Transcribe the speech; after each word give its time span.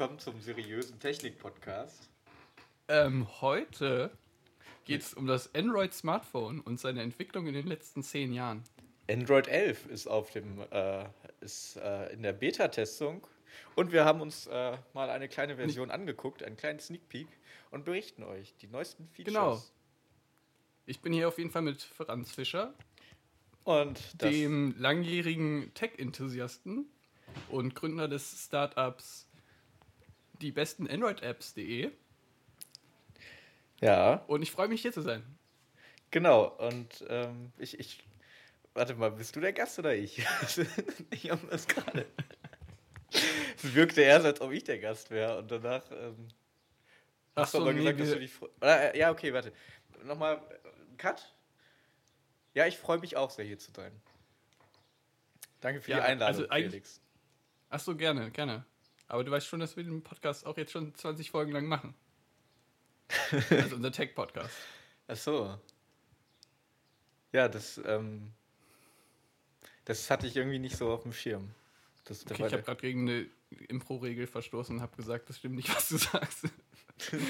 willkommen 0.00 0.18
zum 0.18 0.40
seriösen 0.40 0.98
Technik-Podcast. 0.98 2.08
ähm, 2.88 3.28
heute 3.42 4.10
geht 4.86 5.02
es 5.02 5.12
um 5.12 5.26
das 5.26 5.54
Android-Smartphone 5.54 6.60
und 6.60 6.80
seine 6.80 7.02
Entwicklung 7.02 7.46
in 7.46 7.52
den 7.52 7.66
letzten 7.66 8.02
zehn 8.02 8.32
Jahren. 8.32 8.64
Android 9.10 9.46
11 9.46 9.84
ist 9.88 10.06
auf 10.06 10.30
dem 10.30 10.58
äh, 10.70 11.04
ist 11.42 11.76
äh, 11.76 12.14
in 12.14 12.22
der 12.22 12.32
Beta-Testung 12.32 13.26
und 13.76 13.92
wir 13.92 14.06
haben 14.06 14.22
uns 14.22 14.46
äh, 14.46 14.78
mal 14.94 15.10
eine 15.10 15.28
kleine 15.28 15.56
Version 15.56 15.90
angeguckt, 15.90 16.42
einen 16.42 16.56
kleinen 16.56 16.80
Sneak 16.80 17.06
Peek 17.10 17.28
und 17.70 17.84
berichten 17.84 18.22
euch 18.22 18.54
die 18.56 18.68
neuesten 18.68 19.06
Features. 19.06 19.34
Genau. 19.34 19.62
Ich 20.86 21.00
bin 21.00 21.12
hier 21.12 21.28
auf 21.28 21.36
jeden 21.36 21.50
Fall 21.50 21.60
mit 21.60 21.82
Franz 21.82 22.32
Fischer, 22.32 22.72
Und 23.64 24.22
dem 24.22 24.74
langjährigen 24.78 25.74
Tech-Enthusiasten 25.74 26.86
und 27.50 27.74
Gründer 27.74 28.08
des 28.08 28.46
Startups 28.46 29.29
die 30.40 30.52
besten 30.52 30.88
Android-Apps.de. 30.88 31.92
ja, 33.80 34.26
Und 34.26 34.42
ich 34.42 34.50
freue 34.50 34.68
mich 34.68 34.82
hier 34.82 34.92
zu 34.92 35.02
sein. 35.02 35.22
genau. 36.10 36.44
Und 36.58 37.04
ähm, 37.08 37.52
ich, 37.58 37.78
ich, 37.78 38.02
warte 38.74 38.94
mal, 38.94 39.10
bist 39.12 39.36
du 39.36 39.40
der 39.40 39.52
Gast 39.52 39.78
oder 39.78 39.94
ich? 39.94 40.18
ich 41.10 41.30
habe 41.30 41.46
das 41.48 41.66
gerade. 41.68 42.06
Es 43.56 43.74
wirkte 43.74 44.02
erst, 44.02 44.26
als 44.26 44.40
ob 44.40 44.52
ich 44.52 44.64
der 44.64 44.78
Gast 44.78 45.10
wäre 45.10 45.38
und 45.38 45.50
danach. 45.50 45.90
Ähm, 45.92 46.28
Ach 47.34 47.42
Hast 47.42 47.54
du 47.54 47.58
so, 47.58 47.64
aber 47.64 47.72
nee, 47.72 47.80
gesagt, 47.80 48.00
dass 48.00 48.10
du 48.10 48.18
dich 48.20 48.32
freust? 48.32 48.52
Äh, 48.62 48.98
ja, 48.98 49.10
okay, 49.10 49.32
warte. 49.32 49.52
Nochmal, 50.04 50.36
äh, 50.64 50.96
Cut? 50.96 51.34
Ja, 52.54 52.66
ich 52.66 52.78
freue 52.78 52.98
mich 52.98 53.16
auch 53.16 53.30
sehr, 53.30 53.44
hier 53.44 53.58
zu 53.58 53.70
sein. 53.72 53.92
Danke 55.60 55.80
für 55.80 55.90
Ja, 55.90 55.98
die 55.98 56.02
Einladung, 56.02 56.48
also 56.50 56.70
Felix. 56.70 57.00
Ach 57.68 57.80
so, 57.80 57.96
gerne, 57.96 58.30
gerne. 58.30 58.64
Aber 59.10 59.24
du 59.24 59.30
weißt 59.32 59.46
schon, 59.46 59.58
dass 59.58 59.76
wir 59.76 59.82
den 59.82 60.02
Podcast 60.02 60.46
auch 60.46 60.56
jetzt 60.56 60.70
schon 60.70 60.94
20 60.94 61.30
Folgen 61.30 61.52
lang 61.52 61.66
machen. 61.66 61.94
Also 63.50 63.74
unser 63.76 63.90
Tech-Podcast. 63.90 64.54
Ach 65.08 65.16
so. 65.16 65.58
Ja, 67.32 67.48
das, 67.48 67.80
ähm, 67.84 68.30
das 69.84 70.08
hatte 70.10 70.28
ich 70.28 70.36
irgendwie 70.36 70.60
nicht 70.60 70.76
so 70.76 70.90
auf 70.92 71.02
dem 71.02 71.12
Schirm. 71.12 71.50
Das, 72.04 72.24
Okay, 72.24 72.46
ich 72.46 72.52
habe 72.52 72.62
gerade 72.62 72.80
gegen 72.80 73.08
eine 73.08 73.26
Impro-Regel 73.68 74.28
verstoßen 74.28 74.76
und 74.76 74.82
habe 74.82 74.96
gesagt, 74.96 75.28
das 75.28 75.38
stimmt 75.38 75.56
nicht, 75.56 75.74
was 75.74 75.88
du 75.88 75.96
sagst. 75.98 76.44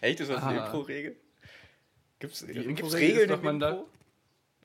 Echt, 0.00 0.18
ist 0.18 0.30
das 0.30 0.42
eine 0.42 0.62
Ah. 0.62 0.66
Impro-Regel? 0.66 1.16
Gibt's, 2.18 2.44
gibt's 2.44 2.64
Impro-Regel 2.66 2.98
Regeln 2.98 3.30
ist 3.30 3.36
doch, 3.36 3.42
im 3.44 3.48
Impro? 3.62 3.88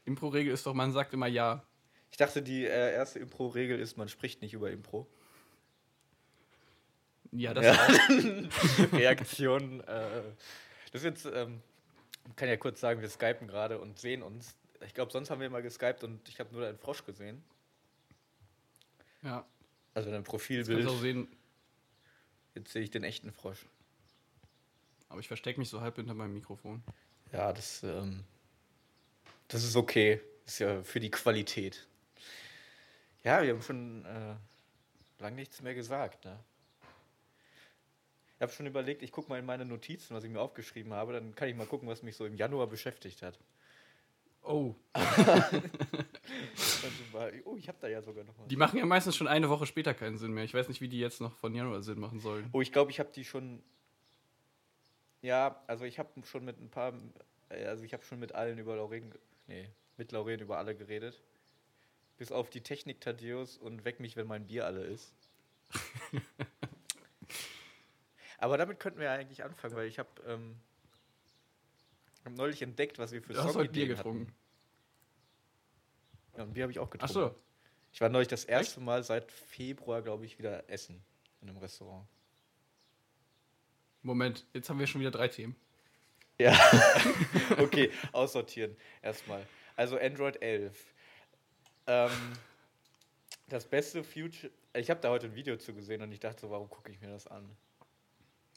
Impro-Regel 0.06 0.54
ist 0.54 0.66
doch, 0.66 0.73
man 0.73 0.92
sagt 0.92 1.14
immer 1.14 1.28
ja. 1.28 1.64
Ich 2.09 2.17
dachte, 2.17 2.42
die 2.42 2.66
äh, 2.66 2.93
erste 2.93 3.20
Impro-Regel 3.20 3.80
ist, 3.80 3.98
man 3.98 4.10
spricht 4.10 4.42
nicht 4.42 4.54
über 4.54 4.72
Impro. 4.72 5.08
Ja, 7.36 7.54
das 7.54 7.66
Ja. 7.66 7.73
auch. 7.73 8.94
Reaktion. 8.94 9.82
Äh, 9.82 10.21
das 10.92 11.02
ist 11.02 11.04
jetzt, 11.04 11.26
ähm, 11.26 11.61
ich 12.30 12.36
kann 12.36 12.48
ja 12.48 12.58
kurz 12.58 12.80
sagen, 12.80 13.02
wir 13.02 13.10
skypen 13.10 13.48
gerade 13.48 13.80
und 13.80 13.98
sehen 13.99 14.21
uns. 14.23 14.55
Ich 14.86 14.94
glaube, 14.94 15.11
sonst 15.11 15.30
haben 15.30 15.42
wir 15.42 15.49
mal 15.49 15.61
geskypt 15.61 16.04
und 16.04 16.27
ich 16.30 16.39
habe 16.39 16.52
nur 16.54 16.61
deinen 16.61 16.77
Frosch 16.77 17.05
gesehen. 17.05 17.43
Ja, 19.23 19.45
Also 19.93 20.11
dein 20.11 20.23
Profilbild. 20.23 20.88
auch 20.88 20.99
sehen. 20.99 21.27
Jetzt 22.55 22.72
sehe 22.72 22.83
ich 22.83 22.92
den 22.92 23.04
echten 23.04 23.32
Frosch. 23.32 23.66
Aber 25.10 25.20
ich 25.20 25.27
verstecke 25.27 25.60
mich 25.60 25.70
so 25.70 25.82
halb 25.82 25.95
hinter 25.95 26.14
meinem 26.14 26.33
Mikrofon. 26.33 26.83
Ja, 27.32 27.52
das, 27.54 27.82
ähm, 27.83 28.23
das 29.48 29.64
ist 29.64 29.76
okay. 29.76 30.20
Ist 30.45 30.60
ja 30.60 30.83
für 30.83 30.99
die 30.99 31.10
Qualität. 31.11 31.88
Ja, 33.23 33.42
wir 33.42 33.54
haben 33.54 33.61
schon 33.61 34.05
äh, 34.05 34.36
lange 35.20 35.38
nichts 35.38 35.61
mehr 35.61 35.73
gesagt. 35.73 36.26
Ne? 36.26 36.38
Ich 38.43 38.45
habe 38.45 38.58
schon 38.58 38.65
überlegt, 38.65 39.02
ich 39.04 39.14
gucke 39.14 39.30
mal 39.30 39.39
in 39.39 39.45
meine 39.45 39.64
Notizen, 39.64 40.14
was 40.14 40.26
ich 40.26 40.30
mir 40.30 40.42
aufgeschrieben 40.42 40.92
habe. 40.92 41.14
Dann 41.14 41.33
kann 41.33 41.48
ich 41.48 41.55
mal 41.55 41.65
gucken, 41.65 41.87
was 41.87 42.04
mich 42.04 42.17
so 42.17 42.26
im 42.26 42.36
Januar 42.36 42.67
beschäftigt 42.67 43.21
hat. 43.21 43.39
Oh, 44.42 44.76
mal- 47.14 47.31
Oh, 47.45 47.55
ich 47.55 47.70
habe 47.70 47.77
da 47.80 47.87
ja 47.87 48.02
sogar 48.02 48.26
noch 48.26 48.37
was. 48.37 48.49
die 48.49 48.58
machen 48.58 48.77
ja 48.80 48.86
meistens 48.86 49.15
schon 49.15 49.30
eine 49.30 49.48
Woche 49.49 49.65
später 49.65 49.93
keinen 49.93 50.17
Sinn 50.17 50.33
mehr. 50.33 50.43
Ich 50.43 50.54
weiß 50.54 50.67
nicht, 50.67 50.81
wie 50.81 50.89
die 50.89 50.99
jetzt 50.99 51.21
noch 51.21 51.37
von 51.37 51.55
Januar 51.55 51.81
Sinn 51.83 52.02
machen 52.02 52.20
sollen. 52.20 52.49
Oh, 52.52 52.59
ich 52.59 52.73
glaube, 52.73 52.92
ich 52.92 52.99
habe 52.99 53.11
die 53.15 53.23
schon. 53.23 53.64
Ja, 55.21 55.64
also 55.67 55.86
ich 55.86 55.98
habe 55.98 56.10
schon 56.25 56.43
mit 56.43 56.60
ein 56.60 56.70
paar. 56.70 56.92
Also 57.48 57.86
ich 57.86 57.93
habe 57.93 58.04
schon 58.04 58.20
mit 58.20 58.36
allen 58.36 58.58
über 58.58 58.75
Lauren. 58.75 59.15
Nee, 59.48 59.70
mit 59.95 60.11
Lauren 60.11 60.42
über 60.42 60.58
alle 60.58 60.75
geredet. 60.75 61.21
Bis 62.17 62.33
auf 62.33 62.49
die 62.49 62.60
Technik 62.60 62.99
Tadeus 62.99 63.55
und 63.58 63.86
Weck 63.86 64.02
mich, 64.02 64.17
wenn 64.17 64.27
mein 64.27 64.48
Bier 64.48 64.65
alle 64.65 64.81
ist. 64.83 65.14
Aber 68.43 68.58
damit 68.58 68.77
könnten 68.77 68.99
wir 68.99 69.05
ja 69.05 69.14
eigentlich 69.14 69.42
anfangen, 69.42 69.73
weil 69.73 69.87
ich 69.87 69.99
habe 69.99 70.09
ähm, 70.27 70.59
hab 72.26 72.33
neulich 72.33 72.61
entdeckt, 72.61 72.99
was 72.99 73.14
wir 73.14 73.21
für 73.21 73.31
Du 73.31 73.39
hast 73.39 73.55
heute 73.55 73.70
Bier 73.70 73.95
Songideen 73.95 73.95
getrunken. 73.95 74.27
hatten. 74.27 74.36
Ja, 76.37 76.43
und 76.43 76.54
Bier 76.54 76.64
habe 76.64 76.71
ich 76.73 76.80
auch 76.80 76.87
Ach 76.87 76.92
getrunken. 76.92 77.14
so. 77.14 77.36
Ich 77.93 78.02
war 78.02 78.09
neulich 78.09 78.27
das 78.27 78.43
erste 78.43 78.81
Mal 78.81 79.02
seit 79.02 79.31
Februar, 79.31 80.02
glaube 80.02 80.26
ich, 80.26 80.39
wieder 80.39 80.70
essen 80.70 81.02
in 81.39 81.48
einem 81.48 81.58
Restaurant. 81.59 82.05
Moment, 84.02 84.45
jetzt 84.52 84.70
haben 84.70 84.77
wir 84.77 84.87
schon 84.87 84.99
wieder 84.99 85.11
drei 85.11 85.30
Themen. 85.30 85.55
Ja, 86.37 86.54
okay, 87.60 87.92
aussortieren 88.11 88.75
erstmal. 89.02 89.48
Also 89.77 89.98
Android 89.98 90.42
11. 90.42 90.93
Ähm, 91.87 92.11
das 93.48 93.64
beste 93.65 94.04
Future. 94.04 94.52
Ich 94.73 94.89
habe 94.89 94.99
da 94.99 95.11
heute 95.11 95.27
ein 95.27 95.36
Video 95.36 95.55
zu 95.55 95.73
gesehen 95.73 96.02
und 96.02 96.11
ich 96.11 96.20
dachte 96.20 96.42
so, 96.42 96.49
warum 96.49 96.70
gucke 96.70 96.92
ich 96.92 96.99
mir 96.99 97.08
das 97.08 97.25
an? 97.27 97.49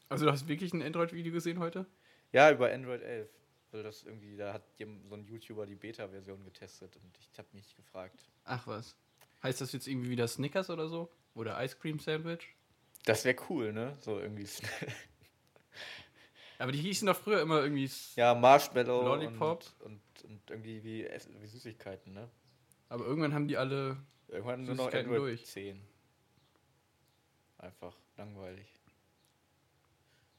Also 0.09 0.25
du 0.25 0.33
hast 0.33 0.49
wirklich 0.49 0.73
ein 0.73 0.83
Android-Video 0.83 1.33
gesehen 1.33 1.59
heute? 1.59 1.87
Ja, 2.33 2.51
über 2.51 2.73
Android 2.73 3.03
11. 3.03 3.29
Also 3.73 3.83
das 3.83 4.05
irgendwie, 4.05 4.37
da 4.37 4.53
hat 4.53 4.63
so 4.79 5.15
ein 5.15 5.25
YouTuber 5.25 5.67
die 5.67 5.75
Beta-Version 5.75 6.45
getestet 6.45 6.97
und 6.97 7.19
ich 7.19 7.39
habe 7.39 7.49
mich 7.53 7.75
gefragt. 7.75 8.29
Ach 8.45 8.67
was. 8.67 8.97
Heißt 9.43 9.61
das 9.61 9.73
jetzt 9.73 9.87
irgendwie 9.87 10.11
wieder 10.11 10.29
Snickers 10.29 10.71
oder 10.71 10.89
so? 10.89 11.11
Oder 11.35 11.63
Ice 11.63 11.77
Cream 11.77 11.99
Sandwich? 11.99 12.55
Das 13.05 13.25
wäre 13.25 13.37
cool, 13.49 13.73
ne? 13.73 13.97
So 14.01 14.19
irgendwie. 14.19 14.47
Aber 16.59 16.73
die 16.73 16.81
hießen 16.81 17.07
doch 17.07 17.17
früher 17.17 17.43
immer 17.43 17.63
irgendwie. 17.63 17.91
Ja, 18.15 18.35
Marshmallow 18.35 19.03
Lollipop. 19.03 19.65
Und, 19.81 19.85
und, 19.85 20.25
und 20.25 20.51
irgendwie 20.51 20.83
wie, 20.83 21.09
wie 21.41 21.47
Süßigkeiten, 21.47 22.15
ne? 22.15 22.31
Aber 22.89 23.05
irgendwann 23.05 23.35
haben 23.35 23.49
die 23.49 23.57
alle. 23.57 23.99
Irgendwann 24.29 24.65
nur 24.65 24.75
noch 24.75 24.93
Android 24.93 25.19
durch. 25.19 25.45
10. 25.45 25.81
Einfach 27.59 27.97
langweilig. 28.17 28.67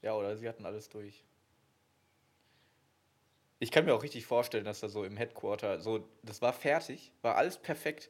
Ja, 0.02 0.14
oder 0.14 0.36
sie 0.36 0.48
hatten 0.48 0.66
alles 0.66 0.88
durch. 0.88 1.24
Ich 3.60 3.70
kann 3.72 3.84
mir 3.84 3.94
auch 3.94 4.02
richtig 4.02 4.24
vorstellen, 4.26 4.64
dass 4.64 4.80
da 4.80 4.88
so 4.88 5.04
im 5.04 5.16
Headquarter, 5.16 5.80
so, 5.80 6.08
das 6.22 6.40
war 6.40 6.52
fertig, 6.52 7.12
war 7.22 7.36
alles 7.36 7.58
perfekt. 7.58 8.08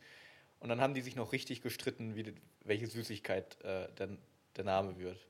Und 0.61 0.69
dann 0.69 0.81
haben 0.81 0.93
die 0.94 1.00
sich 1.00 1.17
noch 1.17 1.32
richtig 1.32 1.62
gestritten, 1.62 2.17
wie, 2.17 2.35
welche 2.64 2.87
Süßigkeit 2.87 3.62
äh, 3.62 3.90
der, 3.94 4.19
der 4.56 4.64
Name 4.64 4.99
wird. 4.99 5.26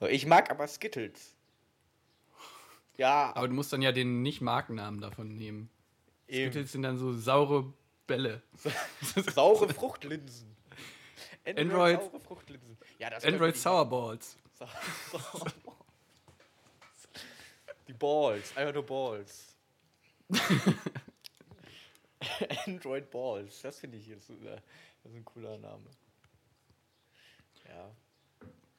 So, 0.00 0.06
ich 0.06 0.26
mag 0.26 0.50
aber 0.50 0.66
Skittles. 0.68 1.34
Ja, 2.96 3.34
Aber 3.34 3.48
du 3.48 3.54
musst 3.54 3.72
dann 3.72 3.82
ja 3.82 3.92
den 3.92 4.22
nicht-Markennamen 4.22 5.00
davon 5.00 5.34
nehmen. 5.34 5.70
eben. 6.28 6.52
Skittles 6.52 6.72
sind 6.72 6.82
dann 6.82 6.98
so 6.98 7.12
saure 7.12 7.72
Bälle. 8.06 8.42
saure 9.34 9.68
Fruchtlinsen. 9.72 10.53
Android- 11.46 12.00
Fruchtlinsen. 12.22 12.78
Ja, 12.98 13.10
das 13.10 13.24
Android 13.24 13.54
die- 13.54 13.58
Sour 13.58 13.84
Balls. 13.88 14.36
Sa- 14.54 14.68
Sauer 15.10 15.44
Balls. 15.64 15.74
Die 17.88 17.92
Balls, 17.92 18.56
einfach 18.56 18.72
nur 18.74 18.86
Balls. 18.86 19.54
Android 22.66 23.10
Balls, 23.10 23.60
das 23.62 23.78
finde 23.80 23.98
ich 23.98 24.06
jetzt 24.06 24.30
äh, 24.30 24.34
das 25.02 25.12
ist 25.12 25.16
ein 25.18 25.24
cooler 25.24 25.58
Name. 25.58 25.84
Ja. 27.68 27.94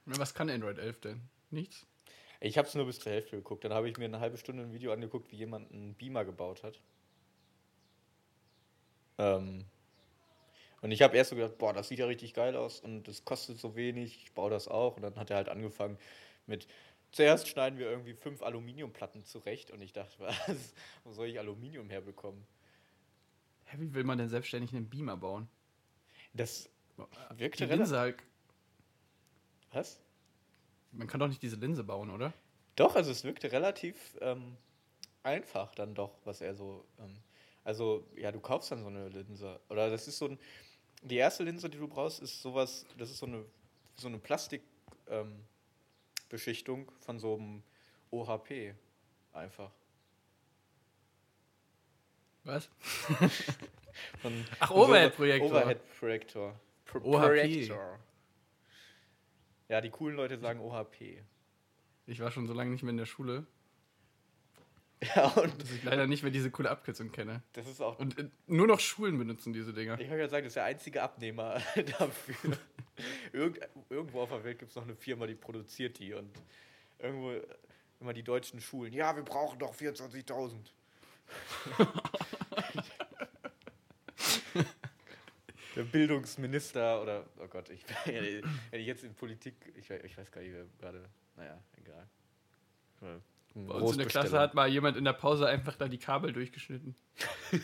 Was 0.05 0.33
kann 0.33 0.49
Android 0.49 0.79
11 0.79 1.01
denn? 1.01 1.21
Nichts? 1.51 1.85
Ich 2.39 2.57
habe 2.57 2.67
es 2.67 2.73
nur 2.75 2.85
bis 2.85 2.99
zur 2.99 3.11
Hälfte 3.11 3.35
geguckt. 3.35 3.63
Dann 3.63 3.73
habe 3.73 3.89
ich 3.89 3.97
mir 3.97 4.05
eine 4.05 4.19
halbe 4.19 4.37
Stunde 4.37 4.63
ein 4.63 4.73
Video 4.73 4.91
angeguckt, 4.91 5.31
wie 5.31 5.35
jemand 5.37 5.71
einen 5.71 5.93
Beamer 5.95 6.25
gebaut 6.25 6.63
hat. 6.63 6.79
Ähm, 9.17 9.65
und 10.85 10.91
ich 10.91 11.01
habe 11.01 11.17
erst 11.17 11.31
so 11.31 11.35
gedacht, 11.35 11.57
boah, 11.57 11.73
das 11.73 11.87
sieht 11.87 11.97
ja 11.97 12.05
richtig 12.05 12.35
geil 12.35 12.55
aus 12.55 12.79
und 12.79 13.07
das 13.07 13.25
kostet 13.25 13.59
so 13.59 13.75
wenig, 13.75 14.21
ich 14.23 14.33
baue 14.33 14.51
das 14.51 14.67
auch. 14.67 14.95
Und 14.97 15.01
dann 15.01 15.15
hat 15.15 15.31
er 15.31 15.37
halt 15.37 15.49
angefangen 15.49 15.97
mit, 16.45 16.67
zuerst 17.11 17.47
schneiden 17.47 17.79
wir 17.79 17.89
irgendwie 17.89 18.13
fünf 18.13 18.43
Aluminiumplatten 18.43 19.23
zurecht 19.25 19.71
und 19.71 19.81
ich 19.81 19.93
dachte, 19.93 20.19
was, 20.19 20.75
wo 21.03 21.11
soll 21.11 21.25
ich 21.27 21.39
Aluminium 21.39 21.89
herbekommen? 21.89 22.45
Hä, 23.65 23.77
wie 23.79 23.93
will 23.95 24.03
man 24.03 24.17
denn 24.19 24.29
selbstständig 24.29 24.73
einen 24.75 24.89
Beamer 24.89 25.17
bauen? 25.17 25.49
Das 26.33 26.69
Die 27.31 27.39
wirkte 27.39 27.67
relativ... 27.69 27.79
Linse 27.79 27.99
halt. 27.99 28.23
Was? 29.71 29.99
Man 30.91 31.07
kann 31.07 31.19
doch 31.19 31.27
nicht 31.27 31.41
diese 31.41 31.57
Linse 31.57 31.83
bauen, 31.83 32.09
oder? 32.11 32.33
Doch, 32.75 32.95
also 32.95 33.11
es 33.11 33.23
wirkte 33.23 33.51
relativ 33.51 34.17
ähm, 34.21 34.57
einfach 35.23 35.73
dann 35.75 35.95
doch, 35.95 36.19
was 36.25 36.41
er 36.41 36.55
so. 36.55 36.85
Ähm, 36.99 37.23
Also, 37.63 38.07
ja, 38.15 38.31
du 38.31 38.39
kaufst 38.39 38.71
dann 38.71 38.81
so 38.81 38.87
eine 38.87 39.09
Linse. 39.09 39.59
Oder 39.69 39.89
das 39.89 40.07
ist 40.07 40.17
so 40.19 40.27
ein. 40.27 40.39
Die 41.05 41.17
erste 41.17 41.43
Linse, 41.43 41.69
die 41.69 41.77
du 41.77 41.87
brauchst, 41.87 42.19
ist 42.19 42.41
sowas, 42.41 42.85
das 42.97 43.11
ist 43.11 43.19
so 43.19 43.27
eine, 43.27 43.45
so 43.95 44.07
eine 44.07 44.17
Plastikbeschichtung 44.17 46.79
ähm, 46.79 46.89
von 46.99 47.19
so 47.19 47.35
einem 47.35 47.61
OHP. 48.09 48.73
Einfach. 49.31 49.71
Was? 52.43 52.69
Von, 54.21 54.45
Ach, 54.59 54.71
Overhead-Projektor. 54.71 55.49
Overhead-Projektor. 55.49 56.59
Pro 56.85 56.99
OHP. 56.99 57.25
Projektor. 57.25 57.99
Ja, 59.69 59.81
die 59.81 59.89
coolen 59.89 60.15
Leute 60.15 60.37
sagen 60.37 60.59
OHP. 60.59 61.23
Ich 62.07 62.19
war 62.19 62.31
schon 62.31 62.45
so 62.45 62.53
lange 62.53 62.71
nicht 62.71 62.83
mehr 62.83 62.91
in 62.91 62.97
der 62.97 63.05
Schule, 63.05 63.45
Ja, 65.15 65.27
und 65.27 65.61
dass 65.61 65.71
ich 65.71 65.83
leider 65.83 66.07
nicht 66.07 66.23
mehr 66.23 66.31
diese 66.31 66.49
coole 66.51 66.69
Abkürzung 66.69 67.11
kenne. 67.11 67.43
das 67.53 67.67
ist 67.67 67.81
auch. 67.81 67.99
Und 67.99 68.17
äh, 68.17 68.29
nur 68.47 68.67
noch 68.67 68.79
Schulen 68.79 69.17
benutzen 69.17 69.53
diese 69.53 69.73
Dinger. 69.73 69.99
Ich 69.99 70.09
wollte 70.09 70.23
ja 70.23 70.29
sagen, 70.29 70.43
das 70.45 70.51
ist 70.51 70.55
der 70.55 70.63
einzige 70.63 71.03
Abnehmer 71.03 71.61
dafür. 71.99 72.57
Irgend, 73.33 73.59
irgendwo 73.89 74.21
auf 74.21 74.29
der 74.29 74.43
Welt 74.43 74.59
gibt 74.59 74.71
es 74.71 74.75
noch 74.75 74.83
eine 74.83 74.95
Firma, 74.95 75.27
die 75.27 75.35
produziert 75.35 75.99
die. 75.99 76.13
Und 76.13 76.31
irgendwo 76.99 77.33
immer 77.99 78.13
die 78.13 78.23
deutschen 78.23 78.61
Schulen. 78.61 78.93
Ja, 78.93 79.15
wir 79.15 79.23
brauchen 79.23 79.59
doch 79.59 79.75
24.000. 79.75 80.53
der 85.75 85.83
Bildungsminister 85.83 87.01
oder, 87.01 87.25
oh 87.37 87.47
Gott, 87.47 87.69
ich, 87.69 87.83
wenn 88.05 88.79
ich 88.79 88.87
jetzt 88.87 89.03
in 89.03 89.13
Politik, 89.13 89.55
ich, 89.75 89.89
ich 89.89 90.17
weiß 90.17 90.31
gar 90.31 90.41
nicht, 90.41 90.53
wer 90.53 90.65
gerade, 90.79 91.09
naja, 91.35 91.61
egal. 91.77 92.07
Ein 93.01 93.21
Bei 93.55 93.73
uns 93.75 93.93
in 93.93 93.97
der 93.99 94.07
Klasse 94.07 94.37
hat 94.37 94.53
mal 94.53 94.67
jemand 94.67 94.97
in 94.97 95.05
der 95.05 95.13
Pause 95.13 95.47
einfach 95.47 95.75
da 95.77 95.87
die 95.87 95.97
Kabel 95.97 96.33
durchgeschnitten. 96.33 96.95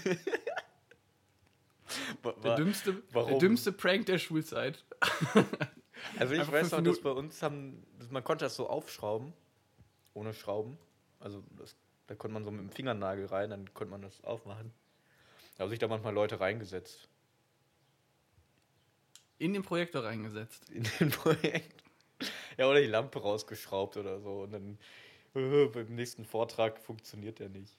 Der 2.43 2.55
dümmste, 2.55 2.93
der 2.93 3.01
warum? 3.11 3.39
dümmste 3.39 3.73
Prank 3.73 4.05
der 4.05 4.17
Schulzeit. 4.17 4.85
Also 6.17 6.33
ich 6.33 6.51
weiß 6.51 6.71
noch, 6.71 6.81
dass 6.81 6.99
bei 6.99 7.11
uns 7.11 7.43
haben, 7.43 7.85
man 8.09 8.23
konnte 8.23 8.45
das 8.45 8.55
so 8.55 8.67
aufschrauben, 8.67 9.33
ohne 10.15 10.33
Schrauben. 10.33 10.79
Also 11.19 11.43
das, 11.51 11.75
da 12.07 12.15
konnte 12.15 12.33
man 12.33 12.43
so 12.43 12.49
mit 12.49 12.61
dem 12.61 12.71
Fingernagel 12.71 13.27
rein, 13.27 13.51
dann 13.51 13.71
konnte 13.75 13.91
man 13.91 14.01
das 14.01 14.23
aufmachen. 14.23 14.73
Da 15.55 15.63
haben 15.63 15.69
sich 15.69 15.77
da 15.77 15.87
manchmal 15.87 16.13
Leute 16.15 16.39
reingesetzt 16.39 17.07
In 19.37 19.53
den 19.53 19.61
Projektor 19.61 20.03
reingesetzt. 20.03 20.71
in 20.71 20.87
den 20.99 21.09
Projekt. 21.11 21.83
Ja, 22.57 22.67
oder 22.67 22.81
die 22.81 22.87
Lampe 22.87 23.21
rausgeschraubt 23.21 23.97
oder 23.97 24.19
so. 24.19 24.41
Und 24.41 24.51
dann 24.53 24.79
beim 25.73 25.95
nächsten 25.95 26.25
Vortrag 26.25 26.79
funktioniert 26.79 27.39
der 27.39 27.49
nicht. 27.49 27.75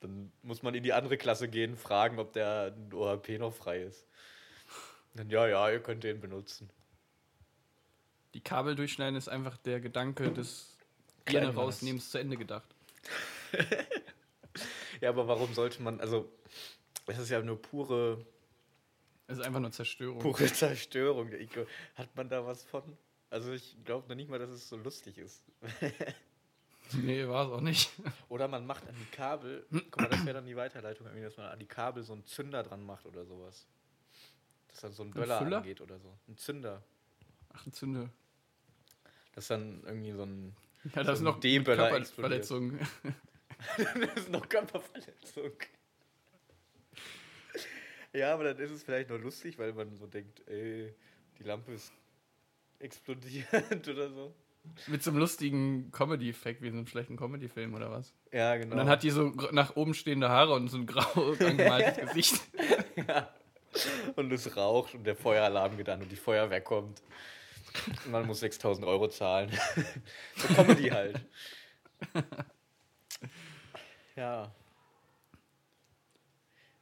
Dann 0.00 0.32
muss 0.42 0.62
man 0.62 0.74
in 0.74 0.82
die 0.82 0.92
andere 0.92 1.16
Klasse 1.16 1.48
gehen, 1.48 1.76
fragen, 1.76 2.18
ob 2.18 2.32
der 2.32 2.74
OHP 2.92 3.38
noch 3.38 3.54
frei 3.54 3.82
ist. 3.82 4.06
Dann, 5.14 5.30
ja, 5.30 5.46
ja, 5.46 5.70
ihr 5.70 5.80
könnt 5.80 6.04
den 6.04 6.20
benutzen. 6.20 6.70
Die 8.34 8.40
Kabel 8.40 8.74
durchschneiden 8.74 9.16
ist 9.16 9.28
einfach 9.28 9.58
der 9.58 9.80
Gedanke 9.80 10.32
des 10.32 10.76
Mannes. 11.30 11.56
rausnehmens 11.56 12.10
zu 12.10 12.18
Ende 12.18 12.36
gedacht. 12.36 12.74
Ja, 15.00 15.08
aber 15.08 15.26
warum 15.26 15.52
sollte 15.52 15.82
man, 15.82 16.00
also, 16.00 16.30
es 17.08 17.18
ist 17.18 17.28
ja 17.28 17.42
nur 17.42 17.60
pure 17.60 18.24
Es 19.26 19.38
ist 19.38 19.44
einfach 19.44 19.58
nur 19.58 19.72
Zerstörung. 19.72 20.20
pure 20.20 20.46
Zerstörung. 20.52 21.32
Ich, 21.32 21.50
hat 21.96 22.14
man 22.14 22.28
da 22.28 22.46
was 22.46 22.62
von? 22.62 22.96
Also 23.28 23.52
ich 23.52 23.76
glaube 23.84 24.08
noch 24.08 24.14
nicht 24.14 24.30
mal, 24.30 24.38
dass 24.38 24.50
es 24.50 24.68
so 24.68 24.76
lustig 24.76 25.18
ist. 25.18 25.42
Nee, 26.94 27.26
war 27.28 27.46
es 27.46 27.52
auch 27.52 27.60
nicht. 27.60 27.90
Oder 28.28 28.48
man 28.48 28.66
macht 28.66 28.86
an 28.88 28.94
die 28.98 29.16
Kabel, 29.16 29.66
guck 29.70 30.00
mal, 30.00 30.08
das 30.08 30.24
wäre 30.24 30.34
dann 30.34 30.46
die 30.46 30.56
Weiterleitung, 30.56 31.06
irgendwie, 31.06 31.24
dass 31.24 31.36
man 31.36 31.46
an 31.46 31.58
die 31.58 31.66
Kabel 31.66 32.02
so 32.02 32.12
einen 32.12 32.24
Zünder 32.26 32.62
dran 32.62 32.84
macht 32.84 33.06
oder 33.06 33.24
sowas. 33.24 33.66
Dass 34.68 34.80
dann 34.80 34.92
so 34.92 35.02
ein 35.02 35.10
Böller 35.10 35.38
Füller? 35.38 35.58
angeht 35.58 35.80
oder 35.80 35.98
so. 35.98 36.16
Ein 36.28 36.36
Zünder. 36.36 36.82
Ach, 37.52 37.66
ein 37.66 37.72
Zünde. 37.72 38.10
Das 39.34 39.44
ist 39.44 39.50
dann 39.50 39.82
irgendwie 39.84 40.12
so 40.12 40.24
ein. 40.24 40.56
Ja, 40.84 40.90
So 40.90 41.02
das 41.04 41.08
ist 41.14 41.20
ein 41.20 41.24
noch 41.24 41.40
D-Böller 41.40 41.90
Körperverletzung. 41.90 42.78
das 43.76 44.16
ist 44.16 44.30
noch 44.30 44.48
Körperverletzung. 44.48 45.52
Ja, 48.12 48.34
aber 48.34 48.44
dann 48.44 48.58
ist 48.58 48.70
es 48.70 48.82
vielleicht 48.82 49.08
nur 49.08 49.18
lustig, 49.18 49.58
weil 49.58 49.72
man 49.72 49.96
so 49.96 50.06
denkt, 50.06 50.46
ey, 50.48 50.94
die 51.38 51.44
Lampe 51.44 51.72
ist 51.72 51.92
explodierend 52.78 53.88
oder 53.88 54.10
so. 54.10 54.34
Mit 54.86 55.02
so 55.02 55.10
einem 55.10 55.18
lustigen 55.18 55.90
Comedy-Effekt, 55.90 56.62
wie 56.62 56.68
in 56.68 56.72
so 56.72 56.78
einem 56.78 56.86
schlechten 56.86 57.16
Comedy-Film 57.16 57.74
oder 57.74 57.90
was. 57.90 58.14
Ja, 58.32 58.56
genau. 58.56 58.72
Und 58.72 58.78
dann 58.78 58.88
hat 58.88 59.02
die 59.02 59.10
so 59.10 59.32
nach 59.50 59.76
oben 59.76 59.94
stehende 59.94 60.28
Haare 60.28 60.54
und 60.54 60.68
so 60.68 60.78
ein 60.78 60.86
grau 60.86 61.32
angemaltes 61.40 61.96
Gesicht. 62.08 62.40
Und 64.16 64.32
es 64.32 64.56
raucht 64.56 64.94
und 64.94 65.04
der 65.04 65.16
Feueralarm 65.16 65.76
geht 65.76 65.88
an 65.88 66.02
und 66.02 66.12
die 66.12 66.16
Feuerwehr 66.16 66.60
kommt. 66.60 67.02
Und 68.04 68.12
man 68.12 68.26
muss 68.26 68.40
6000 68.40 68.86
Euro 68.86 69.08
zahlen. 69.08 69.50
so 70.36 70.54
Comedy 70.54 70.90
halt. 70.90 71.20
Ja. 74.16 74.52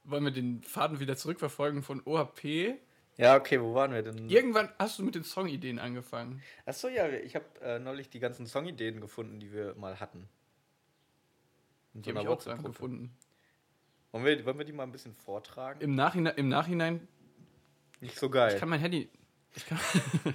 Wollen 0.04 0.24
wir 0.24 0.32
den 0.32 0.62
Faden 0.62 1.00
wieder 1.00 1.16
zurückverfolgen 1.16 1.82
von 1.82 2.02
OHP? 2.04 2.78
Ja, 3.20 3.36
okay, 3.36 3.60
wo 3.60 3.74
waren 3.74 3.92
wir 3.92 4.02
denn? 4.02 4.28
Irgendwann 4.30 4.70
hast 4.78 4.98
du 4.98 5.02
mit 5.02 5.14
den 5.14 5.24
Songideen 5.24 5.78
angefangen. 5.78 6.42
Achso, 6.64 6.88
ja, 6.88 7.08
ich 7.08 7.34
habe 7.34 7.44
äh, 7.62 7.78
neulich 7.78 8.08
die 8.08 8.18
ganzen 8.18 8.46
Songideen 8.46 9.00
gefunden, 9.00 9.38
die 9.40 9.52
wir 9.52 9.74
mal 9.74 10.00
hatten. 10.00 10.28
In 11.92 12.02
Die 12.02 12.10
so 12.10 12.16
habe 12.16 12.20
einer 12.20 12.20
ich 12.20 12.26
auch 12.28 12.30
WhatsApp-Gruppe. 12.46 12.68
gefunden. 12.72 13.16
Wollen 14.12 14.24
wir, 14.24 14.44
wollen 14.46 14.58
wir 14.58 14.64
die 14.64 14.72
mal 14.72 14.84
ein 14.84 14.92
bisschen 14.92 15.14
vortragen? 15.14 15.80
Im 15.80 15.94
Nachhinein, 15.94 16.34
Im 16.36 16.48
Nachhinein 16.48 17.06
Nicht 18.00 18.18
so 18.18 18.30
geil. 18.30 18.54
ich 18.54 18.60
kann 18.60 18.68
mein 18.68 18.80
Handy. 18.80 19.08
Ich 19.54 19.66
kann 19.66 19.78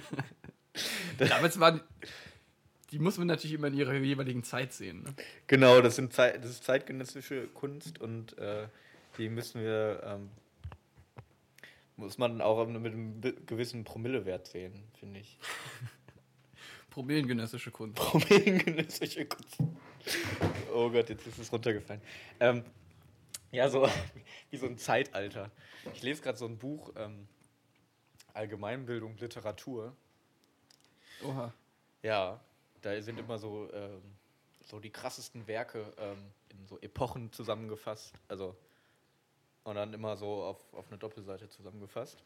Damals 1.18 1.58
waren. 1.58 1.80
Die 2.92 2.98
muss 3.00 3.18
man 3.18 3.26
natürlich 3.26 3.54
immer 3.54 3.66
in 3.66 3.74
ihrer 3.74 3.94
jeweiligen 3.94 4.44
Zeit 4.44 4.72
sehen. 4.72 5.02
Ne? 5.02 5.14
Genau, 5.48 5.80
das, 5.80 5.96
sind 5.96 6.12
Zei 6.12 6.38
das 6.38 6.50
ist 6.52 6.64
zeitgenössische 6.64 7.48
Kunst 7.48 8.00
und 8.00 8.38
äh, 8.38 8.68
die 9.18 9.28
müssen 9.28 9.60
wir, 9.60 10.02
ähm, 10.04 10.30
muss 11.96 12.18
man 12.18 12.40
auch 12.40 12.66
mit 12.66 12.92
einem 12.92 13.20
gewissen 13.46 13.84
Promillewert 13.84 14.46
sehen, 14.46 14.84
finde 14.94 15.20
ich. 15.20 15.38
Promillengenössische 16.90 17.70
Kunst. 17.70 17.96
Promillengenössische 17.96 19.26
Kunst. 19.26 19.58
Oh 20.72 20.90
Gott, 20.90 21.08
jetzt 21.08 21.26
ist 21.26 21.38
es 21.38 21.52
runtergefallen. 21.52 22.00
Ähm, 22.40 22.64
ja, 23.50 23.68
so 23.68 23.88
wie 24.50 24.56
so 24.56 24.66
ein 24.66 24.78
Zeitalter. 24.78 25.50
Ich 25.94 26.02
lese 26.02 26.22
gerade 26.22 26.38
so 26.38 26.46
ein 26.46 26.58
Buch, 26.58 26.92
ähm, 26.96 27.26
Allgemeinbildung, 28.34 29.16
Literatur. 29.16 29.96
Oha. 31.24 31.52
Ja, 32.02 32.40
da 32.82 33.00
sind 33.00 33.18
immer 33.18 33.38
so, 33.38 33.72
ähm, 33.72 34.02
so 34.64 34.78
die 34.78 34.90
krassesten 34.90 35.46
Werke 35.46 35.92
ähm, 35.98 36.32
in 36.50 36.66
so 36.66 36.78
Epochen 36.80 37.32
zusammengefasst. 37.32 38.12
Also, 38.28 38.56
und 39.66 39.74
dann 39.74 39.92
immer 39.92 40.16
so 40.16 40.44
auf, 40.44 40.72
auf 40.74 40.86
eine 40.88 40.98
Doppelseite 40.98 41.48
zusammengefasst. 41.48 42.22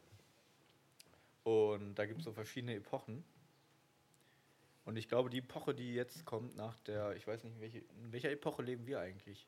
Und 1.43 1.95
da 1.95 2.05
gibt 2.05 2.19
es 2.19 2.27
so 2.27 2.33
verschiedene 2.33 2.75
Epochen. 2.75 3.25
Und 4.85 4.97
ich 4.97 5.09
glaube, 5.09 5.31
die 5.31 5.39
Epoche, 5.39 5.75
die 5.75 5.95
jetzt 5.95 6.27
kommt 6.27 6.57
nach 6.57 6.79
der, 6.81 7.17
ich 7.17 7.27
weiß 7.27 7.45
nicht, 7.45 7.59
welche, 7.61 7.79
in 7.79 8.13
welcher 8.13 8.31
Epoche 8.31 8.63
leben 8.63 8.87
wir 8.87 9.01
eigentlich? 9.01 9.47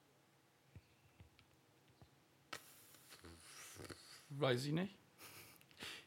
Weiß 4.30 4.64
ich 4.64 4.72
nicht. 4.72 4.96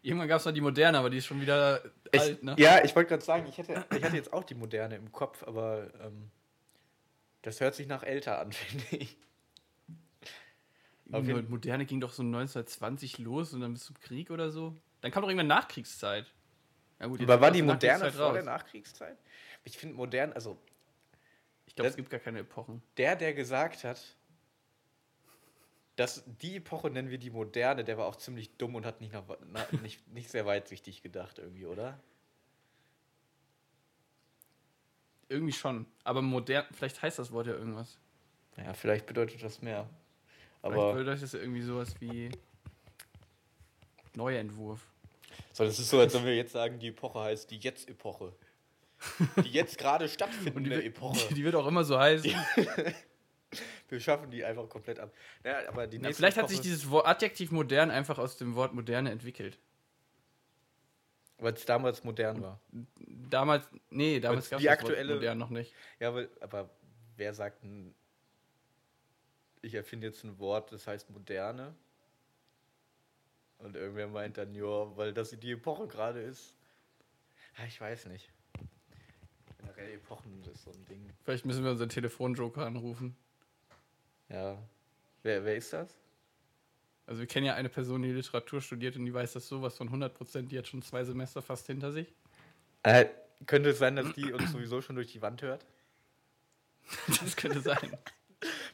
Irgendwann 0.01 0.27
gab 0.27 0.39
es 0.39 0.45
noch 0.45 0.53
die 0.53 0.61
moderne, 0.61 0.97
aber 0.97 1.11
die 1.11 1.17
ist 1.17 1.25
schon 1.25 1.41
wieder 1.41 1.83
Ich, 2.11 2.19
alt, 2.19 2.43
ne? 2.43 2.55
Ja, 2.57 2.83
ich 2.83 2.95
wollte 2.95 3.09
gerade 3.09 3.23
sagen, 3.23 3.45
ich 3.47 3.57
hätte, 3.57 3.85
ich 3.95 4.03
hatte 4.03 4.15
jetzt 4.15 4.33
auch 4.33 4.43
die 4.43 4.55
moderne 4.55 4.95
im 4.95 5.11
Kopf, 5.11 5.43
aber 5.43 5.91
ähm, 6.01 6.31
das 7.43 7.59
hört 7.59 7.75
sich 7.75 7.85
nach 7.85 8.01
älter 8.01 8.39
an, 8.39 8.51
finde 8.53 8.85
ich. 8.95 9.17
Auf 11.11 11.25
jeden- 11.25 11.49
moderne 11.49 11.85
ging 11.85 11.99
doch 12.01 12.11
so 12.13 12.23
1920 12.23 13.19
los 13.19 13.53
und 13.53 13.61
dann 13.61 13.73
bis 13.73 13.85
zum 13.85 13.99
Krieg 13.99 14.31
oder 14.31 14.51
so. 14.51 14.75
Dann 15.01 15.11
kam 15.11 15.21
doch 15.21 15.29
irgendwann 15.29 15.47
Nachkriegszeit. 15.47 16.31
Ja, 16.99 17.07
gut, 17.07 17.21
Aber 17.21 17.39
war 17.41 17.51
die 17.51 17.61
moderne 17.61 18.11
vor 18.11 18.33
der. 18.33 18.43
Nachkriegszeit? 18.43 19.17
Ich 19.63 19.77
finde 19.77 19.95
modern, 19.95 20.33
also 20.33 20.57
Ich 21.67 21.75
glaube, 21.75 21.89
es 21.89 21.95
gibt 21.95 22.09
gar 22.09 22.19
keine 22.19 22.39
Epochen. 22.39 22.81
der, 22.97 23.15
der 23.15 23.33
gesagt 23.33 23.83
hat, 23.83 24.01
dass 25.95 26.23
die 26.41 26.55
Epoche 26.57 26.89
nennen 26.89 27.09
wir 27.09 27.17
die 27.17 27.29
moderne, 27.29 27.83
der 27.83 27.97
war 27.97 28.05
auch 28.07 28.15
ziemlich 28.15 28.55
dumm 28.57 28.75
und 28.75 28.85
hat 28.85 28.99
nicht, 29.01 29.13
nach, 29.13 29.23
na, 29.51 29.65
nicht, 29.81 30.07
nicht 30.09 30.29
sehr 30.29 30.45
weitsichtig 30.45 31.01
gedacht 31.03 31.37
irgendwie, 31.39 31.65
oder? 31.67 31.99
Irgendwie 35.29 35.53
schon. 35.53 35.85
Aber 36.03 36.21
modern, 36.21 36.65
vielleicht 36.71 37.01
heißt 37.01 37.17
das 37.19 37.31
Wort 37.31 37.47
ja 37.47 37.53
irgendwas. 37.53 37.97
Ja, 38.57 38.73
vielleicht 38.73 39.05
bedeutet 39.05 39.41
das 39.43 39.61
mehr. 39.61 39.89
Vielleicht 40.65 40.81
Aber 40.81 40.93
bedeutet 40.95 41.23
das 41.23 41.33
irgendwie 41.35 41.61
sowas 41.61 41.93
wie 41.99 42.31
Neuentwurf. 44.15 44.81
so, 45.53 45.63
das 45.65 45.77
ist 45.79 45.89
so, 45.89 45.99
als 45.99 46.13
wenn 46.13 46.25
wir 46.25 46.35
jetzt 46.35 46.53
sagen, 46.53 46.79
die 46.79 46.87
Epoche 46.89 47.19
heißt 47.19 47.51
die 47.51 47.57
Jetzt-Epoche. 47.57 48.33
Die 49.43 49.49
jetzt 49.51 49.77
gerade 49.77 50.07
stattfindende 50.07 50.71
wird- 50.71 50.85
Epoche. 50.85 51.33
die 51.33 51.43
wird 51.43 51.53
auch 51.55 51.67
immer 51.67 51.83
so 51.83 51.99
heißen. 51.99 52.33
Wir 53.89 53.99
schaffen 53.99 54.31
die 54.31 54.43
einfach 54.43 54.67
komplett 54.67 54.99
ab. 54.99 55.13
Ja, 55.43 55.67
aber 55.69 55.85
die 55.85 55.99
nächste 55.99 56.15
vielleicht 56.15 56.37
hat 56.37 56.49
sich 56.49 56.57
Epoche- 56.59 56.63
dieses 56.63 56.89
Wort, 56.89 57.05
Adjektiv 57.05 57.51
modern 57.51 57.91
einfach 57.91 58.17
aus 58.17 58.37
dem 58.37 58.55
Wort 58.55 58.73
moderne 58.73 59.11
entwickelt. 59.11 59.59
Weil 61.37 61.53
es 61.53 61.65
damals 61.65 62.03
modern 62.03 62.41
war. 62.41 62.59
Damals, 63.29 63.67
nee, 63.89 64.19
damals 64.21 64.49
gab 64.49 64.57
es 64.59 64.61
die 64.63 64.67
das 64.67 64.77
Wort 64.79 64.79
aktuelle- 64.89 65.15
modern 65.15 65.37
noch 65.37 65.49
nicht. 65.49 65.73
Ja, 65.99 66.07
aber, 66.09 66.27
aber 66.39 66.69
wer 67.17 67.33
sagt 67.33 67.61
denn, 67.63 67.93
ich 69.65 69.73
erfinde 69.73 70.07
jetzt 70.07 70.23
ein 70.23 70.37
Wort, 70.39 70.71
das 70.71 70.87
heißt 70.87 71.09
moderne? 71.09 71.75
Und 73.57 73.75
irgendwer 73.75 74.07
meint 74.07 74.37
dann, 74.37 74.53
ja, 74.53 74.95
weil 74.95 75.13
das 75.13 75.31
die 75.31 75.51
Epoche 75.51 75.87
gerade 75.87 76.21
ist. 76.21 76.53
Ja, 77.57 77.65
ich 77.65 77.79
weiß 77.79 78.07
nicht. 78.07 78.29
Generell 79.57 79.93
Epochen 79.93 80.43
ist 80.43 80.63
so 80.63 80.71
ein 80.71 80.85
Ding. 80.85 81.09
Vielleicht 81.23 81.45
müssen 81.45 81.63
wir 81.63 81.71
unseren 81.71 81.89
Telefonjoker 81.89 82.65
anrufen. 82.65 83.15
Ja. 84.29 84.57
Wer, 85.23 85.43
wer 85.43 85.55
ist 85.55 85.73
das? 85.73 85.97
Also 87.07 87.21
wir 87.21 87.27
kennen 87.27 87.45
ja 87.45 87.55
eine 87.55 87.69
Person, 87.69 88.01
die 88.01 88.11
Literatur 88.11 88.61
studiert 88.61 88.95
und 88.97 89.05
die 89.05 89.13
weiß 89.13 89.33
das 89.33 89.47
sowas 89.47 89.77
von 89.77 89.89
100%, 89.89 90.47
die 90.47 90.57
hat 90.57 90.67
schon 90.67 90.81
zwei 90.81 91.03
Semester 91.03 91.41
fast 91.41 91.67
hinter 91.67 91.91
sich. 91.91 92.13
Äh, 92.83 93.05
könnte 93.45 93.69
es 93.69 93.79
sein, 93.79 93.95
dass 93.95 94.11
die 94.13 94.33
uns 94.33 94.51
sowieso 94.51 94.81
schon 94.81 94.95
durch 94.95 95.11
die 95.11 95.21
Wand 95.21 95.41
hört? 95.41 95.65
Das 97.07 97.35
könnte 97.35 97.61
sein. 97.61 97.97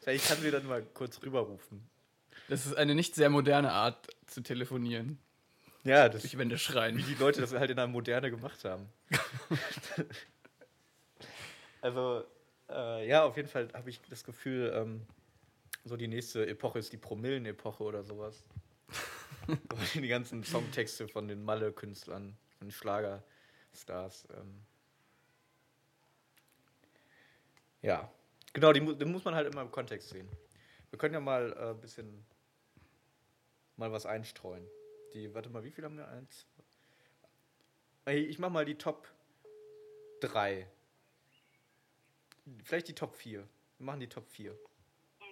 Vielleicht 0.01 0.27
kann 0.27 0.41
sie 0.41 0.51
dann 0.51 0.65
mal 0.65 0.81
kurz 0.81 1.22
rüberrufen. 1.22 1.88
Das 2.50 2.65
ist 2.65 2.75
eine 2.75 2.96
nicht 2.96 3.15
sehr 3.15 3.29
moderne 3.29 3.72
Art 3.72 4.08
zu 4.25 4.41
telefonieren. 4.41 5.20
Ja, 5.84 6.10
das 6.10 6.38
Wände 6.38 6.55
wie 6.55 6.60
schreien. 6.60 6.98
die 6.98 7.15
Leute 7.15 7.41
das 7.41 7.53
halt 7.53 7.70
in 7.70 7.77
der 7.77 7.88
Moderne 7.88 8.29
gemacht 8.29 8.65
haben. 8.65 8.89
also, 11.81 12.24
äh, 12.70 13.08
ja, 13.08 13.24
auf 13.24 13.38
jeden 13.38 13.48
Fall 13.48 13.70
habe 13.74 13.89
ich 13.89 14.01
das 14.10 14.24
Gefühl, 14.24 14.72
ähm, 14.75 15.08
so 15.86 15.96
die 15.98 16.08
nächste 16.08 16.48
Epoche 16.48 16.79
ist 16.79 16.91
die 16.93 16.98
Promillen-Epoche 16.98 17.84
oder 17.84 18.03
sowas. 18.03 18.43
so 19.48 20.00
die 20.00 20.08
ganzen 20.08 20.43
Songtexte 20.43 21.08
von 21.08 21.27
den 21.27 21.43
Malle-Künstlern, 21.43 22.38
von 22.58 22.67
den 22.67 22.72
Schlagerstars. 22.72 24.27
Ähm. 24.36 24.62
Ja, 27.81 28.12
genau, 28.53 28.74
die, 28.74 28.79
die 28.98 29.05
muss 29.05 29.24
man 29.24 29.36
halt 29.36 29.51
immer 29.51 29.62
im 29.62 29.72
Kontext 29.72 30.10
sehen. 30.10 30.29
Wir 30.89 31.00
können 31.00 31.13
ja 31.13 31.20
mal 31.20 31.53
ein 31.53 31.72
äh, 31.72 31.74
bisschen 31.79 32.25
mal 33.77 33.91
was 33.91 34.05
einstreuen. 34.05 34.67
Die, 35.13 35.34
warte 35.34 35.50
mal, 35.50 35.63
wie 35.63 35.72
viel 35.72 35.84
haben 35.84 35.98
wir? 35.98 36.08
Eins. 36.08 36.46
Ey, 38.05 38.20
Ich 38.25 38.39
mach 38.39 38.50
mal 38.50 38.65
die 38.65 38.77
Top 38.77 39.08
3. 40.22 40.67
Vielleicht 42.63 42.88
die 42.88 42.96
Top 42.96 43.15
4. 43.15 43.39
Wir 43.77 43.86
machen 43.86 44.00
die 44.00 44.08
Top 44.10 44.27
4. 44.27 44.51
Ihr 44.51 44.58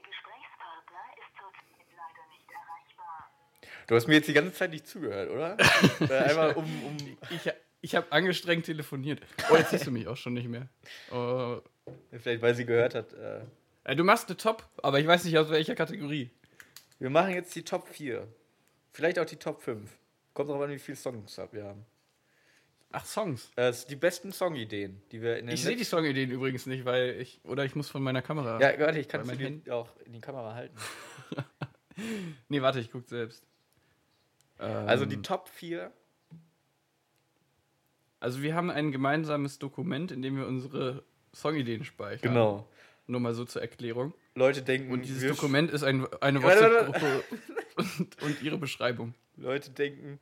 Gesprächspartner 0.01 0.99
ist 1.17 1.35
zurzeit 1.35 1.87
leider 1.95 2.27
nicht 2.29 2.49
erreichbar. 2.49 3.31
Du 3.87 3.95
hast 3.95 4.07
mir 4.07 4.15
jetzt 4.15 4.27
die 4.27 4.33
ganze 4.33 4.53
Zeit 4.53 4.71
nicht 4.71 4.87
zugehört, 4.87 5.29
oder? 5.29 5.57
Äh, 6.09 6.29
Einmal 6.29 6.53
um, 6.53 6.85
um. 6.85 6.97
Ich, 7.29 7.51
ich 7.81 7.95
habe 7.95 8.11
angestrengt 8.11 8.65
telefoniert. 8.65 9.21
Oh, 9.51 9.55
jetzt 9.55 9.71
siehst 9.71 9.87
du 9.87 9.91
mich 9.91 10.07
auch 10.07 10.17
schon 10.17 10.33
nicht 10.33 10.47
mehr. 10.47 10.67
Oh. 11.11 11.61
Vielleicht, 12.11 12.41
weil 12.41 12.55
sie 12.55 12.65
gehört 12.65 12.95
hat. 12.95 13.13
Äh, 13.13 13.41
Äh, 13.85 13.95
Du 13.95 14.03
machst 14.03 14.27
eine 14.29 14.37
Top, 14.37 14.67
aber 14.83 14.99
ich 14.99 15.07
weiß 15.07 15.23
nicht 15.25 15.37
aus 15.37 15.49
welcher 15.49 15.75
Kategorie. 15.75 16.29
wir 16.99 17.09
machen 17.09 17.33
jetzt 17.33 17.55
die 17.55 17.63
Top 17.63 17.87
4. 17.87 18.27
Vielleicht 18.93 19.17
auch 19.19 19.25
die 19.25 19.37
Top 19.37 19.61
5. 19.61 19.89
Kommt 20.33 20.49
drauf 20.49 20.61
an, 20.61 20.69
wie 20.69 20.79
viele 20.79 20.95
Songs 20.97 21.39
wir 21.51 21.63
haben. 21.63 21.85
Ach, 22.91 23.05
Songs. 23.05 23.51
Äh, 23.55 23.69
es 23.69 23.81
sind 23.81 23.91
die 23.91 23.95
besten 23.95 24.31
Songideen, 24.31 25.01
die 25.11 25.21
wir 25.21 25.37
in 25.37 25.45
den 25.47 25.53
Ich 25.53 25.61
sehe 25.63 25.75
die 25.75 25.83
Songideen 25.83 26.31
übrigens 26.31 26.65
nicht, 26.65 26.85
weil 26.85 27.19
ich. 27.21 27.39
Oder 27.43 27.63
ich 27.65 27.75
muss 27.75 27.87
von 27.89 28.01
meiner 28.01 28.21
Kamera. 28.23 28.59
Ja, 28.59 28.79
warte, 28.79 28.99
ich 28.99 29.07
kann 29.07 29.25
mein 29.27 29.37
sie 29.37 29.43
Handy- 29.45 29.69
auch 29.71 29.89
in 30.05 30.13
die 30.13 30.21
Kamera 30.21 30.53
halten. 30.55 30.75
Nee, 32.47 32.61
warte, 32.61 32.79
ich 32.79 32.89
guck 32.91 33.07
selbst. 33.09 33.43
Also 34.57 35.03
Ähm, 35.03 35.09
die 35.09 35.21
Top 35.21 35.49
4. 35.49 35.91
Also 38.19 38.41
wir 38.41 38.55
haben 38.55 38.69
ein 38.69 38.91
gemeinsames 38.91 39.59
Dokument, 39.59 40.11
in 40.11 40.21
dem 40.21 40.37
wir 40.37 40.47
unsere 40.47 41.03
Songideen 41.33 41.83
speichern. 41.83 42.33
Genau. 42.33 42.67
Nur 43.07 43.19
mal 43.19 43.33
so 43.33 43.43
zur 43.45 43.61
Erklärung. 43.61 44.13
Leute 44.35 44.61
denken, 44.61 44.91
Und 44.91 45.03
dieses 45.05 45.35
Dokument 45.35 45.71
ist 45.71 45.83
ein, 45.83 46.05
eine 46.21 46.43
WhatsApp-Gruppe 46.43 47.23
und, 47.75 48.21
und 48.21 48.41
ihre 48.43 48.57
Beschreibung. 48.57 49.15
Leute 49.35 49.71
denken, 49.71 50.19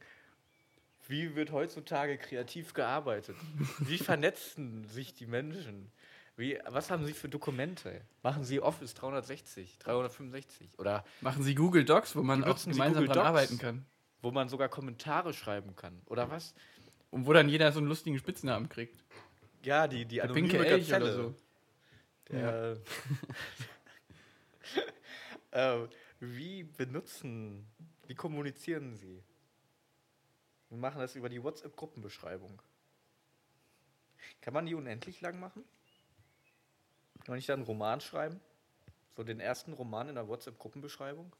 wie 1.07 1.35
wird 1.35 1.51
heutzutage 1.51 2.17
kreativ 2.17 2.73
gearbeitet? 2.73 3.35
Wie 3.79 3.97
vernetzen 3.97 4.85
sich 4.85 5.13
die 5.13 5.25
Menschen? 5.25 5.91
Wie, 6.37 6.59
was 6.67 6.91
haben 6.91 7.05
sie 7.05 7.13
für 7.13 7.29
Dokumente? 7.29 8.01
Machen 8.23 8.43
sie 8.43 8.61
Office 8.61 8.93
360, 8.93 9.79
365 9.79 10.77
oder 10.77 11.03
Machen 11.21 11.41
Sie 11.43 11.55
Google 11.55 11.83
Docs, 11.83 12.15
wo 12.15 12.21
man 12.21 12.43
auch 12.43 12.63
gemeinsam 12.63 13.05
dran 13.07 13.17
arbeiten 13.17 13.57
kann. 13.57 13.85
wo 14.21 14.31
man 14.31 14.47
sogar 14.47 14.69
Kommentare 14.69 15.33
schreiben 15.33 15.75
kann? 15.75 15.99
Oder 16.05 16.29
was? 16.29 16.53
Und 17.09 17.25
wo 17.25 17.33
dann 17.33 17.49
jeder 17.49 17.71
so 17.71 17.79
einen 17.79 17.87
lustigen 17.87 18.19
Spitznamen 18.19 18.69
kriegt. 18.69 19.03
Ja, 19.67 19.85
die, 19.85 20.05
die 20.05 20.15
Der 20.15 20.23
anonyme 20.23 20.47
pinke 20.47 20.65
Elch 20.65 20.87
Gazelle. 20.87 21.03
oder 21.05 21.13
so. 21.13 21.35
Der, 22.29 22.77
äh, 25.51 25.87
wie 26.21 26.63
benutzen, 26.63 27.67
wie 28.05 28.15
kommunizieren 28.15 28.95
sie? 28.95 29.21
Wir 30.69 30.77
machen 30.77 30.99
das 30.99 31.15
über 31.15 31.27
die 31.27 31.43
WhatsApp-Gruppenbeschreibung. 31.43 32.61
Kann 34.39 34.53
man 34.53 34.65
die 34.65 34.73
unendlich 34.73 35.19
lang 35.19 35.37
machen? 35.37 35.65
Kann 37.19 37.33
man 37.33 37.35
nicht 37.35 37.49
da 37.49 37.53
einen 37.53 37.63
Roman 37.63 37.99
schreiben? 37.99 38.39
So 39.17 39.23
den 39.23 39.41
ersten 39.41 39.73
Roman 39.73 40.07
in 40.07 40.15
der 40.15 40.29
WhatsApp-Gruppenbeschreibung? 40.29 41.35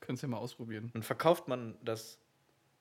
Könntest 0.00 0.24
ja 0.24 0.28
mal 0.28 0.36
ausprobieren. 0.38 0.90
Und 0.92 1.06
verkauft 1.06 1.48
man 1.48 1.78
das 1.82 2.18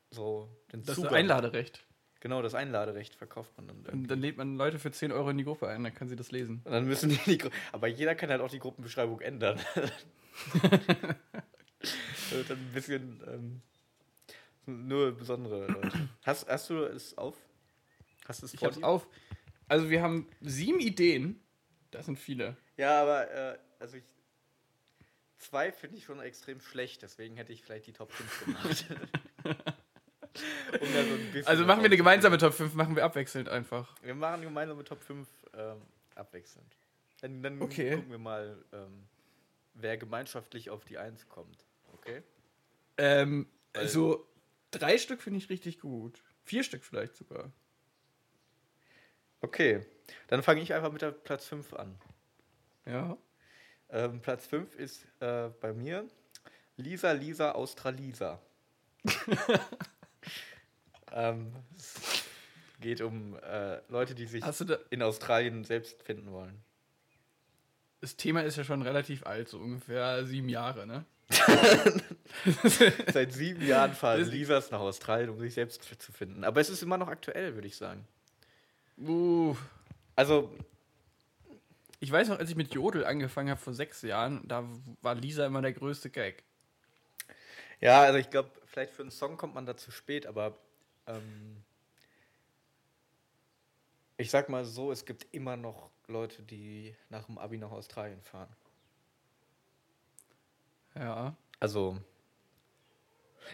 so, 0.10 0.50
den 0.74 0.82
Das 0.82 0.90
ist 0.90 0.96
Zugang? 0.96 1.14
ein 1.14 1.20
Einladerecht. 1.20 1.86
Genau, 2.22 2.42
das 2.42 2.54
Einladerecht 2.56 3.16
verkauft 3.16 3.52
man 3.58 3.68
dann. 3.68 3.78
Und 3.78 3.86
irgendwie. 3.88 4.08
dann 4.08 4.20
lädt 4.22 4.38
man 4.38 4.56
Leute 4.56 4.80
für 4.80 4.92
10 4.92 5.12
Euro 5.12 5.30
in 5.32 5.38
die 5.38 5.44
Gruppe 5.44 5.68
ein, 5.68 5.84
dann 5.84 5.94
können 5.94 6.10
sie 6.10 6.16
das 6.16 6.32
lesen. 6.32 6.62
Und 6.64 6.72
dann 6.72 6.86
müssen 6.86 7.10
die, 7.10 7.18
die 7.26 7.38
Gru- 7.40 7.50
aber 7.74 7.88
jeder 7.88 8.16
kann 8.16 8.30
halt 8.30 8.42
auch 8.42 8.50
die 8.50 8.60
Gruppenbeschreibung 8.60 9.20
ändern. 9.22 9.60
das 9.76 9.92
wird 12.32 12.50
dann 12.50 12.58
ein 12.60 12.72
bisschen 12.74 13.22
ähm, 13.28 13.62
nur 14.66 15.12
besondere 15.14 15.68
Leute. 15.68 16.10
Hast, 16.24 16.48
hast 16.48 16.70
du 16.70 16.84
es 16.84 17.18
auf? 17.18 17.36
Hast 18.28 18.42
du 18.42 18.46
es 18.46 18.54
Ich 18.54 18.64
hab's 18.64 18.78
dir? 18.78 18.86
auf. 18.88 19.08
Also 19.68 19.90
wir 19.90 20.02
haben 20.02 20.28
sieben 20.42 20.80
Ideen. 20.80 21.42
Das 21.90 22.06
sind 22.06 22.20
viele. 22.20 22.56
Ja, 22.78 23.02
aber 23.02 23.32
äh, 23.32 23.58
also 23.80 23.98
ich 23.98 24.04
zwei 25.40 25.72
finde 25.72 25.98
ich 25.98 26.04
schon 26.04 26.20
extrem 26.20 26.62
schlecht, 26.62 27.02
deswegen 27.02 27.36
hätte 27.36 27.52
ich 27.52 27.64
vielleicht 27.64 27.88
die 27.88 27.94
Top 27.94 28.12
5 28.12 28.46
gemacht. 28.46 28.86
um 30.80 30.88
so 30.88 31.48
Also 31.48 31.66
machen 31.66 31.82
wir 31.82 31.86
eine 31.88 31.98
gemeinsame. 31.98 32.38
Top 32.38 32.54
5, 32.54 32.74
machen 32.74 32.96
wir 32.96 33.04
abwechselnd 33.04 33.50
einfach. 33.50 33.96
Wir 34.02 34.16
machen 34.16 34.42
gemeinsame 34.42 34.84
Top 34.84 35.02
5 35.04 35.28
ähm, 35.56 35.82
abwechselnd. 36.16 36.78
Dann, 37.22 37.42
dann 37.44 37.62
Okay. 37.62 37.96
gucken 37.96 38.12
wir 38.12 38.18
mal, 38.18 38.64
ähm, 38.74 39.08
wer 39.74 39.98
gemeinschaftlich 39.98 40.70
auf 40.70 40.86
die 40.86 40.98
1 40.98 41.30
kommt. 41.30 41.66
Okay? 41.94 42.24
Ähm, 42.98 43.48
Weil- 43.74 43.84
also 43.84 44.28
drei 44.72 44.98
Stück 44.98 45.22
finde 45.22 45.38
ich 45.40 45.50
richtig 45.50 45.80
gut. 45.80 46.22
Vier 46.44 46.64
Stück 46.64 46.84
vielleicht 46.84 47.16
sogar. 47.16 47.52
Okay. 49.42 49.86
Dann 50.28 50.44
fange 50.44 50.62
ich 50.62 50.74
einfach 50.74 50.92
mit 50.92 51.02
der 51.02 51.12
Platz 51.12 51.46
5 51.48 51.74
an. 51.74 51.98
Ja. 52.86 53.18
Ähm, 53.90 54.22
Platz 54.22 54.46
5 54.48 54.76
ist 54.76 55.06
äh, 55.20 55.50
bei 55.60 55.74
mir 55.74 56.08
Lisa 56.78 57.12
Lisa 57.12 57.52
Australisa. 57.52 58.42
ähm, 61.12 61.54
es 61.76 62.24
geht 62.80 63.02
um 63.02 63.36
äh, 63.36 63.80
Leute, 63.90 64.16
die 64.16 64.26
sich 64.26 64.44
in 64.90 65.02
Australien 65.02 65.64
selbst 65.64 66.02
finden 66.04 66.32
wollen. 66.32 66.64
das 68.02 68.16
Thema 68.16 68.42
ist 68.42 68.58
ja 68.58 68.64
schon 68.64 68.82
relativ 68.82 69.26
alt, 69.26 69.50
so 69.50 69.58
ungefähr 69.58 70.26
sieben 70.26 70.50
Jahre, 70.50 70.88
ne? 70.88 71.06
Seit 73.14 73.32
sieben 73.32 73.66
Jahren 73.66 73.94
fahren 73.94 74.26
Lisas 74.26 74.70
nach 74.72 74.82
Australien, 74.82 75.30
um 75.30 75.40
sich 75.40 75.54
selbst 75.54 75.84
zu 75.84 76.12
finden. 76.12 76.44
Aber 76.44 76.60
es 76.60 76.70
ist 76.70 76.84
immer 76.84 76.98
noch 76.98 77.08
aktuell, 77.08 77.54
würde 77.56 77.68
ich 77.68 77.78
sagen. 77.78 78.06
Uh, 78.98 79.56
Also, 80.16 80.54
ich 82.00 82.12
weiß 82.12 82.30
noch, 82.30 82.40
als 82.40 82.50
ich 82.50 82.56
mit 82.56 82.74
Jodel 82.74 83.06
angefangen 83.06 83.50
habe 83.50 83.60
vor 83.60 83.74
sechs 83.74 84.02
Jahren, 84.02 84.48
da 84.48 84.68
war 85.02 85.16
Lisa 85.16 85.46
immer 85.46 85.62
der 85.62 85.74
größte 85.74 86.10
Gag. 86.10 86.44
ja, 87.80 88.02
also 88.02 88.20
ich 88.20 88.30
glaube, 88.30 88.50
vielleicht 88.72 88.94
für 88.94 89.02
einen 89.02 89.12
Song 89.12 89.38
kommt 89.38 89.54
man 89.54 89.66
da 89.66 89.76
zu 89.76 89.92
spät, 89.92 90.26
aber 90.26 90.58
ähm, 91.06 91.64
ich 94.18 94.32
sag 94.32 94.50
mal 94.50 94.64
so, 94.66 94.92
es 94.92 95.06
gibt 95.06 95.28
immer 95.34 95.58
noch 95.58 95.90
Leute, 96.08 96.42
die 96.42 96.96
nach 97.10 97.26
dem 97.26 97.38
Abi 97.38 97.58
nach 97.58 97.72
Australien 97.72 98.22
fahren. 98.22 98.50
Ja. 100.96 101.36
Also, 101.60 101.98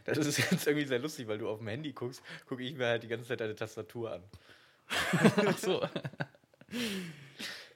das 0.06 0.18
ist 0.20 0.38
jetzt 0.52 0.68
irgendwie 0.68 0.86
sehr 0.86 1.00
lustig, 1.00 1.28
weil 1.28 1.40
du 1.40 1.50
auf 1.50 1.60
dem 1.60 1.68
Handy 1.68 1.94
guckst, 1.94 2.22
gucke 2.46 2.64
ich 2.64 2.76
mir 2.76 2.88
halt 2.88 3.04
die 3.04 3.08
ganze 3.08 3.28
Zeit 3.28 3.40
deine 3.40 3.56
Tastatur 3.56 4.14
an. 4.14 4.24
Ach 5.46 5.58
so. 5.58 5.88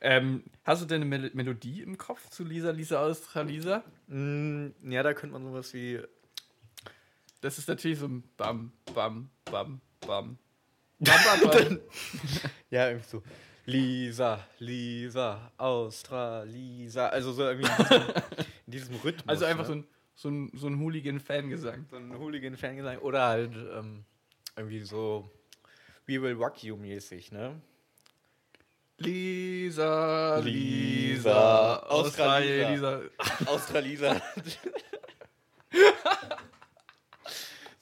Ähm, 0.03 0.43
hast 0.63 0.81
du 0.81 0.87
denn 0.87 1.03
eine 1.03 1.05
Mel 1.05 1.31
Melodie 1.35 1.83
im 1.83 1.95
Kopf 1.95 2.27
zu 2.31 2.43
Lisa, 2.43 2.71
Lisa 2.71 3.05
Australisa? 3.05 3.83
Mm, 4.07 4.69
ja, 4.89 5.03
da 5.03 5.13
könnte 5.13 5.33
man 5.33 5.43
sowas 5.43 5.75
wie. 5.75 6.01
Das 7.41 7.57
ist 7.57 7.67
natürlich 7.67 7.99
so 7.99 8.05
ein 8.05 8.23
Bam, 8.37 8.71
Bam, 8.93 9.29
Bam, 9.45 9.81
Bam. 9.99 10.37
Bam, 10.99 11.15
bam, 11.25 11.49
bam. 11.49 11.79
Ja, 12.69 12.89
irgendwie 12.89 13.09
so. 13.09 13.23
Lisa, 13.65 14.47
Lisa, 14.59 15.51
Australisa. 15.57 17.07
Also 17.07 17.31
so 17.31 17.43
irgendwie 17.43 17.69
in 17.69 17.87
diesem, 17.87 18.13
in 18.67 18.71
diesem 18.71 18.95
Rhythmus. 18.97 19.27
also 19.27 19.45
einfach 19.45 19.67
ne? 19.67 19.67
so 19.67 19.73
ein, 19.73 19.87
so 20.13 20.29
ein, 20.29 20.51
so 20.53 20.67
ein 20.67 20.79
Hooligan-Fangesang. 20.79 21.87
so 21.89 21.95
ein 21.95 22.17
Hooligan-Fangesang. 22.17 22.99
Oder 22.99 23.27
halt 23.27 23.55
ähm, 23.55 24.05
irgendwie 24.55 24.81
so 24.81 25.27
We 26.05 26.21
Will 26.21 26.33
Rock 26.33 26.63
You 26.63 26.77
mäßig, 26.77 27.31
ne? 27.31 27.59
Lisa, 28.97 30.37
Lisa, 30.37 31.79
Australisa. 31.79 32.69
Lisa. 32.69 33.01
Australisa. 33.47 34.21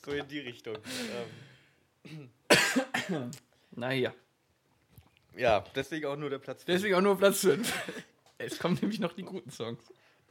So 0.10 0.16
in 0.16 0.28
die 0.28 0.40
Richtung. 0.40 0.78
Ähm, 3.10 3.32
Naja, 3.72 4.14
ja, 5.36 5.64
deswegen 5.76 6.06
auch 6.08 6.18
nur 6.18 6.30
der 6.30 6.40
Platz. 6.40 6.64
vier. 6.64 6.74
deswegen 6.76 6.96
auch 6.96 7.02
nur 7.02 7.18
Platz 7.18 7.42
5. 7.42 7.74
Es 8.38 8.60
kommen 8.60 8.78
nämlich 8.82 9.00
noch 9.00 9.14
die 9.14 9.24
guten 9.24 9.52
Songs. 9.52 9.82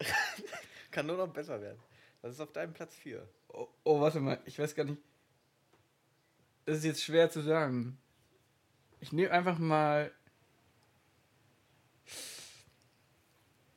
Kann 0.91 1.07
nur 1.07 1.17
noch 1.17 1.29
besser 1.33 1.61
werden. 1.61 1.79
Was 2.23 2.35
ist 2.35 2.41
auf 2.41 2.53
deinem 2.53 2.73
Platz 2.73 2.95
4? 2.95 3.27
Oh, 3.49 3.69
oh, 3.85 4.01
warte 4.01 4.21
mal, 4.21 4.41
ich 4.45 4.59
weiß 4.59 4.75
gar 4.75 4.85
nicht. 4.85 5.01
Das 6.67 6.79
ist 6.79 6.85
jetzt 6.85 7.03
schwer 7.03 7.31
zu 7.31 7.41
sagen. 7.41 7.99
Ich 9.01 9.13
nehme 9.13 9.31
einfach 9.31 9.59
mal. 9.59 10.13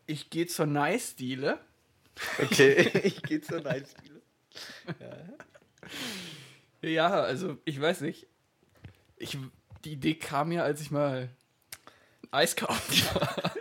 Ich 0.08 0.30
gehe 0.30 0.48
zur 0.48 0.66
Nice-Diele. 0.66 1.60
Okay, 2.40 2.90
ich 3.04 3.22
gehe 3.22 3.42
zur 3.42 3.62
Night-Spiele. 3.62 4.22
Ja, 5.00 5.18
also 6.84 7.58
ich 7.66 7.80
weiß 7.80 8.02
nicht. 8.02 8.28
Ich, 9.18 9.38
die 9.84 9.94
Idee 9.94 10.16
kam 10.16 10.50
mir, 10.50 10.64
als 10.64 10.82
ich 10.82 10.92
mal 10.92 11.30
Eis 12.32 12.56
kaufen 12.56 13.06
war. 13.16 13.52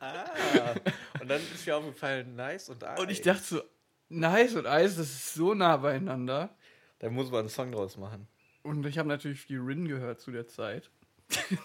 Ah, 0.00 0.74
und 1.20 1.28
dann 1.28 1.40
ist 1.40 1.66
mir 1.66 1.76
aufgefallen, 1.76 2.34
nice 2.34 2.68
und 2.68 2.82
Eis. 2.82 3.00
Und 3.00 3.10
ich 3.10 3.20
dachte 3.20 3.42
so, 3.42 3.62
Nice 4.08 4.54
und 4.54 4.66
Eis, 4.66 4.96
das 4.96 5.08
ist 5.08 5.34
so 5.34 5.54
nah 5.54 5.76
beieinander. 5.76 6.56
Da 6.98 7.10
muss 7.10 7.30
man 7.30 7.40
einen 7.40 7.48
Song 7.50 7.72
draus 7.72 7.96
machen. 7.96 8.26
Und 8.62 8.84
ich 8.86 8.98
habe 8.98 9.08
natürlich 9.08 9.40
viel 9.40 9.60
Rin 9.60 9.86
gehört 9.86 10.20
zu 10.20 10.30
der 10.30 10.46
Zeit. 10.46 10.90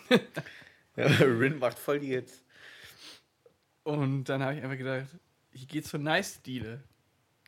Ja, 0.96 1.08
Rin 1.08 1.58
macht 1.58 1.80
voll 1.80 2.00
die 2.00 2.10
Hits. 2.10 2.44
Und 3.82 4.26
dann 4.26 4.44
habe 4.44 4.54
ich 4.54 4.64
einfach 4.64 4.78
gedacht, 4.78 5.08
ich 5.52 5.68
gehe 5.68 5.82
zur 5.82 6.00
Nice-Diele. 6.00 6.84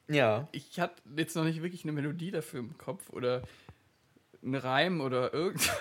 Ja. 0.08 0.48
ich 0.52 0.80
hatte 0.80 1.02
jetzt 1.16 1.36
noch 1.36 1.44
nicht 1.44 1.62
wirklich 1.62 1.84
eine 1.84 1.92
Melodie 1.92 2.32
dafür 2.32 2.60
im 2.60 2.78
Kopf 2.78 3.10
oder 3.10 3.42
einen 4.44 4.56
Reim 4.56 5.02
oder 5.02 5.34
irgendwas. 5.34 5.76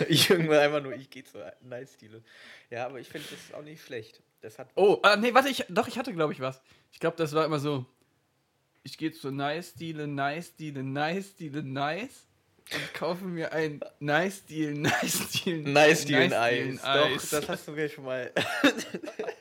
Ich 0.08 0.28
irgendwann 0.28 0.58
einfach 0.58 0.82
nur, 0.82 0.94
ich 0.94 1.10
gehe 1.10 1.24
zur 1.24 1.52
Nice-Stile. 1.62 2.22
Ja, 2.70 2.86
aber 2.86 3.00
ich 3.00 3.08
finde 3.08 3.26
das 3.30 3.56
auch 3.56 3.62
nicht 3.62 3.82
schlecht. 3.82 4.22
Das 4.40 4.58
hat. 4.58 4.68
Oh, 4.74 4.98
ah, 5.02 5.16
nee, 5.16 5.32
warte, 5.32 5.48
ich, 5.48 5.64
doch, 5.70 5.88
ich 5.88 5.98
hatte, 5.98 6.12
glaube 6.12 6.32
ich, 6.34 6.40
was. 6.40 6.60
Ich 6.92 7.00
glaube, 7.00 7.16
das 7.16 7.32
war 7.32 7.46
immer 7.46 7.58
so, 7.58 7.86
ich 8.82 8.98
gehe 8.98 9.12
zur 9.12 9.32
Nice-Diele, 9.32 10.06
Nice-Diele, 10.06 10.82
Nice-Diele, 10.82 11.62
Nice 11.62 12.26
und 12.72 12.94
kaufe 12.94 13.24
mir 13.24 13.52
ein 13.52 13.80
Nice-Deal, 14.00 14.74
Nice-Deal, 14.74 15.60
Nice-Deal 15.60 16.34
Eis. 16.34 16.82
Doch, 16.82 16.88
Eis. 16.88 17.30
das 17.30 17.48
hast 17.48 17.68
du 17.68 17.72
mir 17.72 17.88
schon 17.88 18.04
mal. 18.04 18.30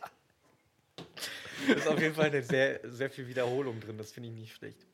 das 1.67 1.77
ist 1.77 1.87
auf 1.87 1.99
jeden 1.99 2.15
Fall 2.15 2.27
eine 2.27 2.43
sehr, 2.43 2.79
sehr 2.83 3.09
viel 3.09 3.27
Wiederholung 3.27 3.79
drin. 3.79 3.97
Das 3.97 4.11
finde 4.11 4.29
ich 4.29 4.35
nicht 4.35 4.55
schlecht. 4.55 4.85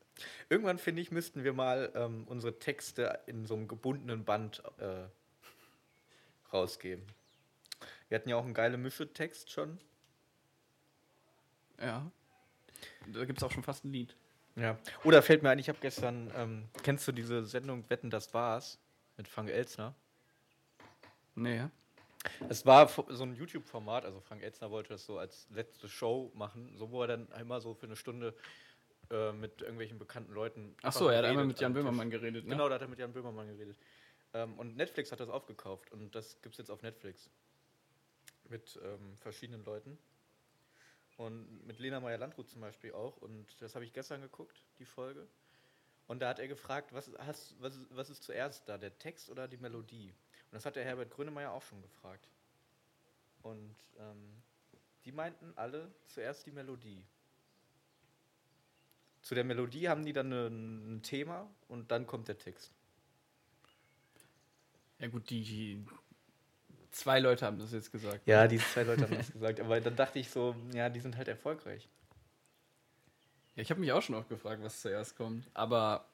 Irgendwann, 0.48 0.78
finde 0.78 1.02
ich, 1.02 1.10
müssten 1.10 1.44
wir 1.44 1.52
mal 1.52 1.92
ähm, 1.94 2.24
unsere 2.28 2.58
Texte 2.58 3.20
in 3.26 3.46
so 3.46 3.54
einem 3.54 3.68
gebundenen 3.68 4.24
Band 4.24 4.62
äh, 4.78 5.06
rausgeben. 6.52 7.04
Wir 8.08 8.18
hatten 8.18 8.28
ja 8.28 8.36
auch 8.36 8.44
einen 8.44 8.54
geile 8.54 8.76
Mische-Text 8.76 9.50
schon. 9.50 9.78
Ja. 11.80 12.10
Da 13.06 13.24
gibt 13.24 13.38
es 13.38 13.44
auch 13.44 13.52
schon 13.52 13.62
fast 13.62 13.84
ein 13.84 13.92
Lied. 13.92 14.16
Ja. 14.56 14.78
Oder 15.04 15.22
fällt 15.22 15.42
mir 15.42 15.50
ein, 15.50 15.58
ich 15.58 15.68
habe 15.68 15.78
gestern, 15.80 16.30
ähm, 16.36 16.68
kennst 16.82 17.06
du 17.08 17.12
diese 17.12 17.44
Sendung 17.44 17.88
Wetten, 17.88 18.10
das 18.10 18.34
war's? 18.34 18.78
Mit 19.16 19.28
Frank 19.28 19.48
Elzner? 19.48 19.94
Nee, 21.34 21.56
ja. 21.56 21.70
Es 22.48 22.66
war 22.66 22.88
so 22.88 23.22
ein 23.22 23.34
YouTube-Format, 23.34 24.04
also 24.04 24.20
Frank 24.20 24.42
Elzner 24.42 24.70
wollte 24.70 24.90
das 24.90 25.06
so 25.06 25.18
als 25.18 25.48
letzte 25.50 25.88
Show 25.88 26.30
machen, 26.34 26.76
so 26.76 26.90
wo 26.90 27.02
er 27.02 27.08
dann 27.08 27.32
einmal 27.32 27.60
so 27.60 27.74
für 27.74 27.86
eine 27.86 27.96
Stunde 27.96 28.34
äh, 29.10 29.32
mit 29.32 29.62
irgendwelchen 29.62 29.98
bekannten 29.98 30.32
Leuten. 30.32 30.76
Ach 30.82 30.92
so, 30.92 31.08
er 31.08 31.18
hat 31.18 31.24
einmal 31.24 31.46
mit 31.46 31.60
Jan. 31.60 31.72
Böhmermann 31.72 32.10
geredet, 32.10 32.44
ne? 32.44 32.50
Genau, 32.50 32.68
da 32.68 32.74
hat 32.74 32.82
er 32.82 32.88
mit 32.88 32.98
Jan 32.98 33.12
Böhmermann 33.12 33.48
geredet. 33.48 33.78
Ähm, 34.34 34.58
und 34.58 34.76
Netflix 34.76 35.10
hat 35.12 35.20
das 35.20 35.28
aufgekauft 35.28 35.90
und 35.92 36.14
das 36.14 36.40
gibt 36.42 36.54
es 36.54 36.58
jetzt 36.58 36.70
auf 36.70 36.82
Netflix. 36.82 37.30
Mit 38.48 38.78
ähm, 38.84 39.16
verschiedenen 39.16 39.64
Leuten. 39.64 39.98
Und 41.16 41.66
mit 41.66 41.78
Lena 41.78 42.00
Meyer-Landrut 42.00 42.48
zum 42.48 42.60
Beispiel 42.60 42.92
auch. 42.92 43.18
Und 43.18 43.60
das 43.60 43.74
habe 43.74 43.84
ich 43.84 43.92
gestern 43.92 44.22
geguckt, 44.22 44.62
die 44.78 44.86
Folge. 44.86 45.26
Und 46.06 46.20
da 46.20 46.30
hat 46.30 46.38
er 46.38 46.48
gefragt, 46.48 46.92
was, 46.92 47.10
hast, 47.18 47.54
was, 47.60 47.78
was 47.90 48.10
ist 48.10 48.22
zuerst 48.24 48.68
da, 48.68 48.78
der 48.78 48.96
Text 48.98 49.28
oder 49.30 49.46
die 49.46 49.58
Melodie? 49.58 50.14
Und 50.50 50.56
das 50.56 50.66
hat 50.66 50.76
der 50.76 50.84
Herbert 50.84 51.10
Grönemeyer 51.10 51.52
auch 51.52 51.62
schon 51.62 51.80
gefragt. 51.80 52.26
Und 53.42 53.76
ähm, 53.98 54.42
die 55.04 55.12
meinten 55.12 55.52
alle 55.56 55.90
zuerst 56.08 56.44
die 56.46 56.50
Melodie. 56.50 57.04
Zu 59.22 59.34
der 59.34 59.44
Melodie 59.44 59.88
haben 59.88 60.04
die 60.04 60.12
dann 60.12 60.32
ein, 60.32 60.96
ein 60.96 61.02
Thema 61.02 61.48
und 61.68 61.90
dann 61.90 62.06
kommt 62.06 62.28
der 62.28 62.38
Text. 62.38 62.72
Ja 64.98 65.08
gut, 65.08 65.30
die, 65.30 65.42
die 65.42 65.86
zwei 66.90 67.20
Leute 67.20 67.46
haben 67.46 67.58
das 67.58 67.72
jetzt 67.72 67.92
gesagt. 67.92 68.26
Ja, 68.26 68.46
diese 68.46 68.64
zwei 68.64 68.82
Leute 68.82 69.04
haben 69.04 69.16
das 69.16 69.32
gesagt, 69.32 69.60
aber 69.60 69.80
dann 69.80 69.96
dachte 69.96 70.18
ich 70.18 70.30
so, 70.30 70.56
ja, 70.72 70.88
die 70.88 71.00
sind 71.00 71.16
halt 71.16 71.28
erfolgreich. 71.28 71.88
Ja, 73.54 73.62
ich 73.62 73.70
habe 73.70 73.80
mich 73.80 73.92
auch 73.92 74.02
schon 74.02 74.14
oft 74.14 74.28
gefragt, 74.28 74.62
was 74.62 74.80
zuerst 74.80 75.16
kommt. 75.16 75.48
Aber 75.54 76.06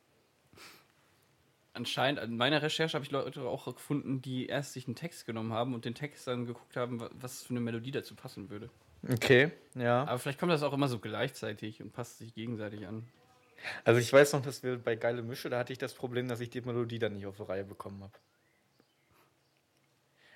anscheinend, 1.77 2.21
in 2.23 2.37
meiner 2.37 2.62
Recherche 2.62 2.95
habe 2.95 3.05
ich 3.05 3.11
Leute 3.11 3.43
auch 3.43 3.67
gefunden, 3.67 4.23
die 4.23 4.47
erst 4.47 4.73
sich 4.73 4.87
einen 4.87 4.97
Text 4.97 5.27
genommen 5.27 5.53
haben 5.53 5.75
und 5.75 5.85
den 5.85 5.95
Text 5.95 6.27
dann 6.27 6.47
geguckt 6.47 6.77
haben, 6.77 7.01
wa- 7.01 7.11
was 7.21 7.43
für 7.43 7.51
eine 7.51 7.61
Melodie 7.61 7.91
dazu 7.93 8.15
passen 8.15 8.51
würde. 8.51 8.71
Okay, 9.09 9.53
ja. 9.75 10.05
Aber 10.05 10.19
vielleicht 10.19 10.41
kommt 10.41 10.51
das 10.53 10.62
auch 10.62 10.73
immer 10.73 10.89
so 10.89 10.99
gleichzeitig 10.99 11.81
und 11.83 11.93
passt 11.93 12.19
sich 12.19 12.35
gegenseitig 12.35 12.87
an. 12.87 13.07
Also 13.85 14.01
ich 14.01 14.12
weiß 14.12 14.33
noch, 14.33 14.43
dass 14.43 14.62
wir 14.62 14.79
bei 14.79 14.97
Geile 14.97 15.23
Mische, 15.23 15.49
da 15.49 15.59
hatte 15.59 15.73
ich 15.73 15.79
das 15.79 15.95
Problem, 15.95 16.29
dass 16.29 16.41
ich 16.41 16.51
die 16.51 16.61
Melodie 16.61 16.99
dann 16.99 17.15
nicht 17.15 17.27
auf 17.27 17.37
die 17.37 17.43
Reihe 17.43 17.65
bekommen 17.65 18.03
habe. 18.03 18.12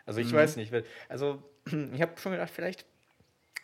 Also 0.07 0.21
ich 0.21 0.33
weiß 0.33 0.57
nicht, 0.57 0.73
also 1.09 1.43
ich 1.67 2.03
habe 2.03 2.19
schon 2.19 2.33
gedacht, 2.33 2.51
vielleicht, 2.51 2.85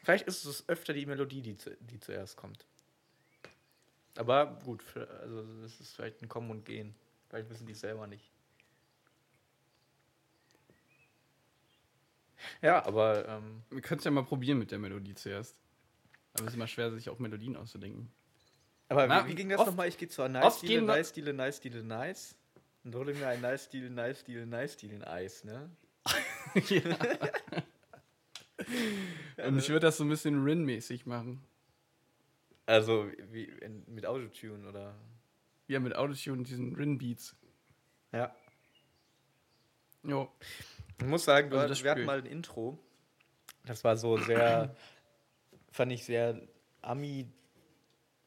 vielleicht 0.02 0.26
ist 0.26 0.44
es 0.44 0.68
öfter 0.68 0.92
die 0.92 1.06
Melodie, 1.06 1.42
die, 1.42 1.56
zu, 1.56 1.76
die 1.80 1.98
zuerst 2.00 2.36
kommt. 2.36 2.64
Aber 4.16 4.58
gut, 4.64 4.82
also 5.20 5.42
das 5.62 5.80
ist 5.80 5.94
vielleicht 5.94 6.22
ein 6.22 6.28
Kommen 6.28 6.50
und 6.50 6.64
Gehen. 6.64 6.94
Vielleicht 7.36 7.50
wissen 7.50 7.66
die 7.66 7.72
es 7.72 7.80
selber 7.80 8.06
nicht. 8.06 8.32
Ja, 12.62 12.86
aber 12.86 13.28
ähm, 13.28 13.62
Wir 13.68 13.82
können 13.82 13.98
es 13.98 14.04
ja 14.06 14.10
mal 14.10 14.24
probieren 14.24 14.58
mit 14.58 14.70
der 14.70 14.78
Melodie 14.78 15.14
zuerst. 15.14 15.54
Aber 16.32 16.44
es 16.44 16.52
ist 16.52 16.54
immer 16.54 16.66
schwer, 16.66 16.90
sich 16.92 17.10
auch 17.10 17.18
Melodien 17.18 17.54
auszudenken. 17.56 18.10
Aber 18.88 19.06
Na, 19.06 19.26
wie, 19.26 19.32
wie 19.32 19.34
ging 19.34 19.50
das 19.50 19.66
nochmal? 19.66 19.86
Ich 19.88 19.98
gehe 19.98 20.08
zur 20.08 20.24
oft 20.24 20.32
Nice 20.32 20.60
Deal, 20.60 20.80
Nice 20.80 21.12
Deal, 21.12 21.30
Nice 21.34 21.60
Deal, 21.60 21.82
Nice. 21.82 22.34
Und 22.84 22.94
hole 22.94 23.12
mir 23.12 23.28
ein 23.28 23.42
Nice 23.42 23.68
Deal, 23.68 23.90
Nice 23.90 24.24
Deal, 24.24 24.46
Nice 24.46 24.78
Deal 24.78 24.94
in 24.94 25.04
Eis, 25.04 25.44
ne? 25.44 25.68
Und 29.46 29.58
ich 29.58 29.68
würde 29.68 29.80
das 29.80 29.98
so 29.98 30.04
ein 30.04 30.08
bisschen 30.08 30.42
Rin-mäßig 30.42 31.04
machen. 31.04 31.44
Also 32.64 33.10
wie 33.30 33.44
in, 33.44 33.84
mit 33.88 34.06
Autotune 34.06 34.66
oder. 34.66 34.94
Ja, 35.68 35.80
mit 35.80 35.94
Autotune 35.96 36.38
und 36.38 36.48
diesen 36.48 36.74
Rin-Beats. 36.76 37.34
Ja. 38.12 38.34
Jo. 40.04 40.30
Ich 40.98 41.04
muss 41.06 41.24
sagen, 41.24 41.50
du 41.50 41.56
Also 41.56 41.64
hast, 41.70 41.78
das 41.80 41.84
wir 41.84 41.90
hatten 41.90 42.04
mal 42.04 42.18
ein 42.18 42.26
Intro. 42.26 42.78
Das 43.64 43.82
war 43.84 43.96
so 43.96 44.16
sehr, 44.18 44.74
fand 45.72 45.90
ich 45.92 46.04
sehr 46.04 46.40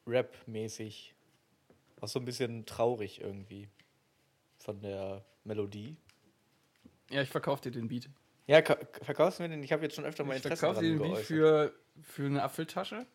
Ami-Rap-mäßig. 0.04 1.14
Auch 2.00 2.08
so 2.08 2.18
ein 2.18 2.24
bisschen 2.24 2.66
traurig 2.66 3.20
irgendwie. 3.20 3.68
Von 4.58 4.80
der 4.82 5.24
Melodie. 5.44 5.96
Ja, 7.10 7.22
ich 7.22 7.30
verkaufe 7.30 7.62
dir 7.62 7.70
den 7.72 7.88
Beat. 7.88 8.08
Ja, 8.46 8.60
ka- 8.62 8.78
verkaufst 9.02 9.38
du 9.38 9.42
mir 9.44 9.48
den? 9.48 9.62
Ich 9.62 9.72
habe 9.72 9.82
jetzt 9.82 9.94
schon 9.96 10.04
öfter 10.04 10.24
mal 10.24 10.34
Ich 10.36 10.42
Interesse 10.44 10.60
verkaufe 10.60 10.82
dir 10.84 10.90
den 10.90 10.98
Beat 10.98 11.08
geäußert. 11.12 11.26
für, 11.26 11.74
für 12.02 12.26
eine 12.26 12.42
Apfeltasche 12.42 13.06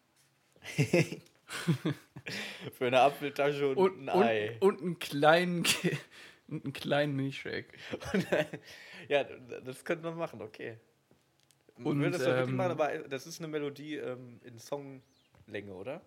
Für 2.73 2.87
eine 2.87 3.01
Apfeltasche 3.01 3.69
und, 3.69 3.77
und, 3.77 4.09
ein 4.09 4.09
Ei. 4.09 4.57
und, 4.59 4.79
und 4.79 4.81
einen 4.81 4.99
kleinen, 4.99 5.63
Und 6.47 6.63
einen 6.63 6.73
kleinen 6.73 7.15
Milchshake. 7.15 7.67
Ja, 9.07 9.23
das 9.23 9.85
könnte 9.85 10.03
man 10.03 10.17
machen, 10.17 10.41
okay. 10.41 10.79
Man 11.77 11.99
würde 11.99 12.17
das 12.17 12.25
wirklich 12.25 12.49
ähm, 12.49 12.55
machen, 12.55 12.71
aber 12.71 13.07
das 13.07 13.27
ist 13.27 13.39
eine 13.39 13.47
Melodie 13.47 13.97
ähm, 13.97 14.39
in 14.43 14.57
Songlänge, 14.57 15.73
oder? 15.73 16.01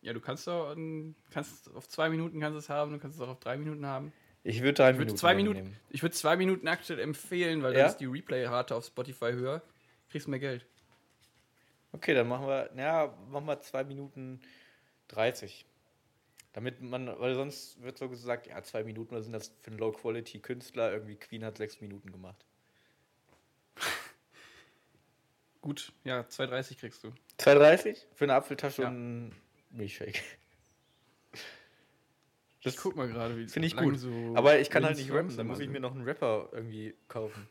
Ja, 0.00 0.12
du 0.12 0.20
kannst 0.20 0.48
doch 0.48 0.72
ähm, 0.72 1.14
kannst 1.30 1.72
auf 1.72 1.88
zwei 1.88 2.08
Minuten 2.08 2.40
kannst 2.40 2.58
es 2.58 2.68
haben, 2.68 2.90
du 2.90 2.98
kannst 2.98 3.16
es 3.16 3.22
auch 3.22 3.28
auf 3.28 3.38
drei 3.38 3.56
Minuten 3.58 3.86
haben. 3.86 4.12
Ich 4.42 4.60
würde 4.60 4.72
drei 4.72 4.90
Ich 4.90 4.98
würde 4.98 5.14
zwei 5.14 5.36
Minuten, 5.36 5.76
ich 5.90 6.02
würde 6.02 6.16
zwei 6.16 6.36
Minuten 6.36 6.66
aktuell 6.66 6.98
empfehlen, 6.98 7.62
weil 7.62 7.74
Ja? 7.74 7.82
dann 7.82 7.90
ist 7.90 7.98
die 7.98 8.06
Replay-Rate 8.06 8.74
auf 8.74 8.84
Spotify 8.86 9.30
höher. 9.30 9.62
Kriegst 10.10 10.26
mehr 10.26 10.40
Geld. 10.40 10.66
Okay, 11.92 12.14
dann 12.14 12.28
machen 12.28 12.46
wir, 12.46 12.70
ja, 12.76 13.14
machen 13.30 13.46
wir 13.46 13.60
zwei 13.60 13.84
Minuten 13.84 14.40
30. 15.08 15.66
Damit 16.54 16.82
man, 16.82 17.06
weil 17.18 17.34
sonst 17.34 17.80
wird 17.82 17.96
so 17.98 18.08
gesagt, 18.08 18.46
ja, 18.46 18.62
zwei 18.62 18.84
Minuten, 18.84 19.14
was 19.14 19.24
sind 19.24 19.32
das 19.32 19.52
für 19.62 19.70
ein 19.70 19.78
Low-Quality-Künstler? 19.78 20.92
Irgendwie 20.92 21.16
Queen 21.16 21.44
hat 21.44 21.56
sechs 21.58 21.80
Minuten 21.80 22.12
gemacht. 22.12 22.44
Gut, 25.62 25.92
ja, 26.04 26.20
2,30 26.20 26.78
kriegst 26.78 27.04
du. 27.04 27.08
2,30? 27.38 27.98
Für 28.14 28.24
eine 28.24 28.34
Apfeltasche 28.34 28.82
Ja. 28.82 28.88
und 28.88 28.94
einen 28.94 29.36
Milchshake. 29.70 30.20
Ich 32.64 32.76
guck 32.76 32.96
mal 32.96 33.08
gerade, 33.08 33.36
wie 33.36 33.48
Finde 33.48 33.66
ich 33.66 33.76
gut. 33.76 33.98
So 33.98 34.34
Aber 34.36 34.58
ich 34.58 34.70
kann 34.70 34.84
halt 34.84 34.96
nicht 34.96 35.10
rappen, 35.10 35.36
dann 35.36 35.48
muss 35.48 35.58
ich 35.58 35.68
mir 35.68 35.80
noch 35.80 35.94
einen 35.94 36.04
Rapper 36.04 36.48
irgendwie 36.52 36.94
kaufen. 37.08 37.48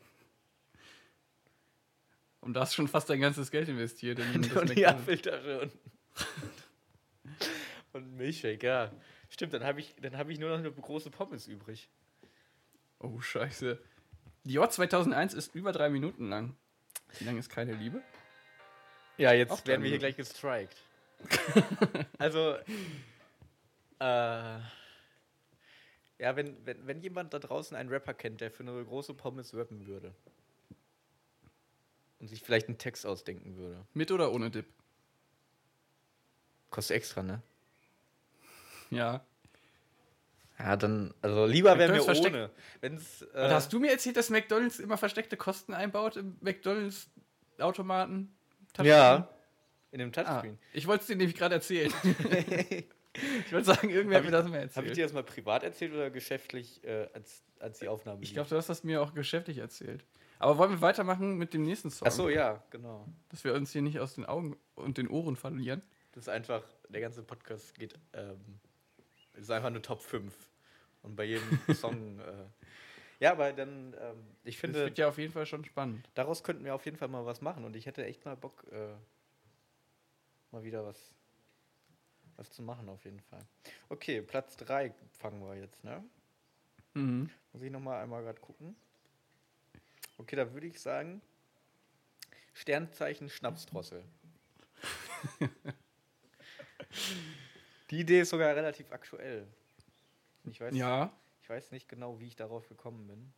Und 2.42 2.54
da 2.54 2.62
hast 2.62 2.74
schon 2.74 2.88
fast 2.88 3.08
dein 3.08 3.20
ganzes 3.20 3.50
Geld 3.52 3.68
investiert. 3.68 4.18
In 4.18 4.42
das 4.42 4.52
und 4.56 4.76
die. 4.76 4.84
Apfeltasche 4.84 5.60
und, 5.60 5.72
und 7.92 8.16
Milchshake, 8.16 8.66
ja. 8.66 8.90
Stimmt, 9.30 9.54
dann 9.54 9.64
habe 9.64 9.80
ich, 9.80 9.94
dann 10.02 10.18
hab 10.18 10.28
ich 10.28 10.38
nur 10.38 10.50
noch 10.50 10.58
eine 10.58 10.70
große 10.70 11.10
Pommes 11.10 11.46
übrig. 11.46 11.88
Oh, 12.98 13.20
scheiße. 13.20 13.78
Dior 14.44 14.68
2001 14.68 15.34
ist 15.34 15.54
über 15.54 15.70
drei 15.70 15.88
Minuten 15.88 16.28
lang. 16.28 16.56
Wie 17.18 17.24
lange 17.24 17.38
ist 17.38 17.48
keine 17.48 17.74
Liebe? 17.74 18.02
Ja, 19.18 19.32
jetzt 19.32 19.52
Auch 19.52 19.66
werden 19.66 19.82
wir 19.82 19.90
hier 19.90 20.00
gleich 20.00 20.16
gestrikt. 20.16 20.76
also, 22.18 22.56
äh, 24.00 24.58
ja, 26.18 26.34
wenn, 26.34 26.56
wenn, 26.66 26.86
wenn 26.86 27.00
jemand 27.00 27.32
da 27.32 27.38
draußen 27.38 27.76
einen 27.76 27.88
Rapper 27.88 28.14
kennt, 28.14 28.40
der 28.40 28.50
für 28.50 28.64
eine 28.64 28.84
große 28.84 29.14
Pommes 29.14 29.54
rappen 29.54 29.86
würde 29.86 30.12
und 32.22 32.28
sich 32.28 32.40
vielleicht 32.42 32.68
einen 32.68 32.78
Text 32.78 33.04
ausdenken 33.04 33.56
würde, 33.56 33.84
Mit 33.92 34.10
oder 34.12 34.32
ohne 34.32 34.48
Dip? 34.50 34.64
kostet 36.70 36.96
extra, 36.96 37.22
ne? 37.22 37.42
Ja. 38.90 39.24
Ja, 40.58 40.76
dann, 40.76 41.12
also 41.20 41.44
lieber 41.46 41.76
wäre 41.78 41.90
mir 41.90 41.98
McDonald's 41.98 42.20
versteckt- 42.20 42.34
ohne. 42.36 42.50
Wenn's, 42.80 43.22
äh, 43.34 43.48
hast 43.50 43.72
du 43.72 43.80
mir 43.80 43.90
erzählt, 43.90 44.16
dass 44.16 44.30
McDonalds 44.30 44.78
immer 44.78 44.96
versteckte 44.96 45.36
Kosten 45.36 45.74
einbaut 45.74 46.16
im 46.16 46.36
McDonalds-Automaten? 46.40 48.34
ja, 48.80 49.28
in 49.90 49.98
dem 49.98 50.10
Ah, 50.10 50.22
Touchscreen. 50.22 50.58
ich 50.72 50.86
wollte 50.86 51.02
es 51.02 51.06
dir 51.08 51.16
nämlich 51.16 51.36
gerade 51.36 51.56
erzählen. 51.56 51.92
ich 53.46 53.52
wollte 53.52 53.64
sagen, 53.66 53.90
irgendwer 53.90 54.18
Hab 54.18 54.24
hat 54.24 54.30
mir 54.30 54.36
das 54.38 54.44
mal 54.48 54.52
Habe 54.60 54.60
ich 54.60 54.76
erzählt. 54.76 54.96
dir 54.96 55.02
das 55.04 55.12
mal 55.12 55.24
privat 55.24 55.62
erzählt 55.64 55.92
oder 55.92 56.10
geschäftlich, 56.10 56.82
äh, 56.84 57.08
als, 57.12 57.42
als 57.58 57.80
die 57.80 57.88
Aufnahme 57.88 58.22
Ich 58.22 58.32
glaube, 58.32 58.48
du 58.48 58.56
hast 58.56 58.68
das 58.68 58.84
mir 58.84 59.02
auch 59.02 59.12
geschäftlich 59.12 59.58
erzählt. 59.58 60.04
Aber 60.42 60.58
wollen 60.58 60.70
wir 60.72 60.80
weitermachen 60.80 61.38
mit 61.38 61.54
dem 61.54 61.62
nächsten 61.62 61.88
Song? 61.90 62.08
Ach 62.08 62.12
so, 62.12 62.28
ja, 62.28 62.62
genau. 62.70 63.06
Dass 63.28 63.44
wir 63.44 63.54
uns 63.54 63.70
hier 63.70 63.82
nicht 63.82 64.00
aus 64.00 64.14
den 64.14 64.26
Augen 64.26 64.56
und 64.74 64.98
den 64.98 65.08
Ohren 65.08 65.36
verlieren. 65.36 65.82
Das 66.12 66.24
ist 66.24 66.28
einfach, 66.28 66.64
der 66.88 67.00
ganze 67.00 67.22
Podcast 67.22 67.74
geht, 67.78 67.94
ähm, 68.12 68.58
ist 69.34 69.50
einfach 69.52 69.68
eine 69.68 69.80
Top 69.80 70.00
5. 70.00 70.34
Und 71.02 71.14
bei 71.14 71.24
jedem 71.24 71.42
Song, 71.74 72.18
äh, 72.18 72.46
ja, 73.20 73.32
aber 73.32 73.52
dann, 73.52 73.94
ähm, 74.00 74.26
ich 74.42 74.56
Das 74.56 74.60
finde, 74.62 74.80
wird 74.80 74.98
ja 74.98 75.08
auf 75.08 75.18
jeden 75.18 75.32
Fall 75.32 75.46
schon 75.46 75.64
spannend. 75.64 76.08
daraus 76.14 76.42
könnten 76.42 76.64
wir 76.64 76.74
auf 76.74 76.84
jeden 76.84 76.96
Fall 76.96 77.08
mal 77.08 77.24
was 77.24 77.40
machen 77.40 77.64
und 77.64 77.76
ich 77.76 77.86
hätte 77.86 78.04
echt 78.04 78.24
mal 78.24 78.36
Bock, 78.36 78.64
äh, 78.72 78.94
mal 80.50 80.64
wieder 80.64 80.84
was, 80.84 81.14
was 82.36 82.50
zu 82.50 82.62
machen 82.62 82.88
auf 82.88 83.04
jeden 83.04 83.20
Fall. 83.20 83.46
Okay, 83.88 84.22
Platz 84.22 84.56
3 84.56 84.92
fangen 85.18 85.40
wir 85.40 85.54
jetzt, 85.54 85.84
ne? 85.84 86.02
Mhm. 86.94 87.30
Muss 87.52 87.62
ich 87.62 87.70
nochmal 87.70 88.02
einmal 88.02 88.22
gerade 88.24 88.40
gucken. 88.40 88.74
Okay, 90.22 90.36
da 90.36 90.52
würde 90.52 90.68
ich 90.68 90.80
sagen, 90.80 91.20
Sternzeichen 92.54 93.28
Schnapsdrossel. 93.28 94.04
Die 97.90 97.98
Idee 97.98 98.20
ist 98.20 98.30
sogar 98.30 98.54
relativ 98.54 98.92
aktuell. 98.92 99.48
Ich 100.44 100.60
weiß, 100.60 100.76
Ja, 100.76 101.12
ich 101.42 101.48
weiß 101.48 101.72
nicht 101.72 101.88
genau, 101.88 102.20
wie 102.20 102.28
ich 102.28 102.36
darauf 102.36 102.68
gekommen 102.68 103.08
bin. 103.08 103.32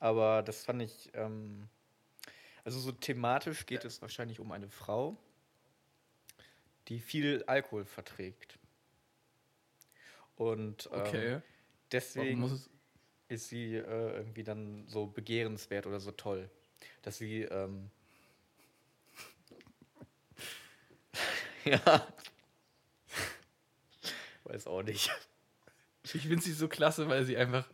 Aber 0.00 0.42
das 0.42 0.66
fand 0.66 0.82
ich, 0.82 1.10
ähm, 1.14 1.70
also 2.64 2.78
so 2.78 2.92
thematisch 2.92 3.64
geht 3.64 3.86
es 3.86 4.02
wahrscheinlich 4.02 4.38
um 4.38 4.52
eine 4.52 4.68
Frau, 4.68 5.16
die 6.88 7.00
viel 7.00 7.42
Alkohol 7.46 7.86
verträgt. 7.86 8.58
Und 10.36 10.90
ähm, 10.92 11.00
okay. 11.00 11.28
Warum 11.30 11.42
deswegen 11.90 12.40
muss 12.40 12.52
es. 12.52 12.70
Ist 13.28 13.48
sie 13.48 13.76
äh, 13.76 14.16
irgendwie 14.16 14.44
dann 14.44 14.86
so 14.88 15.06
begehrenswert 15.06 15.86
oder 15.86 16.00
so 16.00 16.10
toll, 16.12 16.48
dass 17.02 17.18
sie 17.18 17.42
ähm, 17.42 17.90
ja 21.64 22.06
weiß 24.48 24.66
auch 24.66 24.82
nicht. 24.82 25.10
Ich 26.02 26.22
finde 26.22 26.42
sie 26.42 26.52
so 26.52 26.68
klasse, 26.68 27.08
weil 27.08 27.24
sie 27.24 27.36
einfach 27.36 27.66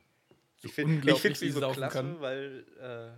so 0.57 0.69
Ich 0.69 0.75
finde 0.75 0.95
ich 0.95 0.99
unglaublich 0.99 1.23
find 1.23 1.37
sie 1.37 1.51
so 1.51 1.71
klasse, 1.71 1.97
kann. 1.97 2.21
weil 2.21 2.67
äh, 2.81 3.11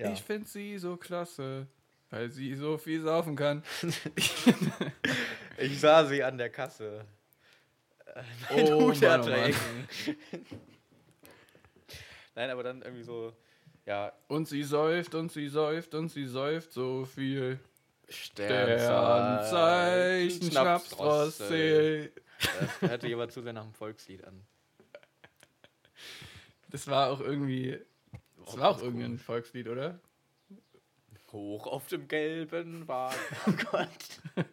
ja. 0.00 0.12
Ich 0.12 0.22
finde 0.22 0.48
sie 0.48 0.78
so 0.78 0.96
klasse, 0.96 1.66
weil 2.10 2.30
sie 2.30 2.54
so 2.54 2.78
viel 2.78 3.02
saufen 3.02 3.36
kann. 3.36 3.62
ich 5.58 5.80
sah 5.80 6.06
sie 6.06 6.22
an 6.22 6.38
der 6.38 6.50
Kasse. 6.50 7.04
Mein 8.50 8.72
Oh 8.72 8.88
Hut 8.88 9.02
hat 9.02 9.24
Mann, 9.24 9.32
oh. 9.32 9.36
Ecken. 9.36 9.88
Nein, 12.34 12.50
aber 12.50 12.62
dann 12.62 12.82
irgendwie 12.82 13.04
so, 13.04 13.32
ja, 13.86 14.12
Und 14.28 14.46
sie 14.48 14.62
säuft 14.62 15.14
und 15.14 15.30
sie 15.32 15.48
säuft 15.48 15.94
und 15.94 16.08
sie 16.08 16.26
säuft 16.26 16.72
so 16.72 17.04
viel. 17.04 17.60
Sternzeichen, 18.08 20.50
Schnapsdrossel. 20.50 22.10
Das 22.38 22.80
hörte 22.90 23.08
jemand 23.08 23.32
zu 23.32 23.42
sehr 23.42 23.52
nach 23.52 23.64
einem 23.64 23.74
Volkslied 23.74 24.24
an. 24.24 24.46
Das 26.68 26.88
war 26.88 27.10
auch 27.10 27.20
irgendwie. 27.20 27.78
Das 28.44 28.58
war 28.58 28.70
auch 28.70 28.82
irgendein 28.82 29.10
komisch. 29.10 29.22
Volkslied, 29.22 29.68
oder? 29.68 30.00
Hoch 31.32 31.66
auf 31.66 31.86
dem 31.88 32.06
gelben 32.08 32.88
Wagen. 32.88 33.16
Oh 33.46 33.52
Gott. 33.70 34.46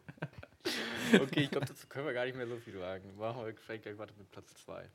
Okay, 1.22 1.42
ich 1.42 1.52
glaube, 1.52 1.66
dazu 1.68 1.88
können 1.88 2.06
wir 2.06 2.14
gar 2.14 2.26
nicht 2.26 2.36
mehr 2.36 2.48
so 2.48 2.58
viel 2.58 2.78
sagen. 2.78 3.16
Machen 3.18 3.46
wir 3.46 3.54
vielleicht 3.56 3.84
gleich 3.84 3.98
weiter 3.98 4.14
mit 4.18 4.30
Platz 4.32 4.54
2. 4.66 4.90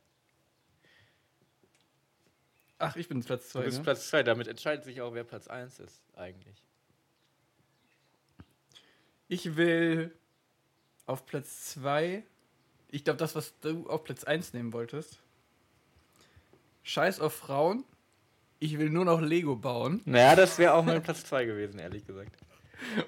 Ach, 2.79 2.97
ich 2.97 3.09
bin 3.09 3.23
Platz 3.25 3.45
Du 3.53 3.59
2. 3.59 3.65
bist 3.65 3.79
Ne? 3.79 3.85
Platz 3.85 4.09
2, 4.09 4.23
damit 4.23 4.47
entscheidet 4.47 4.85
sich 4.85 5.01
auch, 5.01 5.13
wer 5.15 5.25
Platz 5.25 5.49
1 5.49 5.81
ist, 5.81 6.01
eigentlich. 6.17 6.63
Ich 9.27 9.57
will 9.57 10.15
auf 11.07 11.27
Platz 11.27 11.75
2. 11.75 12.23
Ich 12.91 13.05
glaube, 13.05 13.19
das, 13.19 13.35
was 13.35 13.59
du 13.61 13.89
auf 13.89 14.05
Platz 14.05 14.25
1 14.25 14.53
nehmen 14.55 14.73
wolltest. 14.73 15.21
Scheiß 16.83 17.21
auf 17.21 17.35
Frauen. 17.35 17.85
Ich 18.61 18.79
will 18.79 18.91
nur 18.91 19.05
noch 19.05 19.21
Lego 19.21 19.57
bauen. 19.57 20.01
Naja, 20.05 20.35
das 20.35 20.59
wäre 20.59 20.75
auch 20.75 20.85
mein 20.85 21.03
Platz 21.03 21.25
2 21.25 21.45
gewesen, 21.45 21.79
ehrlich 21.79 22.07
gesagt. 22.07 22.37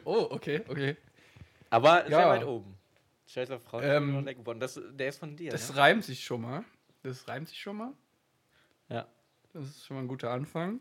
Oh, 0.04 0.26
okay, 0.30 0.62
okay. 0.68 0.96
Aber 1.70 2.02
sehr 2.02 2.10
Ja. 2.10 2.28
weit 2.28 2.44
oben. 2.44 2.76
Scheiß 3.32 3.50
auf 3.52 3.62
Frauen. 3.62 3.84
Ähm, 3.84 4.58
das, 4.58 4.80
der 4.90 5.08
ist 5.08 5.18
von 5.18 5.36
dir, 5.36 5.52
Das 5.52 5.70
ne? 5.70 5.76
reimt 5.76 6.04
sich 6.04 6.24
schon 6.24 6.40
mal. 6.40 6.64
Das 7.04 7.28
reimt 7.28 7.48
sich 7.48 7.60
schon 7.60 7.76
mal. 7.76 7.92
Ja. 8.88 9.06
Das 9.52 9.64
ist 9.64 9.86
schon 9.86 9.96
mal 9.96 10.02
ein 10.02 10.08
guter 10.08 10.30
Anfang. 10.30 10.80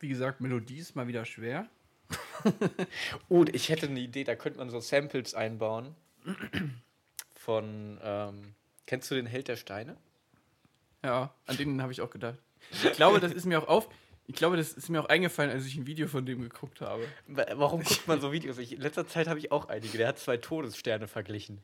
Wie 0.00 0.08
gesagt, 0.08 0.40
Melodie 0.40 0.78
ist 0.78 0.96
mal 0.96 1.06
wieder 1.06 1.24
schwer. 1.24 1.68
Oh, 3.28 3.44
ich 3.52 3.68
hätte 3.68 3.86
eine 3.86 3.98
Idee, 3.98 4.22
da 4.22 4.36
könnte 4.36 4.58
man 4.60 4.70
so 4.70 4.78
Samples 4.78 5.34
einbauen. 5.34 5.96
Von, 7.34 7.98
ähm, 8.00 8.54
kennst 8.86 9.10
du 9.10 9.16
den 9.16 9.26
Held 9.26 9.48
der 9.48 9.56
Steine? 9.56 9.96
Ja, 11.02 11.34
an 11.46 11.56
den 11.56 11.82
habe 11.82 11.90
ich 11.90 12.00
auch 12.00 12.10
gedacht. 12.10 12.38
Ich 12.70 12.92
glaube, 12.92 13.18
das 13.18 13.32
ist 13.32 13.44
mir 13.44 13.60
auch 13.60 13.66
auf. 13.66 13.88
Ich 14.28 14.34
glaube, 14.34 14.58
das 14.58 14.74
ist 14.74 14.90
mir 14.90 15.00
auch 15.00 15.08
eingefallen, 15.08 15.50
als 15.50 15.64
ich 15.64 15.76
ein 15.76 15.86
Video 15.86 16.06
von 16.06 16.26
dem 16.26 16.42
geguckt 16.42 16.82
habe. 16.82 17.02
Warum 17.26 17.82
guckt 17.82 18.06
man 18.06 18.20
so 18.20 18.30
Videos? 18.30 18.58
Ich, 18.58 18.74
in 18.74 18.80
letzter 18.82 19.08
Zeit 19.08 19.26
habe 19.26 19.38
ich 19.38 19.50
auch 19.50 19.68
einige. 19.70 19.96
Der 19.96 20.06
hat 20.06 20.18
zwei 20.18 20.36
Todessterne 20.36 21.08
verglichen. 21.08 21.62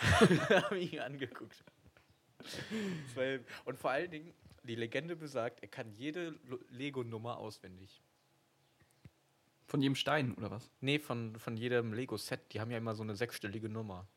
habe 0.50 0.78
ich 0.78 0.94
ihn 0.94 1.00
angeguckt. 1.00 1.62
Und 3.66 3.78
vor 3.78 3.90
allen 3.90 4.10
Dingen, 4.10 4.32
die 4.62 4.76
Legende 4.76 5.14
besagt, 5.14 5.60
er 5.60 5.68
kann 5.68 5.92
jede 5.92 6.34
Lego-Nummer 6.70 7.36
auswendig. 7.36 8.00
Von 9.66 9.82
jedem 9.82 9.94
Stein, 9.94 10.34
oder 10.36 10.50
was? 10.50 10.70
Nee, 10.80 10.98
von, 10.98 11.36
von 11.38 11.54
jedem 11.58 11.92
Lego-Set. 11.92 12.40
Die 12.52 12.60
haben 12.60 12.70
ja 12.70 12.78
immer 12.78 12.94
so 12.94 13.02
eine 13.02 13.14
sechsstellige 13.14 13.68
Nummer. 13.68 14.08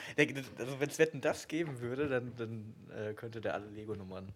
also 0.59 0.81
wenn 0.81 0.89
es 0.89 0.99
Wetten 0.99 1.21
das 1.21 1.47
geben 1.49 1.81
würde, 1.81 2.09
dann, 2.09 2.37
dann 2.37 2.75
äh, 2.91 3.13
könnte 3.15 3.41
der 3.41 3.55
alle 3.55 3.67
Lego-Nummern. 3.67 4.33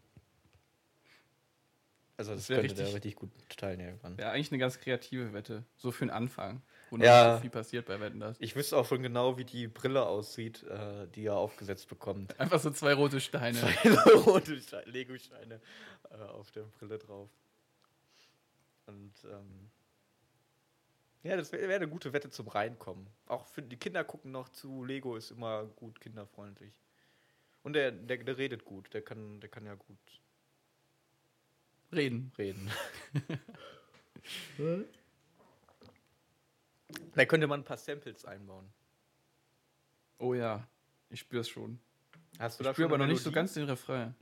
Also 2.17 2.33
das, 2.35 2.49
wär 2.49 2.61
könnte 2.61 2.75
der 2.75 2.85
richtig- 2.87 2.95
richtig 2.95 3.17
gut 3.17 3.31
teilnehmen. 3.57 3.99
kann. 4.01 4.17
Wäre 4.17 4.31
eigentlich 4.31 4.51
eine 4.53 4.59
ganz 4.59 4.79
kreative 4.79 5.33
Wette. 5.33 5.65
So 5.77 5.91
für 5.91 6.05
den 6.05 6.11
Anfang. 6.11 6.63
Wo 6.91 6.97
Ja. 6.99 7.25
nicht 7.27 7.35
so 7.37 7.41
viel 7.41 7.51
passiert 7.51 7.87
bei 7.87 7.99
Wetten 7.99 8.21
das. 8.21 8.37
Ich 8.41 8.55
wüsste 8.55 8.77
auch 8.77 8.87
schon 8.87 9.03
genau, 9.03 9.37
wie 9.37 9.45
die 9.45 9.67
Brille 9.67 10.07
aussieht, 10.07 10.63
äh, 10.65 11.09
die 11.09 11.25
er 11.27 11.35
aufgesetzt 11.37 11.89
bekommt. 11.89 12.39
Einfach 12.39 12.61
so 12.61 12.71
zwei 12.71 12.95
rote 12.95 13.21
Steine. 13.21 13.59
Zwei 13.59 14.13
rote 14.27 14.61
Ste- 14.61 14.85
Lego-Steine 14.87 15.61
äh, 16.11 16.15
auf 16.15 16.53
der 16.53 16.63
Brille 16.63 16.99
drauf. 16.99 17.31
Und 18.87 19.13
ähm, 19.25 19.71
ja, 21.25 21.37
das 21.37 21.51
wäre 21.53 21.67
wär 21.69 21.77
eine 21.77 21.89
gute 21.89 22.13
Wette 22.13 22.31
zum 22.31 22.49
Reinkommen. 22.49 23.09
Auch 23.27 23.47
für 23.47 23.63
die 23.63 23.79
Kinder 23.79 24.05
gucken 24.05 24.31
noch 24.31 24.51
zu. 24.51 24.85
Lego 24.85 25.17
ist 25.17 25.31
immer 25.31 25.65
gut 25.65 26.01
kinderfreundlich. 26.01 26.73
Und 27.63 27.73
der, 27.73 27.91
der, 27.93 28.19
der 28.19 28.37
redet 28.37 28.65
gut. 28.65 28.93
Der 28.93 29.01
kann, 29.03 29.41
der 29.41 29.49
kann 29.49 29.65
ja 29.65 29.75
gut 29.75 29.97
Reden. 31.95 32.33
reden. 32.39 32.71
da 37.15 37.25
könnte 37.25 37.47
man 37.47 37.61
ein 37.61 37.65
paar 37.65 37.77
Samples 37.77 38.25
einbauen. 38.25 38.67
Oh 40.19 40.35
ja. 40.35 40.67
Ich 41.11 41.21
spür's 41.21 41.49
schon. 41.49 41.79
Hast 42.39 42.61
du 42.61 42.65
Ich 42.65 42.71
spüre 42.71 42.89
aber 42.89 42.99
noch 42.99 43.07
nicht 43.07 43.23
so 43.23 43.31
ganz 43.31 43.55
den 43.55 43.65
Refrain. 43.65 44.15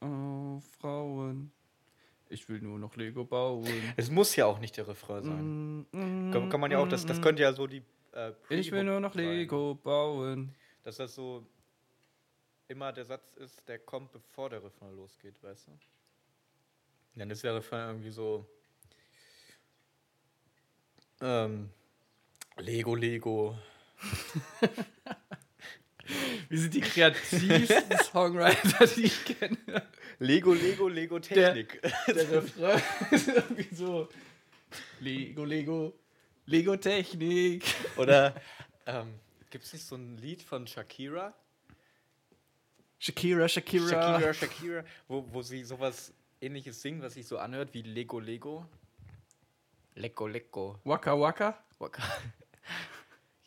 Auf 0.00 0.64
Frauen. 0.80 1.52
Ich 2.30 2.48
will 2.48 2.60
nur 2.60 2.78
noch 2.78 2.96
Lego 2.96 3.24
bauen. 3.24 3.66
Es 3.96 4.10
muss 4.10 4.36
ja 4.36 4.46
auch 4.46 4.58
nicht 4.58 4.76
der 4.76 4.86
Refrain 4.88 5.24
sein. 5.24 5.78
Mm, 5.92 6.32
Kann, 6.32 6.50
kann 6.50 6.60
man 6.60 6.70
ja 6.70 6.78
auch, 6.78 6.88
das, 6.88 7.06
das 7.06 7.22
könnte 7.22 7.42
ja 7.42 7.52
so 7.52 7.66
die. 7.66 7.82
Äh, 8.12 8.32
Ich 8.50 8.70
will 8.70 8.84
nur 8.84 9.00
noch 9.00 9.14
sein. 9.14 9.24
Lego 9.24 9.74
bauen. 9.76 10.54
Dass 10.84 10.96
das 10.96 11.14
so 11.14 11.46
immer 12.68 12.92
der 12.92 13.04
Satz 13.04 13.34
ist, 13.36 13.66
der 13.68 13.78
kommt, 13.78 14.12
bevor 14.12 14.50
der 14.50 14.62
Refrain 14.62 14.94
losgeht, 14.94 15.42
weißt 15.42 15.68
du? 15.68 15.72
Dann 17.16 17.30
ist 17.30 17.42
der 17.42 17.56
Refrain 17.56 17.88
irgendwie 17.88 18.10
so. 18.10 18.46
Ähm, 21.20 21.70
Lego, 22.58 22.94
Lego. 22.94 23.58
Wir 26.48 26.58
sind 26.58 26.74
die 26.74 26.80
kreativsten 26.80 27.98
Songwriter, 28.04 28.86
die 28.86 29.04
ich 29.04 29.24
kenne. 29.24 29.58
Lego, 30.18 30.54
Lego, 30.54 30.88
Lego 30.88 31.18
Technik. 31.18 31.82
Der 32.06 32.30
Refrain 32.30 32.82
ist 33.10 33.28
irgendwie 33.28 33.74
so. 33.74 34.08
Lego, 35.00 35.44
Lego, 35.44 35.92
Lego 36.46 36.76
Technik. 36.76 37.64
Oder 37.96 38.40
ähm, 38.86 39.14
gibt 39.50 39.64
es 39.64 39.72
nicht 39.72 39.84
so 39.84 39.96
ein 39.96 40.16
Lied 40.18 40.42
von 40.42 40.66
Shakira? 40.66 41.34
Shakira, 42.98 43.48
Shakira. 43.48 43.88
Shakira, 43.88 44.34
Shakira, 44.34 44.84
wo, 45.06 45.24
wo 45.32 45.42
sie 45.42 45.62
sowas 45.64 46.12
ähnliches 46.40 46.80
singt, 46.82 47.02
was 47.02 47.14
sich 47.14 47.26
so 47.26 47.38
anhört 47.38 47.72
wie 47.74 47.82
Lego, 47.82 48.18
Lego. 48.18 48.66
Lecco, 49.94 50.26
Lecco. 50.26 50.78
Waka 50.84 51.18
Waka. 51.18 51.64
Waka. 51.78 52.02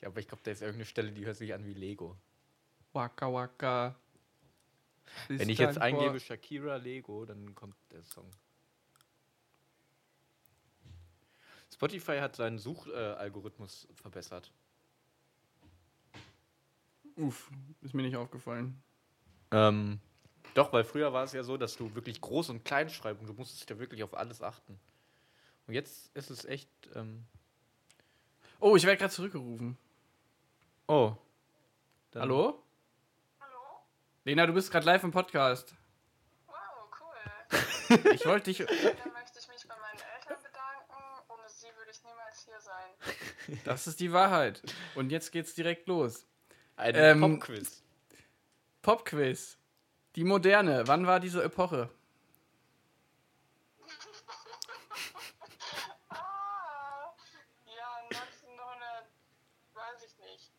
Ja, 0.02 0.08
aber 0.08 0.20
ich 0.20 0.28
glaube, 0.28 0.42
da 0.44 0.50
ist 0.50 0.64
irgendeine 0.64 0.86
Stelle, 0.86 1.12
die 1.12 1.28
hört 1.28 1.38
sich 1.38 1.54
an 1.54 1.64
wie 1.64 1.76
Lego. 1.76 2.18
Waka 2.92 3.32
Waka. 3.32 3.96
Wenn 5.28 5.48
ich 5.48 5.60
jetzt 5.60 5.78
eingebe 5.78 6.20
Shakira 6.20 6.78
Lego, 6.78 7.24
dann 7.24 7.54
kommt 7.54 7.76
der 7.92 8.04
Song. 8.04 8.28
Spotify 11.72 12.18
hat 12.18 12.36
seinen 12.36 12.58
Suchalgorithmus 12.58 13.20
Algorithmus 13.20 13.88
verbessert. 13.94 14.52
Uff, 17.16 17.52
ist 17.82 17.94
mir 17.94 18.02
nicht 18.02 18.16
aufgefallen. 18.16 18.82
Ähm, 19.52 20.00
doch, 20.54 20.72
weil 20.74 20.84
früher 20.84 21.14
war 21.14 21.24
es 21.24 21.34
ja 21.34 21.44
so, 21.44 21.58
dass 21.58 21.76
du 21.76 21.94
wirklich 21.96 22.20
groß 22.22 22.50
und 22.50 22.66
klein 22.66 22.90
schreibst 22.90 23.22
und 23.22 23.28
du 23.28 23.34
musstest 23.34 23.70
ja 23.70 23.80
wirklich 23.80 24.04
auf 24.04 24.16
alles 24.16 24.42
achten. 24.42 24.80
Und 25.68 25.74
jetzt 25.74 26.16
ist 26.16 26.30
es 26.30 26.46
echt. 26.46 26.70
Ähm, 26.96 27.26
Oh, 28.60 28.76
ich 28.76 28.84
werde 28.84 28.98
gerade 28.98 29.14
zurückgerufen. 29.14 29.76
oh. 30.88 31.14
Dann- 32.12 32.22
Hallo? 32.24 32.62
Hallo? 33.40 33.80
Lena, 34.26 34.46
du 34.46 34.54
bist 34.54 34.70
gerade 34.72 34.86
live 34.86 35.04
im 35.04 35.12
Podcast. 35.12 35.74
Wow, 36.48 36.56
cool. 37.00 37.98
Ich 38.14 38.26
wollte 38.26 38.52
dich. 38.54 38.58
Dann 38.60 38.68
möchte 38.68 39.40
ich 39.40 39.48
mich 39.48 39.68
bei 39.68 39.76
meinen 39.80 40.00
Eltern 40.00 40.38
bedanken. 40.44 41.24
Ohne 41.30 41.50
sie 41.50 41.68
würde 41.78 41.90
ich 41.92 42.04
niemals 42.04 42.46
hier 42.46 42.60
sein. 42.60 43.60
Das 43.66 43.88
ist 43.88 44.00
die 44.00 44.12
Wahrheit. 44.14 44.62
Und 44.96 45.12
jetzt 45.12 45.32
geht's 45.32 45.56
direkt 45.56 45.88
los. 45.88 46.26
Ein 46.76 46.94
Ähm, 46.96 47.22
Popquiz. 47.40 47.82
Popquiz. 48.82 49.58
Die 50.16 50.24
moderne. 50.24 50.88
Wann 50.88 51.08
war 51.08 51.20
diese 51.20 51.44
Epoche? 51.44 51.90
Ah, 56.10 57.14
ja, 57.66 57.96
1900, 58.10 59.06
weiß 59.74 60.04
ich 60.04 60.18
nicht. 60.20 60.52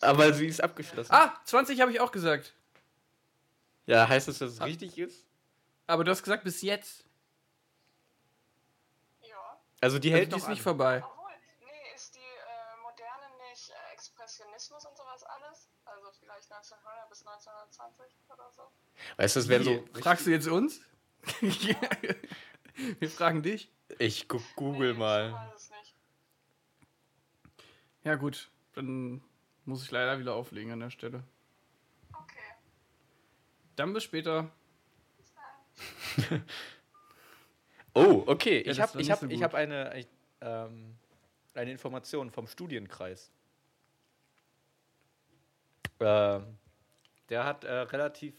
Aber 0.00 0.32
sie 0.32 0.46
ist 0.46 0.60
abgeschlossen. 0.62 1.12
Ah, 1.12 1.34
20 1.44 1.80
habe 1.80 1.92
ich 1.92 2.00
auch 2.00 2.12
gesagt. 2.12 2.54
Ja, 3.86 4.08
heißt 4.08 4.28
das, 4.28 4.38
dass 4.38 4.52
es 4.52 4.60
Ah. 4.60 4.64
richtig 4.64 4.98
ist? 4.98 5.24
Aber 5.86 6.04
du 6.04 6.10
hast 6.10 6.22
gesagt 6.22 6.44
bis 6.44 6.62
jetzt. 6.62 7.04
Ja. 9.22 9.60
Also 9.80 9.98
die 9.98 10.08
Also 10.08 10.18
hält 10.18 10.28
die 10.28 10.32
noch 10.32 10.38
ist 10.42 10.48
nicht 10.48 10.58
an. 10.60 10.64
vorbei. 10.64 11.04
Obwohl, 11.04 11.30
nee, 11.60 11.94
ist 11.94 12.14
die 12.14 12.20
äh, 12.20 12.76
Moderne 12.82 13.26
nicht 13.50 13.70
äh, 13.70 13.92
Expressionismus 13.92 14.86
und 14.86 14.96
sowas 14.96 15.22
alles? 15.24 15.68
Also 15.84 16.10
vielleicht 16.18 16.50
1900 16.50 17.08
bis 17.10 17.24
1920 17.84 18.30
oder 18.30 18.50
so? 18.54 18.62
Weißt 19.16 19.36
du, 19.36 19.40
das 19.40 19.48
wäre 19.48 19.64
so. 19.64 19.70
Wie, 19.94 20.00
Fragst 20.00 20.26
du 20.26 20.30
jetzt 20.30 20.48
uns? 20.48 20.80
Wir 22.98 23.10
fragen 23.10 23.42
dich. 23.42 23.70
Ich 23.98 24.28
google 24.28 24.92
Nee, 24.92 24.98
mal. 24.98 25.28
Ich 25.28 25.34
weiß 25.34 25.54
es 25.54 25.70
nicht. 25.70 25.94
Ja 28.04 28.16
gut, 28.16 28.50
dann 28.74 29.22
muss 29.64 29.84
ich 29.84 29.90
leider 29.90 30.18
wieder 30.18 30.34
auflegen 30.34 30.72
an 30.72 30.80
der 30.80 30.90
Stelle. 30.90 31.24
Okay. 32.12 32.38
Dann 33.76 33.92
bis 33.92 34.04
später. 34.04 34.50
Bis 35.16 35.32
dann. 36.28 36.44
Oh, 37.94 38.24
okay. 38.26 38.64
Ja, 38.66 38.72
ich 38.72 38.80
habe 38.80 39.00
ich 39.00 39.10
hab, 39.10 39.20
so 39.20 39.28
ich 39.28 39.42
hab 39.42 39.54
eine, 39.54 39.96
ich, 39.96 40.08
ähm, 40.40 40.96
eine 41.54 41.70
Information 41.70 42.30
vom 42.30 42.48
Studienkreis. 42.48 43.30
Ähm, 46.00 46.58
der 47.28 47.44
hat 47.44 47.64
äh, 47.64 47.72
relativ. 47.72 48.34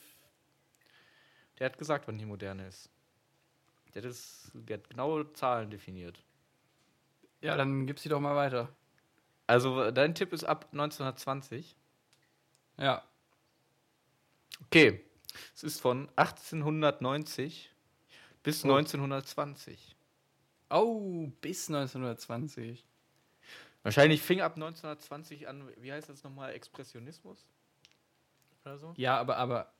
Der 1.60 1.68
hat 1.68 1.78
gesagt, 1.78 2.08
wann 2.08 2.18
die 2.18 2.26
moderne 2.26 2.68
ist. 2.68 2.90
Der 3.94 4.02
hat, 4.02 4.10
das, 4.10 4.52
der 4.54 4.78
hat 4.78 4.90
genaue 4.90 5.32
Zahlen 5.34 5.70
definiert. 5.70 6.22
Ja, 7.42 7.56
dann 7.56 7.86
gib 7.86 8.00
sie 8.00 8.10
doch 8.10 8.20
mal 8.20 8.36
weiter. 8.36 8.76
Also, 9.48 9.92
dein 9.92 10.16
Tipp 10.16 10.34
ist 10.34 10.44
ab 10.44 10.68
1920. 10.72 11.78
Ja. 12.78 13.04
Okay. 14.66 15.06
Es 15.54 15.64
ist 15.64 15.82
von 15.82 16.10
1890 16.16 17.72
bis 18.44 18.64
Oh. 18.64 18.70
1920. 18.74 19.96
Oh, 20.70 21.28
bis 21.42 21.70
1920. 21.70 22.86
Wahrscheinlich 23.84 24.22
fing 24.22 24.42
ab 24.42 24.56
1920 24.56 25.48
an, 25.48 25.72
wie 25.78 25.92
heißt 25.92 26.10
das 26.10 26.24
nochmal, 26.24 26.54
Expressionismus? 26.54 27.46
Oder 28.66 28.78
so? 28.78 28.94
Ja, 28.98 29.18
aber, 29.20 29.38
aber. 29.38 29.72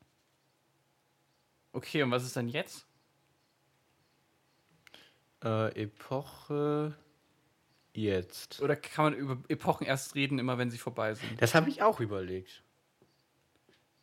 Okay, 1.72 2.02
und 2.02 2.10
was 2.10 2.24
ist 2.24 2.36
dann 2.36 2.48
jetzt? 2.48 2.86
Äh, 5.44 5.82
Epoche 5.82 6.96
jetzt. 7.92 8.62
Oder 8.62 8.76
kann 8.76 9.06
man 9.06 9.14
über 9.14 9.38
Epochen 9.48 9.86
erst 9.86 10.14
reden, 10.14 10.38
immer 10.38 10.56
wenn 10.58 10.70
sie 10.70 10.78
vorbei 10.78 11.14
sind? 11.14 11.40
Das 11.42 11.54
habe 11.54 11.68
ich 11.68 11.82
auch 11.82 12.00
überlegt. 12.00 12.62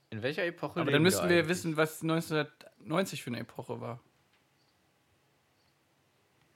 In 0.09 0.21
welcher 0.21 0.45
Epoche 0.45 0.73
Aber 0.73 0.85
leben 0.85 0.93
dann 0.93 1.03
müssten 1.03 1.29
wir 1.29 1.37
eigentlich? 1.37 1.49
wissen, 1.49 1.77
was 1.77 2.01
1990 2.03 3.23
für 3.23 3.31
eine 3.31 3.39
Epoche 3.39 3.81
war. 3.81 3.99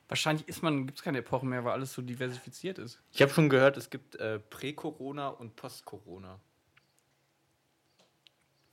Wahrscheinlich 0.07 0.47
ist 0.47 0.61
man, 0.61 0.85
gibt 0.85 0.99
es 0.99 1.03
keine 1.03 1.17
Epochen 1.17 1.49
mehr, 1.49 1.65
weil 1.65 1.73
alles 1.73 1.93
so 1.93 2.01
diversifiziert 2.01 2.77
ist. 2.77 3.01
Ich 3.11 3.21
habe 3.21 3.31
schon 3.31 3.49
gehört, 3.49 3.75
es 3.77 3.89
gibt 3.89 4.15
äh, 4.15 4.39
Prä-Corona 4.39 5.29
und 5.29 5.55
Post-Corona. 5.55 6.39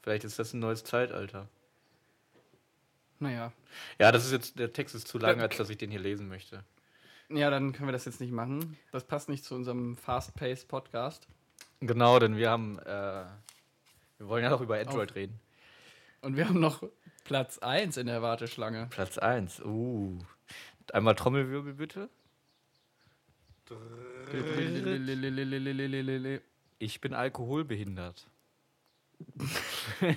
Vielleicht 0.05 0.25
ist 0.25 0.39
das 0.39 0.53
ein 0.53 0.59
neues 0.59 0.85
Zeitalter. 0.85 1.49
Naja. 3.21 3.55
Ja, 3.99 4.13
das 4.13 4.27
ist 4.27 4.33
jetzt, 4.33 4.59
der 4.59 4.71
Text 4.71 4.95
ist 4.95 5.09
zu 5.09 5.17
lang, 5.17 5.41
als 5.41 5.57
dass 5.57 5.71
ich 5.71 5.79
den 5.79 5.91
hier 5.91 5.99
lesen 5.99 6.29
möchte. 6.29 6.63
Ja, 7.31 7.49
dann 7.49 7.73
können 7.73 7.89
wir 7.89 7.93
das 7.93 8.05
jetzt 8.05 8.21
nicht 8.21 8.31
machen. 8.31 8.77
Das 8.93 9.05
passt 9.05 9.31
nicht 9.31 9.47
zu 9.47 9.55
unserem 9.55 9.97
Fast-Paced-Podcast. 9.97 11.27
Genau, 11.81 12.19
denn 12.19 12.37
wir 12.37 12.51
haben, 12.51 12.79
äh, 12.81 12.85
wir 12.85 14.29
wollen 14.29 14.45
ja 14.45 14.51
noch 14.51 14.61
über 14.61 14.79
Android 14.79 15.13
Auf. 15.13 15.17
reden. 15.17 15.41
Und 16.21 16.37
wir 16.37 16.51
haben 16.51 16.61
noch 16.61 16.83
Platz 17.25 17.57
1 17.57 17.97
in 17.97 18.07
der 18.07 18.21
Warteschlange. 18.21 18.89
Platz 18.91 19.17
1, 19.17 19.63
uh. 19.65 20.19
Einmal 20.93 21.15
Trommelwirbel 21.15 21.73
bitte. 21.73 22.11
Ich 26.79 27.01
bin 27.01 27.15
alkoholbehindert. 27.15 28.27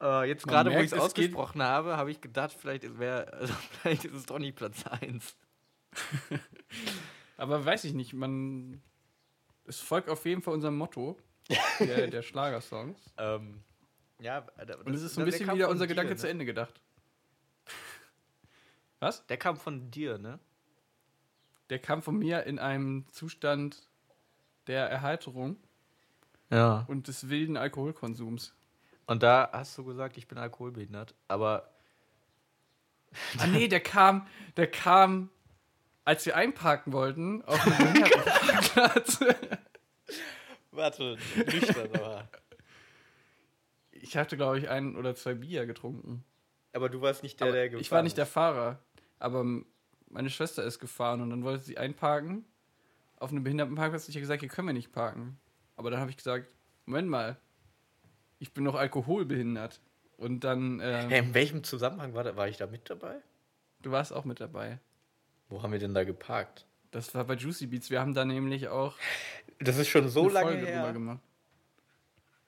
äh, 0.00 0.28
jetzt 0.28 0.46
gerade, 0.46 0.72
wo 0.72 0.78
ich 0.78 0.92
es 0.92 0.98
ausgesprochen 0.98 1.62
habe, 1.62 1.96
habe 1.96 2.10
ich 2.10 2.20
gedacht, 2.20 2.52
vielleicht 2.58 2.84
ist, 2.84 2.98
wär, 2.98 3.32
also, 3.40 3.54
vielleicht 3.54 4.04
ist 4.04 4.14
es 4.14 4.26
doch 4.26 4.38
nicht 4.38 4.56
Platz 4.56 4.84
1. 4.86 5.36
Aber 7.36 7.64
weiß 7.64 7.84
ich 7.84 7.94
nicht, 7.94 8.12
man. 8.14 8.82
Es 9.66 9.80
folgt 9.80 10.10
auf 10.10 10.24
jeden 10.26 10.42
Fall 10.42 10.52
unserem 10.54 10.76
Motto 10.76 11.16
der, 11.80 12.08
der 12.08 12.22
Schlagersongs. 12.22 12.98
Ähm, 13.16 13.62
ja, 14.20 14.46
äh, 14.58 14.74
Und 14.84 14.94
es 14.94 15.02
ist 15.02 15.14
so 15.14 15.22
ein 15.22 15.24
bisschen 15.24 15.52
wieder 15.52 15.68
unser 15.68 15.86
Gedanke 15.86 16.16
zu 16.16 16.26
ne? 16.26 16.30
Ende 16.30 16.44
gedacht. 16.44 16.80
Was? 19.00 19.26
Der 19.26 19.36
kam 19.36 19.56
von 19.56 19.90
dir, 19.90 20.18
ne? 20.18 20.38
Der 21.70 21.78
kam 21.78 22.02
von 22.02 22.18
mir 22.18 22.44
in 22.44 22.58
einem 22.58 23.06
Zustand 23.08 23.88
der 24.66 24.86
Erheiterung 24.88 25.56
Ja. 26.50 26.84
und 26.88 27.08
des 27.08 27.28
wilden 27.28 27.56
Alkoholkonsums. 27.56 28.54
Und 29.06 29.22
da 29.22 29.50
hast 29.52 29.76
du 29.76 29.84
gesagt, 29.84 30.16
ich 30.16 30.26
bin 30.28 30.38
alkoholbehindert, 30.38 31.14
aber 31.28 31.70
Ah 33.38 33.46
nee, 33.46 33.68
der 33.68 33.80
kam, 33.80 34.26
der 34.56 34.68
kam, 34.70 35.30
als 36.04 36.26
wir 36.26 36.36
einparken 36.36 36.92
wollten, 36.92 37.42
auf 37.44 37.62
dem 37.62 37.76
Behindertenparkplatz. 37.76 39.20
warte, 40.72 41.16
nüchtern, 41.36 41.88
aber. 41.94 42.28
Ich 43.92 44.16
hatte, 44.16 44.36
glaube 44.36 44.58
ich, 44.58 44.68
ein 44.68 44.96
oder 44.96 45.14
zwei 45.14 45.34
Bier 45.34 45.64
getrunken. 45.66 46.24
Aber 46.72 46.88
du 46.88 47.00
warst 47.00 47.22
nicht 47.22 47.38
der, 47.40 47.46
Aber 47.48 47.56
der 47.56 47.68
gefahren 47.68 47.80
ich 47.82 47.92
war 47.92 48.02
nicht 48.02 48.18
der 48.18 48.26
Fahrer, 48.26 48.80
aber 49.20 49.44
meine 50.08 50.28
Schwester 50.30 50.64
ist 50.64 50.80
gefahren 50.80 51.20
und 51.20 51.30
dann 51.30 51.44
wollte 51.44 51.62
sie 51.64 51.78
einparken 51.78 52.44
auf 53.18 53.30
einem 53.30 53.42
Behindertenparkplatz. 53.44 54.08
Ich 54.08 54.14
habe 54.16 54.20
gesagt, 54.20 54.40
hier 54.40 54.48
können 54.48 54.68
wir 54.68 54.72
nicht 54.74 54.92
parken. 54.92 55.38
Aber 55.76 55.90
dann 55.90 56.00
habe 56.00 56.10
ich 56.10 56.16
gesagt, 56.16 56.48
Moment 56.86 57.08
mal, 57.08 57.36
ich 58.38 58.52
bin 58.52 58.64
noch 58.64 58.74
alkoholbehindert. 58.74 59.80
Und 60.16 60.44
dann, 60.44 60.80
ähm, 60.82 61.08
Hä, 61.10 61.18
in 61.18 61.34
welchem 61.34 61.64
Zusammenhang 61.64 62.14
war, 62.14 62.22
da, 62.24 62.36
war 62.36 62.48
ich 62.48 62.56
da 62.56 62.66
mit 62.66 62.88
dabei? 62.88 63.16
du 63.82 63.90
warst 63.90 64.12
auch 64.14 64.24
mit 64.24 64.40
dabei. 64.40 64.78
Wo 65.48 65.62
haben 65.62 65.72
wir 65.72 65.78
denn 65.78 65.92
da 65.92 66.04
geparkt? 66.04 66.66
Das 66.90 67.14
war 67.14 67.24
bei 67.24 67.34
Juicy 67.34 67.66
Beats. 67.66 67.90
Wir 67.90 68.00
haben 68.00 68.14
da 68.14 68.24
nämlich 68.24 68.68
auch 68.68 68.96
Das 69.58 69.76
ist 69.76 69.88
schon 69.88 70.08
so 70.08 70.28
lange 70.28 70.52
Folge 70.52 70.66
her. 70.66 70.92
gemacht. 70.92 71.20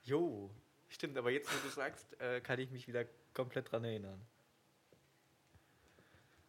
Jo, 0.05 0.51
stimmt, 0.89 1.19
aber 1.19 1.31
jetzt, 1.31 1.49
wo 1.53 1.67
du 1.67 1.75
sagst, 1.75 2.19
äh, 2.21 2.41
kann 2.41 2.59
ich 2.59 2.71
mich 2.71 2.87
wieder 2.89 3.05
komplett 3.35 3.71
dran 3.71 3.85
erinnern. 3.85 4.21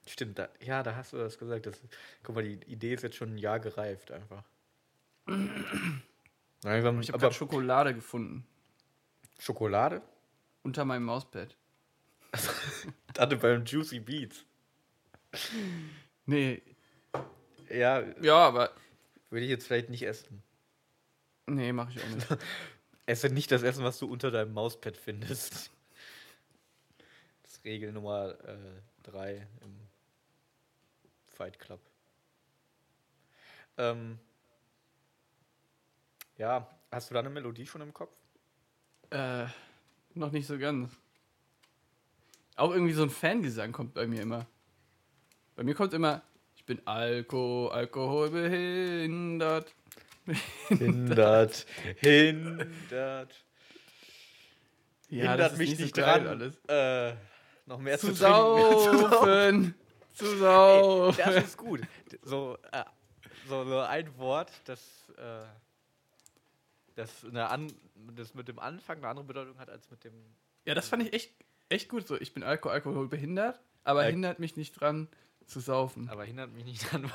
Stimmt, 0.08 0.40
da, 0.40 0.50
ja, 0.62 0.84
da 0.84 0.96
hast 0.96 1.14
du 1.14 1.18
das 1.18 1.38
gesagt. 1.38 1.66
Das, 1.66 1.82
guck 2.24 2.36
mal, 2.36 2.44
die 2.44 2.64
Idee 2.72 2.94
ist 2.94 3.04
jetzt 3.04 3.16
schon 3.18 3.36
ein 3.36 3.38
Jahr 3.38 3.60
gereift 3.60 4.12
einfach. 4.12 4.44
Langsam, 6.64 7.00
Ich 7.02 7.12
habe 7.12 7.34
Schokolade 7.34 7.94
gefunden. 7.94 8.48
Schokolade? 9.40 10.02
Unter 10.64 10.86
meinem 10.86 11.04
Mauspad. 11.04 11.56
Hatte 13.18 13.38
beim 13.38 13.64
Juicy 13.66 14.00
Beats. 14.00 14.44
Nee, 16.26 16.62
Ja, 17.70 18.04
ja, 18.22 18.36
aber. 18.36 18.72
würde 19.30 19.46
ich 19.46 19.50
jetzt 19.52 19.68
vielleicht 19.68 19.90
nicht 19.90 20.04
essen. 20.04 20.42
Nee, 21.46 21.72
mache 21.74 21.92
ich 21.92 22.04
auch 22.04 22.10
nicht. 22.10 22.28
Esse 23.06 23.30
nicht 23.30 23.52
das 23.52 23.64
Essen, 23.64 23.84
was 23.86 24.00
du 24.00 24.12
unter 24.12 24.32
deinem 24.32 24.54
Mauspad 24.54 24.98
findest. 24.98 25.72
Das 27.44 27.54
ist 27.54 27.64
Regel 27.64 27.94
Nummer 27.94 28.36
3 29.04 29.48
im 29.62 29.87
Fight 31.38 31.60
Club. 31.60 31.80
Ähm, 33.78 34.18
ja, 36.38 36.68
hast 36.92 37.10
du 37.10 37.14
da 37.14 37.20
eine 37.20 37.30
Melodie 37.30 37.68
schon 37.68 37.82
im 37.82 37.94
Kopf? 37.94 38.16
Äh, 39.12 39.46
noch 40.16 40.32
nicht 40.32 40.48
so 40.48 40.58
ganz. 40.58 40.92
Auch 42.56 42.72
irgendwie 42.72 42.94
so 42.94 43.04
ein 43.04 43.12
Fangesang 43.12 43.72
kommt 43.72 43.94
bei 43.94 44.08
mir 44.08 44.24
immer. 44.24 44.48
Bei 45.56 45.62
mir 45.64 45.76
kommt 45.76 45.94
immer, 45.94 46.24
ich 46.56 46.66
bin 46.66 46.82
Alko, 46.86 47.68
alkoholbehindert. 47.68 49.76
Hindert, 50.68 51.66
hindert. 51.98 53.46
Ja, 55.10 55.32
hindert 55.32 55.40
das 55.40 55.54
ist 55.54 55.60
mich 55.60 55.80
nicht 55.80 55.96
so 55.96 56.02
dran, 56.02 56.28
alles. 56.28 56.60
Äh, 56.68 57.16
noch 57.68 57.80
mehr 57.80 58.00
Zu 58.00 58.08
zu, 58.08 58.16
saufen, 58.16 59.76
zu 60.18 60.26
Ey, 60.26 60.38
saufen. 60.40 61.18
das 61.24 61.44
ist 61.44 61.58
gut. 61.58 61.82
So, 62.24 62.58
äh, 62.72 62.84
so, 63.48 63.64
so 63.66 63.80
ein 63.82 64.18
Wort, 64.18 64.52
das, 64.66 64.82
äh, 65.18 65.44
das, 66.96 67.24
eine 67.26 67.50
an, 67.50 67.72
das 68.16 68.34
mit 68.34 68.48
dem 68.48 68.60
Anfang 68.60 68.98
eine 68.98 69.08
andere 69.08 69.26
Bedeutung 69.26 69.60
hat 69.60 69.70
als 69.70 69.90
mit 69.92 70.04
dem. 70.04 70.14
Ja, 70.66 70.74
das 70.76 70.90
fand 70.90 71.04
ich 71.04 71.14
echt, 71.14 71.34
echt 71.70 71.90
gut 71.90 72.08
so. 72.08 72.16
Ich 72.20 72.34
bin 72.34 72.44
Alko, 72.44 72.70
alkoholbehindert, 72.70 73.62
aber 73.84 74.02
Al- 74.02 74.12
hindert 74.12 74.40
mich 74.40 74.56
nicht 74.58 74.74
dran 74.74 75.08
zu 75.46 75.60
saufen. 75.60 76.10
Aber 76.10 76.26
hindert 76.26 76.52
mich 76.52 76.66
nicht 76.66 76.92
dran. 76.92 77.10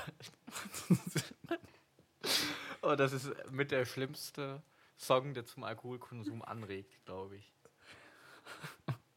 oh, 2.82 2.94
das 2.94 3.12
ist 3.12 3.30
mit 3.50 3.70
der 3.70 3.84
schlimmste 3.84 4.62
Song, 4.96 5.34
der 5.34 5.44
zum 5.44 5.64
Alkoholkonsum 5.64 6.42
anregt, 6.42 7.04
glaube 7.04 7.36
ich. 7.36 7.52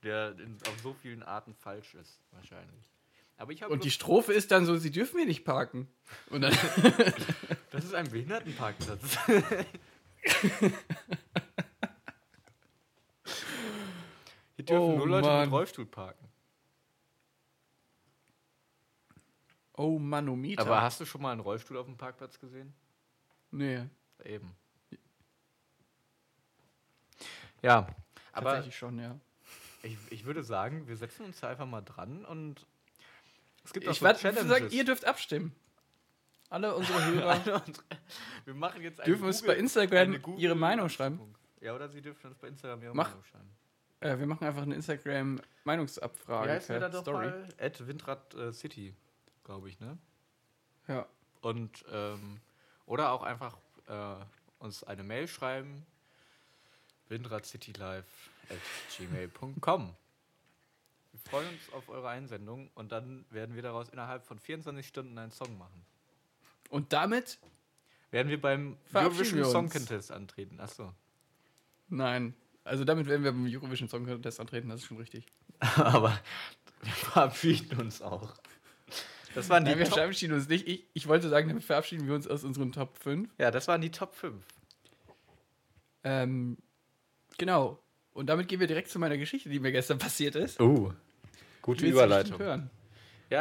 Der 0.03 0.37
in, 0.39 0.57
auf 0.67 0.79
so 0.81 0.93
vielen 0.93 1.23
Arten 1.23 1.53
falsch 1.53 1.93
ist, 1.95 2.19
wahrscheinlich. 2.31 2.89
Aber 3.37 3.51
ich 3.51 3.61
habe. 3.61 3.73
Und 3.73 3.83
die 3.83 3.91
Strophe 3.91 4.33
ist 4.33 4.51
dann 4.51 4.65
so, 4.65 4.77
sie 4.77 4.91
dürfen 4.91 5.17
hier 5.17 5.27
nicht 5.27 5.43
parken. 5.43 5.87
Und 6.29 6.41
dann, 6.41 6.53
Das 7.71 7.83
ist 7.83 7.93
ein 7.93 8.09
Behindertenparkplatz. 8.09 9.17
Hier 14.55 14.65
dürfen 14.65 14.83
Oh 14.83 14.95
nur 14.97 15.07
Leute 15.07 15.27
Mann. 15.27 15.41
mit 15.41 15.51
Rollstuhl 15.51 15.85
parken. 15.85 16.25
oh 19.73 19.99
Manometer. 19.99 20.61
Aber 20.61 20.81
hast 20.81 21.01
du 21.01 21.05
schon 21.05 21.21
mal 21.21 21.31
einen 21.33 21.41
Rollstuhl 21.41 21.77
auf 21.77 21.85
dem 21.85 21.97
Parkplatz 21.97 22.39
gesehen? 22.39 22.73
nee, 23.51 23.83
Eben. 24.23 24.55
Ja, 27.61 27.87
aber 28.31 28.51
tatsächlich 28.51 28.77
schon, 28.77 28.99
ja. 28.99 29.19
ich, 29.83 29.97
ich 30.09 30.25
würde 30.25 30.43
sagen, 30.43 30.87
wir 30.87 30.95
setzen 30.95 31.25
uns 31.25 31.39
da 31.39 31.49
einfach 31.49 31.65
mal 31.65 31.81
dran 31.81 32.23
und 32.25 32.65
es 33.65 33.73
gibt 33.73 33.87
auch 33.87 33.91
Ich 33.91 33.99
so 33.99 34.05
werde 34.05 34.47
sagen, 34.47 34.69
ihr 34.71 34.85
dürft 34.85 35.05
abstimmen. 35.05 35.53
Alle 36.49 36.75
unsere 36.75 37.03
Hörer 37.05 37.63
wir 38.45 38.53
machen 38.53 38.81
jetzt 38.83 38.99
eine 39.01 39.07
dürfen 39.07 39.25
uns 39.25 39.39
Google- 39.41 39.55
bei 39.55 39.59
Instagram 39.59 40.07
eine 40.07 40.19
Google- 40.19 40.41
ihre 40.43 40.55
Meinung 40.55 40.89
schreiben. 40.89 41.19
Ja, 41.59 41.73
oder 41.75 41.89
sie 41.89 42.01
dürfen 42.01 42.27
uns 42.27 42.37
bei 42.37 42.47
Instagram 42.47 42.81
ihre 42.83 42.95
Mach. 42.95 43.09
Meinung 43.09 43.23
schreiben. 43.23 43.49
Äh, 44.01 44.19
wir 44.19 44.27
machen 44.27 44.45
einfach 44.45 44.61
eine 44.61 44.75
Instagram-Meinungsabfrage 44.75 46.47
Wie 46.47 46.51
heißt 46.53 46.69
wir 46.69 46.79
per 46.79 46.89
da 46.89 46.95
doch 46.95 47.01
Story. 47.01 47.25
mal? 47.27 47.47
At 47.59 47.87
Windrad 47.87 48.33
äh, 48.35 48.53
City, 48.53 48.93
glaube 49.43 49.69
ich, 49.69 49.79
ne? 49.79 49.97
Ja. 50.87 51.07
Und, 51.41 51.83
ähm, 51.91 52.39
oder 52.85 53.11
auch 53.11 53.23
einfach 53.23 53.57
äh, 53.87 54.15
uns 54.59 54.83
eine 54.83 55.03
Mail 55.03 55.27
schreiben. 55.27 55.85
windradcitylive 57.09 58.03
at 58.49 58.59
gmail.com 58.97 59.95
freuen 61.29 61.47
uns 61.49 61.73
auf 61.73 61.89
eure 61.89 62.09
Einsendung 62.09 62.69
und 62.75 62.91
dann 62.91 63.25
werden 63.29 63.55
wir 63.55 63.61
daraus 63.61 63.89
innerhalb 63.89 64.25
von 64.25 64.39
24 64.39 64.87
Stunden 64.87 65.17
einen 65.17 65.31
Song 65.31 65.57
machen. 65.57 65.85
Und 66.69 66.93
damit, 66.93 67.39
Werden 68.11 68.29
wir 68.29 68.39
beim 68.39 68.77
Eurovision 68.93 69.43
Song. 69.45 69.69
Contest 69.69 70.11
antreten. 70.11 70.59
Achso. 70.59 70.93
nein, 71.89 72.33
also 72.63 72.83
damit 72.83 73.07
werden 73.07 73.23
wir 73.23 73.31
beim 73.31 73.45
Eurovision 73.45 73.89
Song 73.89 74.05
Contest 74.05 74.39
antreten, 74.39 74.69
das 74.69 74.81
ist 74.81 74.87
schon 74.87 74.97
richtig. 74.97 75.25
Aber 75.75 76.19
wir 76.81 76.93
verabschieden 76.93 77.79
uns 77.79 78.01
auch. 78.01 78.33
Das 79.33 79.49
waren 79.49 79.65
die 79.65 79.71
Nein, 79.71 79.79
wir 79.79 79.85
Top 79.85 79.95
verabschieden 79.95 80.33
uns 80.33 80.47
nicht. 80.47 80.67
Ich, 80.67 80.85
ich 80.93 81.07
wollte 81.07 81.27
sagen, 81.27 81.49
damit 81.49 81.63
verabschieden 81.63 82.07
wir 82.07 82.15
uns 82.15 82.25
aus 82.27 82.43
unseren 82.43 82.71
Top 82.71 82.97
5. 82.97 83.29
Ja, 83.37 83.51
das 83.51 83.67
waren 83.67 83.81
die 83.81 83.91
Top 83.91 84.15
5. 84.15 84.43
Ähm, 86.05 86.57
genau. 87.37 87.79
Und 88.13 88.27
damit 88.27 88.47
gehen 88.47 88.61
wir 88.61 88.67
direkt 88.67 88.89
zu 88.89 88.97
meiner 88.97 89.17
Geschichte, 89.17 89.49
die 89.49 89.59
mir 89.59 89.73
gestern 89.73 89.97
passiert 89.99 90.35
ist. 90.35 90.59
Oh. 90.61 90.93
Gute 91.65 91.87
Überleitung. 91.87 92.39
Ja, 92.39 92.59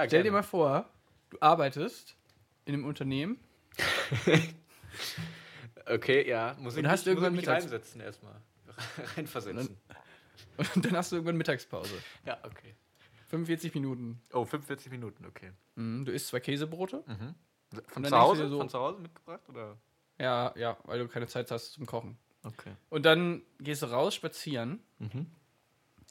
Stell 0.07 0.09
dir 0.09 0.09
gerne. 0.09 0.31
mal 0.31 0.43
vor, 0.43 0.89
du 1.29 1.37
arbeitest 1.41 2.17
in 2.65 2.73
einem 2.75 2.87
Unternehmen 2.87 3.39
Okay, 5.87 6.27
ja. 6.29 6.57
Muss 6.59 6.77
Und 6.77 6.85
ich 6.85 6.91
hast 6.91 7.01
mich, 7.01 7.09
irgendwann 7.09 7.35
muss 7.35 7.43
ich 7.43 7.49
mich 7.49 7.57
mittags- 7.57 7.65
reinsetzen 7.65 8.01
erstmal. 8.01 8.41
Reinversetzen. 9.17 9.77
und 10.75 10.85
dann 10.85 10.97
hast 10.97 11.13
du 11.13 11.17
irgendwann 11.17 11.37
Mittagspause. 11.37 11.95
Ja, 12.25 12.39
okay. 12.45 12.75
45 13.29 13.75
Minuten. 13.75 14.23
Oh, 14.33 14.45
45 14.45 14.91
Minuten, 14.91 15.27
okay. 15.27 15.53
Mhm, 15.75 16.05
Du 16.07 16.13
isst 16.13 16.29
zwei 16.29 16.41
Käsebrote. 16.41 17.05
Von 17.89 18.03
dann 18.03 18.13
zu 18.13 18.19
Hause? 18.19 18.43
dir 18.45 18.49
so- 18.49 18.59
Von 18.59 18.69
zu 18.71 18.79
Hause 18.79 19.01
mitgebracht? 19.01 19.43
Oder? 19.49 19.77
Ja, 20.19 20.55
ja, 20.57 20.79
weil 20.85 21.01
du 21.01 21.09
keine 21.09 21.27
Zeit 21.27 21.51
hast 21.51 21.73
zum 21.73 21.85
Kochen. 21.87 22.17
Okay. 22.45 22.73
Und 22.89 23.05
dann 23.05 23.43
gehst 23.59 23.83
du 23.83 23.87
raus 23.87 24.15
spazieren, 24.15 24.81
Mhm. 24.99 25.27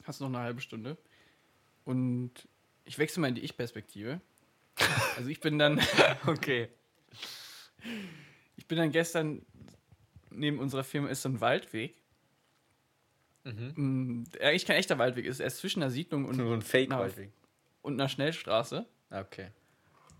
hast 0.04 0.20
noch 0.20 0.28
eine 0.28 0.38
halbe 0.38 0.60
Stunde. 0.60 0.96
Und 1.84 2.32
ich 2.84 2.98
wechsle 2.98 3.20
mal 3.20 3.28
in 3.28 3.34
die 3.34 3.42
Ich-Perspektive. 3.42 4.20
Also 5.16 5.28
ich 5.28 5.40
bin 5.40 5.58
dann, 5.58 5.80
Okay. 6.26 6.68
ich 8.56 8.66
bin 8.66 8.78
dann 8.78 8.90
gestern 8.90 9.42
neben 10.30 10.58
unserer 10.58 10.84
Firma 10.84 11.08
ist 11.08 11.22
so 11.22 11.28
ein 11.28 11.40
Waldweg. 11.40 11.94
Mhm. 13.44 13.72
Mm, 13.76 14.24
Eigentlich 14.40 14.66
kein 14.66 14.76
echter 14.76 14.98
Waldweg, 14.98 15.26
ist 15.26 15.38
erst 15.40 15.58
zwischen 15.58 15.82
einer 15.82 15.90
Siedlung 15.90 16.24
und, 16.24 16.34
So 16.36 16.52
ein 16.52 16.62
fake 16.62 16.88
Na, 16.90 16.98
Waldweg. 16.98 17.30
und 17.82 17.94
einer 17.94 18.08
Schnellstraße. 18.08 18.86
Okay. 19.10 19.50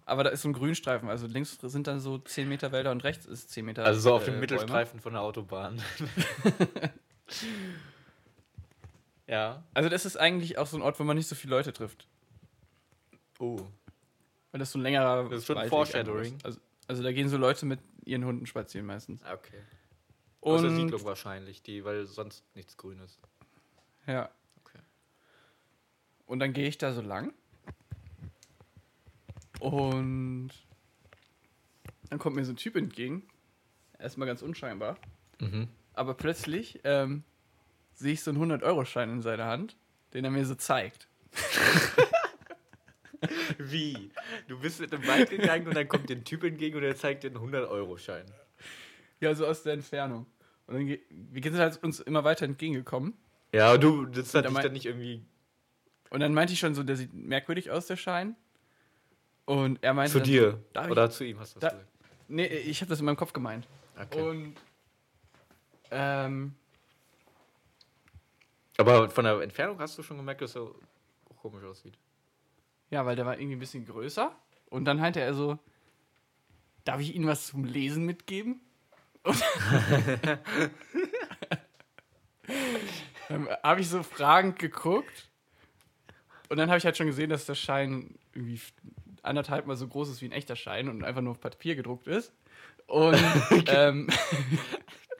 Aber 0.06 0.22
da 0.22 0.30
ist 0.30 0.42
so 0.42 0.48
ein 0.50 0.52
Grünstreifen. 0.52 1.08
Also 1.08 1.26
links 1.26 1.58
sind 1.60 1.86
dann 1.86 1.98
so 1.98 2.18
10 2.18 2.48
Meter 2.48 2.70
Wälder 2.70 2.90
und 2.92 3.02
rechts 3.04 3.24
ist 3.24 3.50
10 3.50 3.64
Meter. 3.64 3.84
Also 3.84 4.00
so 4.00 4.14
auf 4.14 4.22
äh, 4.22 4.26
dem 4.26 4.32
Bäume. 4.34 4.40
Mittelstreifen 4.42 5.00
von 5.00 5.14
der 5.14 5.22
Autobahn. 5.22 5.82
ja. 9.26 9.62
Also 9.74 9.88
das 9.88 10.04
ist 10.04 10.16
eigentlich 10.16 10.58
auch 10.58 10.66
so 10.66 10.76
ein 10.76 10.82
Ort, 10.82 10.98
wo 11.00 11.04
man 11.04 11.16
nicht 11.16 11.28
so 11.28 11.34
viele 11.34 11.54
Leute 11.56 11.72
trifft. 11.72 12.08
Oh. 13.38 13.58
Weil 14.52 14.58
das 14.60 14.70
so 14.70 14.78
ein 14.78 14.82
längerer 14.82 15.28
Das 15.28 15.40
ist 15.40 15.46
schon 15.46 15.56
Waldweg 15.56 15.70
Foreshadowing. 15.70 16.36
ist. 16.36 16.44
Also, 16.44 16.60
also 16.86 17.02
da 17.02 17.12
gehen 17.12 17.28
so 17.28 17.36
Leute 17.36 17.66
mit 17.66 17.80
ihren 18.04 18.24
Hunden 18.24 18.46
spazieren 18.46 18.86
meistens. 18.86 19.22
Okay. 19.22 19.58
Aus 20.40 20.60
der 20.60 20.70
Und 20.70 20.76
Siedlung 20.76 21.04
wahrscheinlich, 21.04 21.62
die, 21.62 21.84
weil 21.84 22.06
sonst 22.06 22.44
nichts 22.54 22.76
Grünes. 22.76 23.18
ja. 24.06 24.30
Okay. 24.62 24.78
Und 26.26 26.38
dann 26.40 26.52
gehe 26.52 26.68
ich 26.68 26.78
da 26.78 26.92
so 26.92 27.00
lang. 27.00 27.32
Und 29.60 30.50
dann 32.10 32.18
kommt 32.18 32.36
mir 32.36 32.44
so 32.44 32.52
ein 32.52 32.56
Typ 32.56 32.76
entgegen. 32.76 33.26
Erstmal 33.98 34.26
ganz 34.28 34.42
unscheinbar. 34.42 34.98
Mhm. 35.40 35.68
Aber 35.94 36.14
plötzlich 36.14 36.80
ähm, 36.84 37.24
sehe 37.94 38.12
ich 38.12 38.22
so 38.22 38.30
einen 38.30 38.52
100-Euro-Schein 38.52 39.10
in 39.10 39.22
seiner 39.22 39.46
Hand, 39.46 39.76
den 40.12 40.24
er 40.24 40.30
mir 40.30 40.44
so 40.44 40.54
zeigt. 40.54 41.08
Wie? 43.58 44.10
Du 44.48 44.58
bist 44.60 44.80
mit 44.80 44.92
dem 44.92 45.06
Wald 45.06 45.30
gegangen 45.30 45.66
und 45.68 45.76
dann 45.76 45.88
kommt 45.88 46.08
dir 46.10 46.16
ein 46.16 46.24
Typ 46.24 46.44
entgegen 46.44 46.76
und 46.76 46.82
er 46.82 46.96
zeigt 46.96 47.22
dir 47.24 47.28
einen 47.30 47.38
100-Euro-Schein. 47.38 48.24
Ja, 49.20 49.34
so 49.34 49.46
aus 49.46 49.62
der 49.62 49.74
Entfernung. 49.74 50.26
Und 50.66 50.74
dann, 50.74 50.86
wir 51.08 51.42
sind 51.42 51.56
halt 51.58 51.82
uns 51.82 52.00
immer 52.00 52.24
weiter 52.24 52.44
entgegengekommen. 52.44 53.14
Ja, 53.52 53.76
du, 53.78 54.04
das 54.06 54.34
hat 54.34 54.44
er 54.44 54.50
dich 54.50 54.58
dann 54.60 54.72
nicht 54.72 54.86
irgendwie 54.86 55.22
Und 56.10 56.20
dann 56.20 56.34
meinte 56.34 56.52
ich 56.52 56.58
schon 56.58 56.74
so, 56.74 56.82
der 56.82 56.96
sieht 56.96 57.14
merkwürdig 57.14 57.70
aus, 57.70 57.86
der 57.86 57.96
Schein. 57.96 58.34
Und 59.46 59.78
er 59.82 59.94
meinte 59.94 60.12
zu 60.12 60.20
dir 60.20 60.60
So, 60.74 60.80
oder 60.90 61.06
ich? 61.06 61.12
zu 61.12 61.24
ihm 61.24 61.38
hast 61.38 61.56
du 61.56 61.60
Da- 61.60 61.68
das 61.68 61.78
gesagt. 61.78 61.90
Nee, 62.28 62.46
ich 62.46 62.80
habe 62.80 62.88
das 62.88 63.00
in 63.00 63.06
meinem 63.06 63.16
Kopf 63.16 63.32
gemeint. 63.32 63.66
Okay. 64.00 64.20
Und 64.22 64.54
ähm, 65.90 66.54
Aber 68.76 69.08
von 69.10 69.24
der 69.24 69.40
Entfernung 69.40 69.78
hast 69.78 69.96
du 69.98 70.02
schon 70.02 70.16
gemerkt, 70.16 70.42
dass 70.42 70.56
er 70.56 70.70
komisch 71.40 71.64
aussieht. 71.64 71.96
ja, 72.90 73.04
weil 73.06 73.16
der 73.16 73.26
war 73.26 73.38
irgendwie 73.38 73.56
ein 73.56 73.60
bisschen 73.60 73.86
größer. 73.86 74.34
Und 74.70 74.84
dann 74.86 74.98
meinte 74.98 75.20
er 75.20 75.34
so, 75.34 75.58
darf 76.84 77.00
ich 77.00 77.14
Ihnen 77.14 77.26
was 77.26 77.46
zum 77.46 77.64
Lesen 77.64 78.04
mitgeben? 78.04 78.60
Dann 83.28 83.48
habe 83.62 83.80
ich 83.80 83.88
so 83.88 84.02
fragend 84.02 84.58
geguckt. 84.58 85.30
Und 86.48 86.58
dann 86.58 86.68
habe 86.68 86.78
ich 86.78 86.84
halt 86.84 86.96
schon 86.96 87.06
gesehen, 87.06 87.30
dass 87.30 87.46
der 87.46 87.54
Schein 87.54 88.14
irgendwie 88.34 88.60
anderthalb 89.22 89.66
mal 89.66 89.76
so 89.76 89.88
groß 89.88 90.10
ist 90.10 90.20
wie 90.20 90.26
ein 90.26 90.32
echter 90.32 90.56
Schein 90.56 90.88
und 90.88 91.04
einfach 91.04 91.22
nur 91.22 91.32
auf 91.32 91.40
Papier 91.40 91.74
gedruckt 91.74 92.06
ist. 92.06 92.32
Und 92.86 93.16
ähm, 93.68 94.08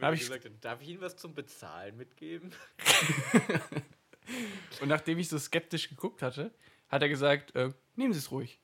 Hab 0.00 0.14
ich- 0.14 0.20
gesagt 0.20 0.44
hätte, 0.44 0.56
darf 0.60 0.80
ich 0.82 0.88
Ihnen 0.88 1.00
was 1.00 1.16
zum 1.16 1.34
Bezahlen 1.34 1.96
mitgeben? 1.96 2.52
Und 4.80 4.88
nachdem 4.88 5.18
ich 5.18 5.28
so 5.28 5.38
skeptisch 5.38 5.88
geguckt 5.88 6.22
hatte, 6.22 6.50
hat 6.88 7.02
er 7.02 7.08
gesagt, 7.08 7.54
äh, 7.54 7.70
nehmen 7.96 8.12
Sie 8.12 8.18
es 8.18 8.30
ruhig. 8.30 8.58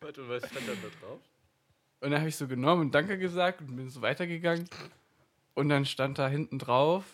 Warte, 0.00 0.22
und 0.22 0.28
was 0.28 0.48
stand 0.48 0.68
dann 0.68 0.78
da 0.82 0.88
drauf? 1.00 1.20
Und 2.00 2.10
dann 2.10 2.20
habe 2.20 2.28
ich 2.28 2.36
so 2.36 2.48
genommen 2.48 2.82
und 2.82 2.94
Danke 2.94 3.18
gesagt 3.18 3.60
und 3.60 3.76
bin 3.76 3.88
so 3.88 4.02
weitergegangen. 4.02 4.68
Und 5.54 5.68
dann 5.68 5.84
stand 5.86 6.18
da 6.18 6.28
hinten 6.28 6.58
drauf, 6.58 7.04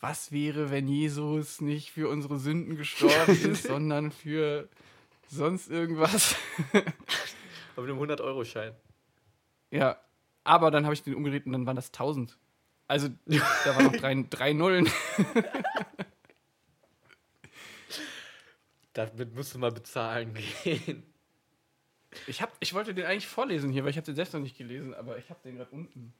was 0.00 0.30
wäre, 0.32 0.70
wenn 0.70 0.86
Jesus 0.86 1.60
nicht 1.60 1.90
für 1.90 2.08
unsere 2.08 2.38
Sünden 2.38 2.76
gestorben 2.76 3.32
ist, 3.32 3.62
sondern 3.64 4.12
für 4.12 4.68
sonst 5.32 5.70
irgendwas. 5.70 6.36
Auf 7.76 7.84
einem 7.84 7.98
100-Euro-Schein. 7.98 8.74
ja, 9.70 9.98
aber 10.44 10.70
dann 10.70 10.84
habe 10.84 10.94
ich 10.94 11.02
den 11.02 11.14
umgedreht 11.14 11.46
und 11.46 11.52
dann 11.52 11.66
waren 11.66 11.76
das 11.76 11.88
1000. 11.88 12.38
Also 12.88 13.08
da 13.26 13.76
waren 13.76 13.86
noch 13.86 13.96
drei, 13.96 14.26
drei 14.28 14.52
Nullen. 14.52 14.86
Damit 18.92 19.34
musst 19.34 19.54
du 19.54 19.58
mal 19.58 19.72
bezahlen 19.72 20.34
gehen. 20.62 21.02
Ich, 22.26 22.42
hab, 22.42 22.52
ich 22.60 22.74
wollte 22.74 22.92
den 22.92 23.06
eigentlich 23.06 23.26
vorlesen 23.26 23.70
hier, 23.70 23.84
weil 23.84 23.90
ich 23.90 23.96
habe 23.96 24.04
den 24.04 24.16
selbst 24.16 24.34
noch 24.34 24.40
nicht 24.40 24.58
gelesen, 24.58 24.92
aber 24.92 25.16
ich 25.16 25.30
habe 25.30 25.40
den 25.42 25.56
gerade 25.56 25.70
unten. 25.70 26.12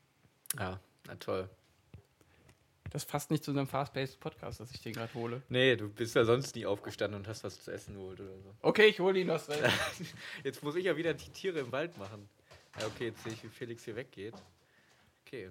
Ja, 0.59 0.81
na 1.07 1.17
toll. 1.17 1.51
Das 2.93 3.07
passt 3.07 3.31
nicht 3.31 3.43
zu 3.43 3.53
unserem 3.53 3.67
Fast-Paced 3.67 4.21
Podcast, 4.21 4.61
dass 4.61 4.71
ich 4.71 4.83
den 4.83 4.93
gerade 4.93 5.15
hole. 5.15 5.41
Nee, 5.49 5.77
du 5.77 5.89
bist 5.89 6.15
ja 6.15 6.27
sonst 6.27 6.55
nie 6.55 6.67
aufgestanden 6.67 7.19
und 7.19 7.27
hast 7.27 7.43
was 7.43 7.59
zu 7.59 7.73
essen 7.73 7.95
geholt 7.95 8.21
oder 8.21 8.39
so. 8.39 8.55
Okay, 8.61 8.85
ich 8.85 9.01
hole 9.01 9.19
ihn 9.19 9.31
aus. 9.31 9.49
Jetzt 10.45 10.63
muss 10.63 10.77
ich 10.77 10.85
ja 10.85 10.95
wieder 10.95 11.15
die 11.15 11.31
Tiere 11.31 11.61
im 11.61 11.73
Wald 11.73 11.97
machen. 11.97 12.29
Ja, 12.79 12.87
okay, 12.87 13.09
jetzt 13.09 13.23
sehe 13.23 13.33
ich, 13.33 13.43
wie 13.45 13.49
Felix 13.49 13.85
hier 13.85 13.97
weggeht. 13.97 14.35
Okay. 15.25 15.51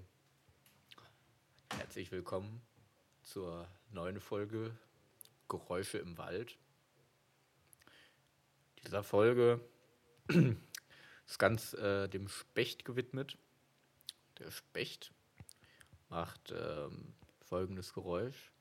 Herzlich 1.77 2.11
willkommen 2.11 2.61
zur 3.23 3.67
neuen 3.91 4.19
Folge 4.19 4.75
Geräusche 5.49 5.97
im 5.97 6.19
Wald. 6.19 6.57
Dieser 8.83 9.03
Folge 9.03 9.59
ist 10.27 11.39
ganz 11.39 11.73
äh, 11.73 12.07
dem 12.07 12.27
Specht 12.27 12.85
gewidmet. 12.85 13.37
Der 14.37 14.51
Specht 14.51 15.11
macht 16.09 16.51
ähm, 16.55 17.13
folgendes 17.51 17.93
Geräusch. 17.93 18.53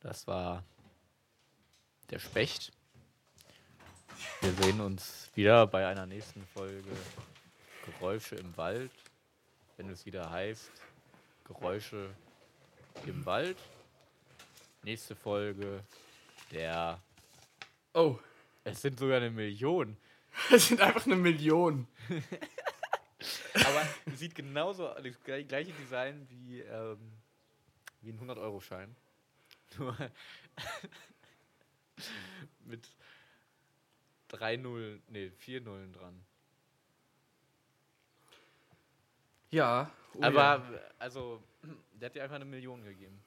Das 0.00 0.26
war 0.26 0.62
der 2.10 2.18
Specht. 2.18 2.70
Wir 4.42 4.52
sehen 4.52 4.78
uns 4.82 5.30
wieder 5.34 5.66
bei 5.66 5.86
einer 5.86 6.04
nächsten 6.04 6.44
Folge 6.48 6.84
Geräusche 7.86 8.36
im 8.36 8.54
Wald. 8.58 8.90
Wenn 9.78 9.88
es 9.88 10.04
wieder 10.04 10.28
heißt 10.28 10.70
Geräusche 11.44 12.14
im 13.06 13.24
Wald. 13.24 13.56
Nächste 14.82 15.14
Folge 15.14 15.84
der. 16.50 17.00
Oh, 17.94 18.18
Es 18.64 18.82
sind 18.82 18.98
sogar 18.98 19.18
eine 19.18 19.30
Million. 19.30 19.96
das 20.50 20.68
sind 20.68 20.80
einfach 20.80 21.06
eine 21.06 21.16
Million. 21.16 21.86
Aber 23.54 23.86
sieht 24.16 24.34
genauso 24.34 24.88
das 24.94 25.20
gle- 25.24 25.44
gleiche 25.44 25.72
Design 25.72 26.26
wie, 26.28 26.60
ähm, 26.60 27.12
wie 28.00 28.10
ein 28.10 28.18
100-Euro-Schein. 28.20 28.94
Nur 29.78 29.96
mit 32.64 32.88
drei 34.28 34.56
Nullen, 34.56 35.02
nee, 35.08 35.30
vier 35.30 35.60
Nullen 35.60 35.92
dran. 35.92 36.24
Ja. 39.50 39.90
oh 40.14 40.22
Aber, 40.22 40.40
ja. 40.72 40.80
also, 40.98 41.42
der 41.92 42.06
hat 42.06 42.14
dir 42.16 42.22
einfach 42.24 42.36
eine 42.36 42.44
Million 42.46 42.82
gegeben. 42.82 43.22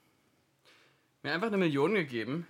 Mir 1.26 1.34
einfach 1.34 1.48
eine 1.48 1.58
Million 1.58 1.96
gegeben. 1.96 2.48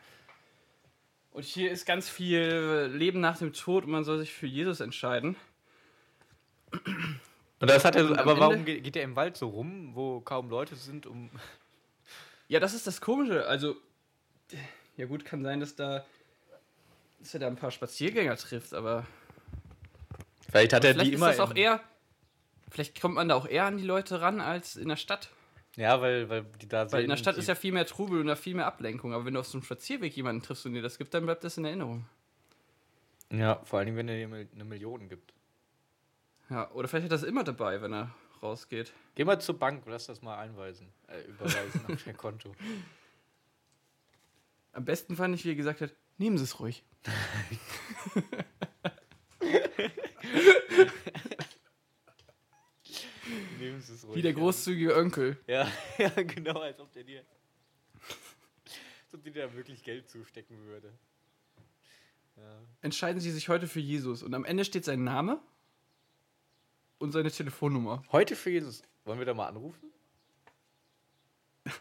Und 1.31 1.45
hier 1.45 1.71
ist 1.71 1.85
ganz 1.85 2.09
viel 2.09 2.91
Leben 2.93 3.21
nach 3.21 3.37
dem 3.37 3.53
Tod 3.53 3.85
und 3.85 3.91
man 3.91 4.03
soll 4.03 4.19
sich 4.19 4.33
für 4.33 4.47
Jesus 4.47 4.81
entscheiden. 4.81 5.37
Und 6.73 7.69
das 7.69 7.85
hat 7.85 7.95
er, 7.95 8.05
am 8.05 8.13
aber 8.15 8.37
warum 8.37 8.53
Ende- 8.55 8.81
geht, 8.81 8.97
er 8.97 9.03
im 9.03 9.15
Wald 9.15 9.37
so 9.37 9.47
rum, 9.47 9.91
wo 9.95 10.19
kaum 10.19 10.49
Leute 10.49 10.75
sind, 10.75 11.05
um. 11.05 11.29
Ja, 12.49 12.59
das 12.59 12.73
ist 12.73 12.85
das 12.85 12.99
Komische. 12.99 13.47
Also, 13.47 13.77
ja 14.97 15.05
gut, 15.05 15.23
kann 15.23 15.41
sein, 15.41 15.61
dass 15.61 15.77
da, 15.77 16.05
dass 17.19 17.33
er 17.33 17.39
da 17.39 17.47
ein 17.47 17.55
paar 17.55 17.71
Spaziergänger 17.71 18.35
trifft, 18.35 18.73
aber 18.73 19.05
Vielleicht 20.49 20.73
hat 20.73 20.83
er 20.83 20.91
vielleicht 20.95 21.07
die 21.11 21.13
ist 21.13 21.17
immer. 21.19 21.27
das 21.29 21.39
auch 21.39 21.55
eher, 21.55 21.81
vielleicht 22.69 22.99
kommt 22.99 23.15
man 23.15 23.29
da 23.29 23.35
auch 23.35 23.47
eher 23.47 23.63
an 23.65 23.77
die 23.77 23.85
Leute 23.85 24.19
ran 24.19 24.41
als 24.41 24.75
in 24.75 24.89
der 24.89 24.97
Stadt. 24.97 25.29
Ja, 25.75 25.99
weil, 26.01 26.29
weil 26.29 26.45
die 26.61 26.67
da 26.67 26.91
Weil 26.91 27.03
in 27.03 27.09
der 27.09 27.17
Stadt 27.17 27.37
ist 27.37 27.47
ja 27.47 27.55
viel 27.55 27.71
mehr 27.71 27.85
Trubel 27.85 28.21
und 28.21 28.27
da 28.27 28.35
viel 28.35 28.55
mehr 28.55 28.65
Ablenkung. 28.65 29.13
Aber 29.13 29.25
wenn 29.25 29.33
du 29.33 29.39
auf 29.39 29.47
so 29.47 29.57
einem 29.57 29.63
Spazierweg 29.63 30.15
jemanden 30.15 30.41
triffst 30.41 30.65
und 30.65 30.73
dir 30.73 30.81
das 30.81 30.97
gibt, 30.97 31.13
dann 31.13 31.25
bleibt 31.25 31.43
das 31.43 31.57
in 31.57 31.65
Erinnerung. 31.65 32.05
Ja, 33.31 33.59
vor 33.63 33.79
allem, 33.79 33.95
wenn 33.95 34.07
er 34.07 34.15
dir 34.15 34.47
eine 34.53 34.63
Million 34.63 35.09
gibt. 35.09 35.33
Ja, 36.49 36.71
oder 36.71 36.87
vielleicht 36.87 37.05
hat 37.05 37.11
er 37.11 37.17
das 37.17 37.23
immer 37.23 37.43
dabei, 37.43 37.81
wenn 37.81 37.93
er 37.93 38.13
rausgeht. 38.41 38.93
Geh 39.15 39.25
mal 39.25 39.39
zur 39.41 39.57
Bank, 39.57 39.83
lass 39.87 40.05
das 40.05 40.21
mal 40.21 40.37
einweisen. 40.37 40.87
Äh, 41.07 41.21
überweisen 41.29 41.81
auf 41.91 42.03
dein 42.03 42.17
Konto. 42.17 42.55
Am 44.73 44.85
besten 44.85 45.15
fand 45.15 45.35
ich, 45.35 45.45
wie 45.45 45.51
er 45.51 45.55
gesagt 45.55 45.81
hat, 45.81 45.93
nehmen 46.17 46.37
Sie 46.37 46.43
es 46.43 46.59
ruhig. 46.59 46.83
Es 53.89 54.05
ruhig. 54.05 54.15
Wie 54.17 54.21
der 54.21 54.33
großzügige 54.33 54.95
Onkel. 54.95 55.37
Ja, 55.47 55.71
ja, 55.97 56.09
genau, 56.09 56.59
als 56.59 56.79
ob 56.79 56.91
der 56.93 57.03
dir. 57.03 57.23
als 59.05 59.13
ob 59.13 59.23
dir 59.23 59.33
da 59.33 59.53
wirklich 59.53 59.83
Geld 59.83 60.09
zustecken 60.09 60.65
würde. 60.65 60.91
Ja. 62.37 62.61
Entscheiden 62.81 63.19
Sie 63.19 63.31
sich 63.31 63.49
heute 63.49 63.67
für 63.67 63.79
Jesus. 63.79 64.23
Und 64.23 64.33
am 64.33 64.45
Ende 64.45 64.65
steht 64.65 64.85
sein 64.85 65.03
Name 65.03 65.39
und 66.97 67.11
seine 67.11 67.31
Telefonnummer. 67.31 68.03
Heute 68.11 68.35
für 68.35 68.49
Jesus. 68.49 68.83
Wollen 69.05 69.19
wir 69.19 69.25
da 69.25 69.33
mal 69.33 69.47
anrufen? 69.47 69.91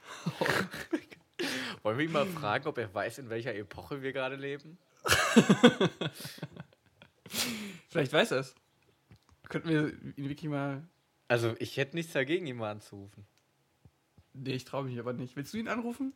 Wollen 1.82 1.98
wir 1.98 2.04
ihn 2.04 2.12
mal 2.12 2.26
fragen, 2.26 2.66
ob 2.66 2.78
er 2.78 2.92
weiß, 2.92 3.18
in 3.18 3.28
welcher 3.30 3.54
Epoche 3.54 4.00
wir 4.02 4.12
gerade 4.12 4.36
leben? 4.36 4.78
Vielleicht 7.88 8.12
weiß 8.12 8.30
er 8.32 8.38
es. 8.38 8.54
Könnten 9.48 9.68
wir 9.68 9.88
ihn 10.16 10.28
wirklich 10.28 10.50
mal. 10.50 10.86
Also, 11.34 11.56
ich 11.58 11.76
hätte 11.78 11.96
nichts 11.96 12.12
dagegen, 12.12 12.46
ihn 12.46 12.56
mal 12.58 12.70
anzurufen. 12.70 13.26
Nee, 14.34 14.52
ich 14.52 14.64
traue 14.64 14.84
mich 14.84 14.96
aber 15.00 15.12
nicht. 15.12 15.34
Willst 15.34 15.52
du 15.52 15.58
ihn 15.58 15.66
anrufen? 15.66 16.12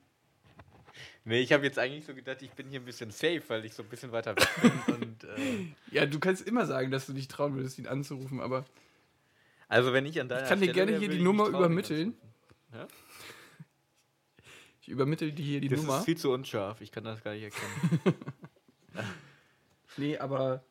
Nee, 1.24 1.40
ich 1.40 1.52
habe 1.52 1.64
jetzt 1.64 1.76
eigentlich 1.76 2.04
so 2.04 2.14
gedacht, 2.14 2.40
ich 2.40 2.52
bin 2.52 2.68
hier 2.68 2.78
ein 2.78 2.84
bisschen 2.84 3.10
safe, 3.10 3.42
weil 3.48 3.64
ich 3.64 3.74
so 3.74 3.82
ein 3.82 3.88
bisschen 3.88 4.12
weiter 4.12 4.36
weg 4.36 4.48
bin. 4.62 4.94
und, 4.94 5.24
äh, 5.24 5.66
Ja, 5.90 6.06
du 6.06 6.20
kannst 6.20 6.46
immer 6.46 6.66
sagen, 6.66 6.92
dass 6.92 7.06
du 7.06 7.14
dich 7.14 7.26
trauen 7.26 7.56
würdest, 7.56 7.80
ihn 7.80 7.88
anzurufen, 7.88 8.38
aber 8.40 8.64
also, 9.66 9.92
wenn 9.92 10.06
ich 10.06 10.20
an 10.20 10.28
deiner 10.28 10.44
Ich 10.44 10.48
kann 10.48 10.60
dir 10.60 10.70
Stelle 10.70 10.86
gerne 10.92 10.98
hier 11.00 11.08
die 11.08 11.20
Nummer 11.20 11.48
übermitteln. 11.48 12.14
anzurufen. 12.70 12.94
ich 14.82 14.88
übermittle 14.88 15.32
dir 15.32 15.44
hier 15.44 15.60
die 15.60 15.68
Das 15.68 15.80
Nummer. 15.80 15.98
ist 15.98 16.04
viel 16.04 16.16
zu 16.16 16.30
unscharf, 16.30 16.80
ich 16.80 16.92
kann 16.92 17.02
das 17.02 17.24
gar 17.24 17.34
nicht 17.34 17.42
erkennen. 17.42 18.14
Nee, 19.96 20.16
aber. 20.16 20.62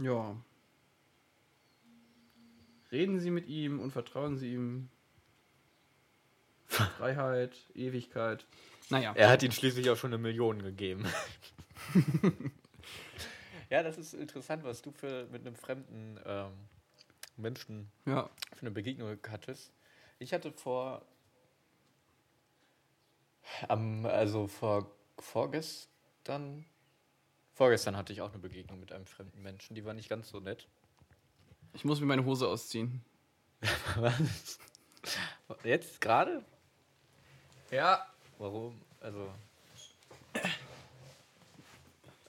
Ja. 0.00 0.34
Reden 2.92 3.18
Sie 3.20 3.30
mit 3.30 3.46
ihm 3.48 3.80
und 3.80 3.90
vertrauen 3.90 4.36
Sie 4.36 4.52
ihm. 4.52 4.88
Freiheit, 6.66 7.56
Ewigkeit. 7.74 8.46
Naja. 8.90 9.12
Er 9.14 9.28
hat 9.28 9.42
ihn 9.42 9.52
schließlich 9.52 9.88
auch 9.90 9.96
schon 9.96 10.12
eine 10.12 10.18
Million 10.22 10.62
gegeben. 10.62 11.04
ja, 13.70 13.82
das 13.82 13.98
ist 13.98 14.14
interessant, 14.14 14.64
was 14.64 14.82
du 14.82 14.92
für 14.92 15.26
mit 15.30 15.46
einem 15.46 15.56
fremden 15.56 16.18
ähm, 16.24 16.52
Menschen 17.36 17.90
Ja. 18.04 18.30
für 18.52 18.62
eine 18.62 18.70
Begegnung 18.70 19.16
hattest. 19.28 19.72
Ich 20.18 20.32
hatte 20.32 20.52
vor, 20.52 21.04
am, 23.68 24.06
also 24.06 24.46
vor 24.46 24.90
vorgestern, 25.18 26.64
vorgestern 27.54 27.96
hatte 27.96 28.12
ich 28.12 28.20
auch 28.20 28.30
eine 28.30 28.38
Begegnung 28.38 28.80
mit 28.80 28.92
einem 28.92 29.06
fremden 29.06 29.42
Menschen. 29.42 29.74
Die 29.74 29.84
war 29.84 29.94
nicht 29.94 30.08
ganz 30.08 30.28
so 30.28 30.40
nett. 30.40 30.68
Ich 31.76 31.84
muss 31.84 32.00
mir 32.00 32.06
meine 32.06 32.24
Hose 32.24 32.48
ausziehen. 32.48 33.04
Was? 33.96 34.58
Jetzt 35.64 36.00
gerade? 36.00 36.42
Ja. 37.70 38.06
Warum? 38.38 38.80
Also. 39.00 39.30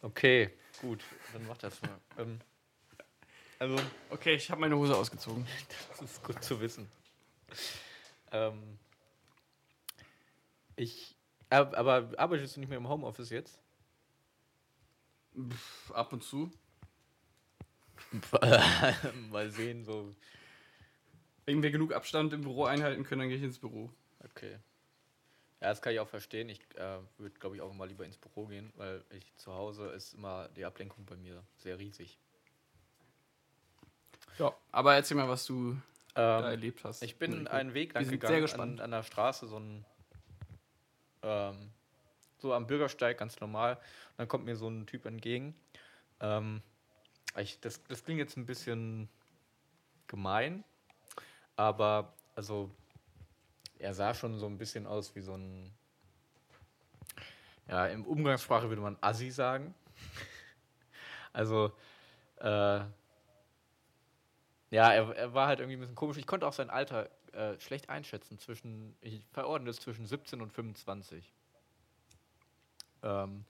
Okay, 0.02 0.52
gut, 0.82 1.02
dann 1.34 1.48
mach 1.48 1.58
das 1.58 1.82
mal. 1.82 1.90
Ähm, 2.20 2.40
also, 3.60 3.76
Okay, 4.10 4.36
ich 4.36 4.50
habe 4.52 4.62
meine 4.62 4.76
Hose 4.76 4.96
ausgezogen. 4.96 5.48
das 5.90 6.02
ist 6.02 6.24
gut 6.24 6.44
zu 6.44 6.60
wissen. 6.60 6.88
Ähm, 8.32 8.78
ich. 10.76 11.16
ab- 11.50 11.74
Aber 11.76 12.12
arbeitest 12.18 12.56
du 12.56 12.60
nicht 12.60 12.70
mehr 12.70 12.78
im 12.78 12.88
Homeoffice 12.90 13.30
jetzt? 13.30 13.60
Pff, 15.36 15.92
ab 15.92 16.12
und 16.14 16.24
zu. 16.24 16.52
Mal 19.32 19.52
sehen, 19.52 19.84
so. 19.84 20.16
Wenn 21.46 21.64
wir 21.64 21.72
genug 21.72 21.94
Abstand 21.94 22.34
im 22.34 22.42
Büro 22.42 22.66
einhalten 22.66 23.04
können, 23.04 23.22
dann 23.22 23.30
gehe 23.30 23.38
ich 23.38 23.44
ins 23.44 23.60
Büro. 23.60 23.92
Okay. 24.24 24.58
Ja, 25.62 25.70
das 25.70 25.82
kann 25.82 25.94
ich 25.94 26.00
auch 26.00 26.08
verstehen. 26.08 26.50
Ich 26.50 26.60
äh, 26.76 27.00
würde, 27.18 27.40
glaube 27.40 27.56
ich, 27.56 27.62
auch 27.62 27.74
mal 27.74 27.88
lieber 27.88 28.06
ins 28.06 28.18
Büro 28.18 28.46
gehen, 28.46 28.72
weil 28.76 29.04
ich 29.10 29.36
zu 29.38 29.54
Hause 29.54 29.88
ist 29.88 30.14
immer 30.14 30.50
die 30.50 30.66
Ablenkung 30.66 31.06
bei 31.06 31.16
mir 31.16 31.44
sehr 31.58 31.80
riesig. 31.80 32.20
Ja. 34.38 34.54
Aber 34.72 34.94
erzähl 34.94 35.18
mal, 35.18 35.30
was 35.30 35.46
du 35.46 35.78
da 36.14 36.40
Ähm, 36.40 36.46
erlebt 36.46 36.84
hast. 36.84 37.02
Ich 37.02 37.18
bin 37.18 37.48
einen 37.48 37.74
Weg 37.74 37.94
lang 37.94 38.08
gegangen 38.08 38.32
sehr 38.32 38.42
gespannt. 38.42 38.80
An, 38.80 38.86
an 38.86 38.92
der 38.92 39.04
Straße, 39.04 39.48
so 39.48 39.58
ein 39.58 39.86
ähm, 41.24 41.72
so 42.38 42.54
am 42.54 42.68
Bürgersteig, 42.68 43.18
ganz 43.18 43.40
normal. 43.40 43.76
Und 43.76 44.18
dann 44.18 44.28
kommt 44.28 44.46
mir 44.46 44.56
so 44.56 44.70
ein 44.70 44.86
Typ 44.86 45.06
entgegen. 45.06 45.56
Ähm, 46.20 46.62
ich, 47.42 47.60
das, 47.60 47.84
das 47.86 48.04
klingt 48.04 48.20
jetzt 48.20 48.38
ein 48.38 48.46
bisschen 48.46 49.10
gemein, 50.08 50.64
aber 51.56 52.14
also 52.36 52.70
er 53.80 53.94
sah 53.94 54.14
schon 54.14 54.38
so 54.38 54.46
ein 54.46 54.58
bisschen 54.58 54.88
aus 54.88 55.16
wie 55.16 55.22
so 55.22 55.34
ein 55.34 55.72
ja, 57.68 57.88
im 57.88 58.06
Umgangssprache 58.06 58.70
würde 58.70 58.82
man 58.82 58.98
Assi 59.02 59.32
sagen. 59.32 59.74
Also 61.34 61.72
äh, 62.38 62.80
ja, 64.72 64.92
er, 64.92 65.16
er 65.16 65.34
war 65.36 65.48
halt 65.48 65.60
irgendwie 65.60 65.78
ein 65.78 65.82
bisschen 65.82 65.94
komisch. 65.94 66.18
Ich 66.18 66.26
konnte 66.26 66.48
auch 66.48 66.54
sein 66.54 66.72
Alter 66.72 67.12
äh, 67.32 67.60
schlecht 67.60 67.90
einschätzen. 67.90 68.40
Zwischen, 68.40 68.98
ich 69.02 69.24
verordne 69.34 69.70
es 69.70 69.80
zwischen 69.80 70.08
17 70.08 70.42
und 70.42 70.52
25. 70.52 71.32
Ähm, 73.04 73.46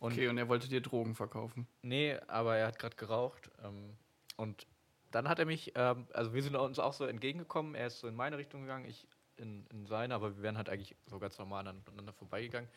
und 0.00 0.12
Okay, 0.12 0.28
und 0.28 0.38
er 0.38 0.48
wollte 0.48 0.68
dir 0.68 0.80
Drogen 0.80 1.14
verkaufen. 1.14 1.66
nee, 1.82 2.16
aber 2.26 2.56
er 2.56 2.66
hat 2.66 2.78
gerade 2.78 2.96
geraucht. 2.96 3.50
Ähm, 3.62 3.96
und 4.36 4.66
dann 5.10 5.28
hat 5.28 5.38
er 5.38 5.44
mich, 5.44 5.72
ähm, 5.76 6.06
also 6.12 6.34
wir 6.34 6.42
sind 6.42 6.56
uns 6.56 6.78
auch 6.78 6.92
so 6.92 7.04
entgegengekommen. 7.04 7.74
Er 7.74 7.86
ist 7.86 8.00
so 8.00 8.08
in 8.08 8.16
meine 8.16 8.38
Richtung 8.38 8.62
gegangen, 8.62 8.86
ich 8.86 9.06
in, 9.36 9.66
in 9.70 9.86
seine, 9.86 10.14
aber 10.14 10.36
wir 10.36 10.42
wären 10.42 10.56
halt 10.56 10.68
eigentlich 10.68 10.96
so 11.06 11.18
ganz 11.18 11.38
normal 11.38 11.66
aneinander 11.66 12.12
vorbeigegangen. 12.12 12.68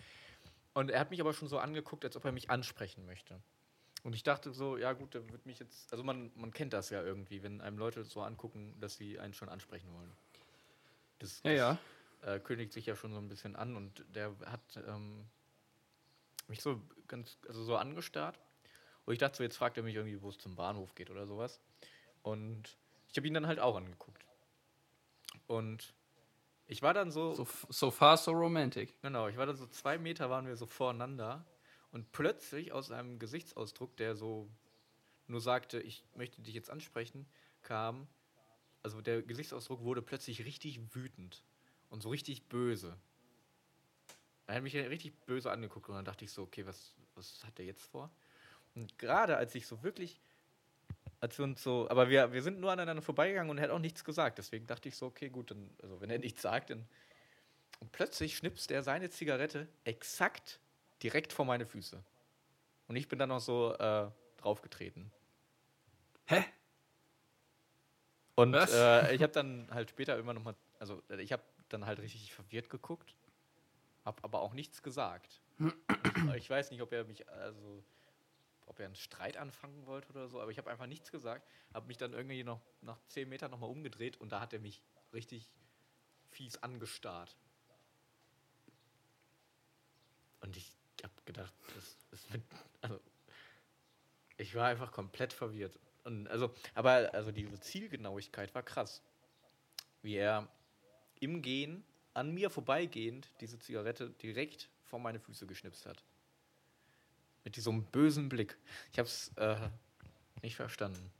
Und 0.73 0.91
er 0.91 0.99
hat 0.99 1.11
mich 1.11 1.21
aber 1.21 1.33
schon 1.33 1.47
so 1.47 1.59
angeguckt, 1.59 2.03
als 2.05 2.15
ob 2.15 2.25
er 2.25 2.31
mich 2.31 2.49
ansprechen 2.49 3.05
möchte. 3.05 3.39
Und 4.03 4.15
ich 4.15 4.23
dachte 4.23 4.51
so, 4.51 4.77
ja 4.77 4.91
gut, 4.93 5.13
der 5.13 5.29
wird 5.31 5.45
mich 5.45 5.59
jetzt, 5.59 5.91
also 5.91 6.03
man, 6.03 6.31
man 6.35 6.51
kennt 6.51 6.73
das 6.73 6.89
ja 6.89 7.01
irgendwie, 7.01 7.41
wenn 7.43 7.61
einem 7.61 7.77
Leute 7.77 8.03
so 8.03 8.21
angucken, 8.21 8.75
dass 8.79 8.97
sie 8.97 9.19
einen 9.19 9.33
schon 9.33 9.49
ansprechen 9.49 9.93
wollen. 9.93 10.11
Das, 11.19 11.41
Ja, 11.43 11.51
ja. 11.51 11.77
das 12.21 12.35
äh, 12.35 12.39
kündigt 12.39 12.73
sich 12.73 12.85
ja 12.85 12.95
schon 12.95 13.13
so 13.13 13.19
ein 13.19 13.29
bisschen 13.29 13.55
an 13.55 13.77
und 13.77 14.03
der 14.13 14.35
hat 14.45 14.83
ähm, 14.87 15.25
mich 16.53 16.61
so 16.61 16.79
ganz, 17.07 17.37
also 17.47 17.63
so 17.63 17.75
angestarrt. 17.75 18.39
Und 19.05 19.13
ich 19.13 19.19
dachte 19.19 19.37
so, 19.37 19.43
jetzt 19.43 19.57
fragt 19.57 19.75
er 19.77 19.83
mich 19.83 19.95
irgendwie, 19.95 20.21
wo 20.21 20.29
es 20.29 20.37
zum 20.37 20.55
Bahnhof 20.55 20.93
geht 20.93 21.09
oder 21.09 21.25
sowas. 21.25 21.59
Und 22.21 22.77
ich 23.09 23.17
habe 23.17 23.27
ihn 23.27 23.33
dann 23.33 23.47
halt 23.47 23.59
auch 23.59 23.75
angeguckt. 23.75 24.23
Und 25.47 25.93
ich 26.67 26.81
war 26.83 26.93
dann 26.93 27.11
so, 27.11 27.33
So, 27.33 27.47
so 27.69 27.91
far, 27.91 28.17
so 28.17 28.31
romantic. 28.31 29.01
Genau, 29.01 29.27
ich 29.27 29.37
war 29.37 29.47
dann 29.47 29.55
so 29.55 29.65
zwei 29.65 29.97
Meter, 29.97 30.29
waren 30.29 30.45
wir 30.45 30.55
so 30.55 30.67
voreinander 30.67 31.43
und 31.91 32.11
plötzlich 32.11 32.71
aus 32.71 32.91
einem 32.91 33.17
Gesichtsausdruck, 33.19 33.97
der 33.97 34.15
so 34.15 34.47
nur 35.27 35.41
sagte, 35.41 35.79
ich 35.79 36.03
möchte 36.15 36.41
dich 36.41 36.53
jetzt 36.53 36.69
ansprechen, 36.69 37.25
kam, 37.63 38.07
also 38.83 39.01
der 39.01 39.23
Gesichtsausdruck 39.23 39.81
wurde 39.81 40.01
plötzlich 40.01 40.45
richtig 40.45 40.95
wütend 40.95 41.43
und 41.89 42.01
so 42.01 42.09
richtig 42.09 42.47
böse. 42.47 42.95
Er 44.53 44.57
hat 44.57 44.63
mich 44.63 44.75
richtig 44.75 45.19
böse 45.25 45.49
angeguckt 45.49 45.89
und 45.89 45.95
dann 45.95 46.05
dachte 46.05 46.25
ich 46.25 46.31
so, 46.31 46.43
okay, 46.43 46.63
was, 46.67 46.93
was 47.15 47.43
hat 47.43 47.57
der 47.57 47.65
jetzt 47.65 47.87
vor? 47.87 48.11
Und 48.75 48.99
gerade 48.99 49.35
als 49.35 49.55
ich 49.55 49.65
so 49.65 49.81
wirklich, 49.81 50.21
als 51.19 51.39
wir 51.39 51.45
uns 51.45 51.63
so, 51.63 51.89
aber 51.89 52.07
wir, 52.07 52.33
wir 52.33 52.43
sind 52.43 52.59
nur 52.59 52.71
aneinander 52.71 53.01
vorbeigegangen 53.01 53.49
und 53.49 53.57
er 53.57 53.63
hat 53.63 53.71
auch 53.71 53.79
nichts 53.79 54.03
gesagt, 54.03 54.37
deswegen 54.37 54.67
dachte 54.67 54.89
ich 54.89 54.95
so, 54.95 55.07
okay, 55.07 55.29
gut, 55.29 55.49
dann, 55.49 55.71
also 55.81 55.99
wenn 56.01 56.11
er 56.11 56.19
nichts 56.19 56.43
sagt, 56.43 56.69
dann 56.69 56.87
und 57.79 57.91
plötzlich 57.91 58.37
schnipst 58.37 58.69
er 58.69 58.83
seine 58.83 59.09
Zigarette 59.09 59.67
exakt 59.85 60.59
direkt 61.01 61.33
vor 61.33 61.45
meine 61.45 61.65
Füße. 61.65 62.03
Und 62.87 62.95
ich 62.95 63.07
bin 63.07 63.17
dann 63.17 63.29
noch 63.29 63.39
so 63.39 63.73
äh, 63.73 64.11
draufgetreten. 64.37 65.11
Hä? 66.25 66.45
Und 68.35 68.53
Was? 68.53 68.71
äh, 68.71 69.15
ich 69.15 69.23
habe 69.23 69.33
dann 69.33 69.67
halt 69.71 69.89
später 69.89 70.15
immer 70.19 70.35
noch 70.35 70.43
mal, 70.43 70.53
also 70.77 71.01
äh, 71.09 71.19
ich 71.23 71.33
habe 71.33 71.41
dann 71.69 71.87
halt 71.87 71.97
richtig 71.97 72.31
verwirrt 72.31 72.69
geguckt, 72.69 73.15
habe 74.05 74.23
aber 74.23 74.41
auch 74.41 74.53
nichts 74.53 74.83
gesagt. 74.83 75.41
ich, 76.35 76.49
weiß 76.49 76.71
nicht, 76.71 76.81
ob 76.81 76.91
er 76.91 77.05
mich, 77.05 77.27
also 77.29 77.83
ob 78.65 78.79
er 78.79 78.85
einen 78.85 78.95
Streit 78.95 79.37
anfangen 79.37 79.85
wollte 79.85 80.09
oder 80.09 80.27
so, 80.27 80.41
aber 80.41 80.51
ich 80.51 80.57
habe 80.57 80.69
einfach 80.71 80.87
nichts 80.87 81.11
gesagt, 81.11 81.47
habe 81.73 81.87
mich 81.87 81.97
dann 81.97 82.13
irgendwie 82.13 82.43
noch 82.43 82.61
nach 82.81 82.99
10 83.07 83.29
Metern 83.29 83.51
nochmal 83.51 83.69
umgedreht 83.69 84.19
und 84.19 84.31
da 84.31 84.39
hat 84.39 84.53
er 84.53 84.59
mich 84.59 84.81
richtig 85.13 85.49
fies 86.31 86.57
angestarrt. 86.63 87.35
Und 90.41 90.57
ich 90.57 90.73
habe 91.03 91.13
gedacht, 91.25 91.53
das 91.75 91.97
ist 92.11 92.31
mit, 92.31 92.41
also 92.81 92.99
ich 94.37 94.55
war 94.55 94.67
einfach 94.67 94.91
komplett 94.91 95.33
verwirrt. 95.33 95.79
Und 96.03 96.27
also, 96.27 96.53
aber 96.73 97.13
also 97.13 97.31
diese 97.31 97.59
Zielgenauigkeit 97.59 98.53
war 98.55 98.63
krass. 98.63 99.01
Wie 100.01 100.15
er 100.15 100.49
im 101.19 101.41
Gehen, 101.41 101.85
an 102.13 102.33
mir 102.33 102.49
vorbeigehend, 102.49 103.29
diese 103.41 103.59
Zigarette 103.59 104.09
direkt 104.09 104.69
vor 104.85 104.99
meine 104.99 105.19
Füße 105.19 105.47
geschnipst 105.47 105.85
hat. 105.85 106.03
Mit 107.43 107.55
diesem 107.55 107.83
bösen 107.85 108.29
Blick. 108.29 108.57
Ich 108.91 108.99
hab's 108.99 109.31
äh, 109.35 109.57
nicht 110.41 110.55
verstanden. 110.55 111.11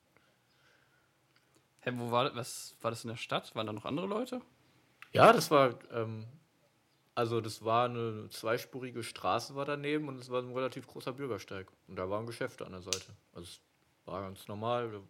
Hä, 1.82 1.92
wo 1.96 2.12
war 2.12 2.26
das? 2.26 2.36
Was 2.36 2.78
war 2.82 2.92
das 2.92 3.04
in 3.04 3.10
der 3.10 3.18
Stadt? 3.18 3.54
Waren 3.56 3.68
da 3.68 3.74
noch 3.74 3.86
andere 3.86 4.08
Leute? 4.08 4.42
Ja, 5.12 5.34
das 5.34 5.52
war, 5.52 5.78
ähm, 5.92 6.26
also 7.14 7.42
das 7.42 7.64
war 7.64 7.86
eine 7.86 8.30
zweispurige 8.30 9.04
Straße 9.04 9.56
war 9.56 9.66
daneben 9.66 10.08
und 10.08 10.18
es 10.18 10.30
war 10.30 10.42
ein 10.42 10.54
relativ 10.54 10.88
großer 10.88 11.14
Bürgersteig. 11.14 11.68
Und 11.88 11.98
da 11.98 12.10
waren 12.10 12.26
Geschäfte 12.26 12.66
an 12.66 12.72
der 12.72 12.82
Seite. 12.82 13.14
Also 13.34 13.48
es 13.48 13.62
war 14.06 14.22
ganz 14.22 14.48
normal. 14.48 14.92
Wir 14.92 15.04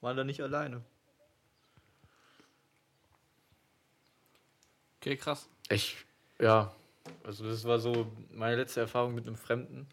waren 0.00 0.16
da 0.16 0.24
nicht 0.24 0.40
alleine. 0.40 0.84
Okay, 5.04 5.18
krass. 5.18 5.46
Ich, 5.68 5.98
ja, 6.40 6.74
also 7.24 7.46
das 7.46 7.62
war 7.66 7.78
so 7.78 8.10
meine 8.32 8.56
letzte 8.56 8.80
Erfahrung 8.80 9.14
mit 9.14 9.26
einem 9.26 9.36
Fremden. 9.36 9.86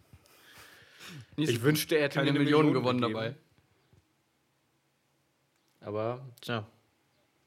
Nicht 1.36 1.52
Ich 1.52 1.62
wünschte, 1.62 1.98
er 1.98 2.04
hätte 2.04 2.16
keine 2.16 2.32
mir 2.32 2.36
eine 2.36 2.40
Millionen 2.46 2.68
Million 2.68 2.82
gewonnen 2.82 3.02
gegeben. 3.02 3.20
dabei. 3.20 3.36
Aber, 5.82 6.26
tja, 6.40 6.66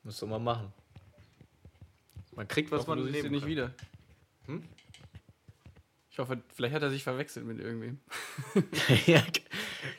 müsste 0.03 0.27
man 0.27 0.45
machen. 0.45 0.75
Man 2.33 2.47
kriegt, 2.49 2.71
was 2.71 2.83
ich 2.83 2.87
hoffe, 2.87 2.97
man 2.97 2.99
du 2.99 3.05
siehst 3.05 3.17
ihn 3.17 3.23
nehmen 3.23 3.35
nicht 3.37 3.47
wieder. 3.47 3.73
Hm? 4.45 4.63
Ich 6.11 6.19
hoffe, 6.19 6.43
vielleicht 6.55 6.75
hat 6.75 6.83
er 6.83 6.91
sich 6.91 7.03
verwechselt 7.03 7.47
mit 7.47 7.61
irgendwem. 7.61 7.99
ja, 9.07 9.25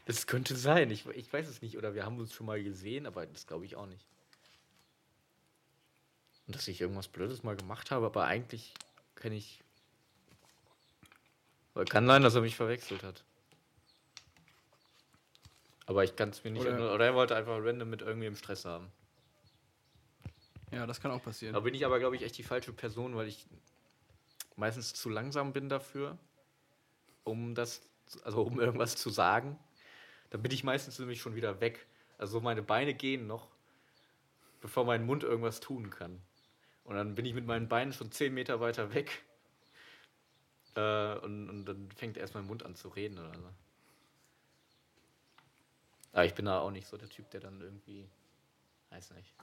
das 0.05 0.27
könnte 0.27 0.55
sein. 0.55 0.91
Ich, 0.91 1.07
ich 1.07 1.33
weiß 1.33 1.47
es 1.47 1.63
nicht. 1.63 1.79
Oder 1.79 1.95
wir 1.95 2.05
haben 2.05 2.19
uns 2.19 2.31
schon 2.31 2.45
mal 2.45 2.63
gesehen, 2.63 3.07
aber 3.07 3.25
das 3.25 3.47
glaube 3.47 3.65
ich 3.65 3.75
auch 3.75 3.87
nicht. 3.87 4.05
Und 6.47 6.55
dass 6.55 6.67
ich 6.67 6.81
irgendwas 6.81 7.07
Blödes 7.07 7.43
mal 7.43 7.55
gemacht 7.55 7.91
habe, 7.91 8.05
aber 8.05 8.25
eigentlich 8.25 8.73
kenne 9.15 9.35
ich. 9.35 9.63
Kann 11.89 12.07
sein, 12.07 12.21
dass 12.21 12.35
er 12.35 12.41
mich 12.41 12.55
verwechselt 12.55 13.03
hat. 13.03 13.23
Aber 15.87 16.03
ich 16.03 16.15
kann 16.15 16.29
es 16.29 16.43
mir 16.43 16.51
nicht 16.51 16.61
Oder- 16.61 16.71
erinnern. 16.71 16.93
Oder 16.93 17.05
er 17.05 17.15
wollte 17.15 17.35
einfach 17.35 17.57
random 17.61 17.89
mit 17.89 18.01
irgendwem 18.01 18.35
Stress 18.35 18.65
haben. 18.65 18.91
Ja, 20.71 20.85
das 20.85 20.99
kann 20.99 21.11
auch 21.11 21.23
passieren. 21.23 21.53
Da 21.53 21.59
bin 21.59 21.73
ich 21.73 21.85
aber, 21.85 21.99
glaube 21.99 22.15
ich, 22.15 22.23
echt 22.23 22.37
die 22.37 22.43
falsche 22.43 22.73
Person, 22.73 23.15
weil 23.15 23.27
ich 23.27 23.45
meistens 24.55 24.93
zu 24.93 25.09
langsam 25.09 25.53
bin 25.53 25.69
dafür, 25.69 26.17
um 27.23 27.55
das, 27.55 27.81
also 28.23 28.41
um 28.41 28.59
irgendwas 28.59 28.95
zu 28.95 29.09
sagen. 29.09 29.59
Dann 30.31 30.41
bin 30.41 30.51
ich 30.51 30.63
meistens 30.63 30.97
nämlich 30.99 31.21
schon 31.21 31.35
wieder 31.35 31.61
weg. 31.61 31.85
Also 32.17 32.39
meine 32.41 32.61
Beine 32.61 32.93
gehen 32.93 33.27
noch, 33.27 33.47
bevor 34.61 34.85
mein 34.85 35.05
Mund 35.05 35.23
irgendwas 35.23 35.59
tun 35.59 35.89
kann. 35.89 36.21
Und 36.85 36.95
dann 36.95 37.15
bin 37.15 37.25
ich 37.25 37.33
mit 37.33 37.45
meinen 37.45 37.67
Beinen 37.67 37.93
schon 37.93 38.11
10 38.11 38.33
Meter 38.33 38.59
weiter 38.59 38.93
weg. 38.93 39.23
Äh, 40.75 41.17
und, 41.17 41.49
und 41.49 41.65
dann 41.65 41.91
fängt 41.91 42.17
erst 42.17 42.35
mein 42.35 42.45
Mund 42.45 42.63
an 42.63 42.75
zu 42.75 42.89
reden 42.89 43.17
oder 43.17 43.33
so. 43.33 43.49
Aber 46.13 46.25
ich 46.25 46.33
bin 46.33 46.45
da 46.45 46.59
auch 46.59 46.71
nicht 46.71 46.87
so 46.87 46.95
der 46.95 47.09
Typ, 47.09 47.29
der 47.31 47.41
dann 47.41 47.59
irgendwie, 47.59 48.07
weiß 48.91 49.11
nicht. 49.11 49.33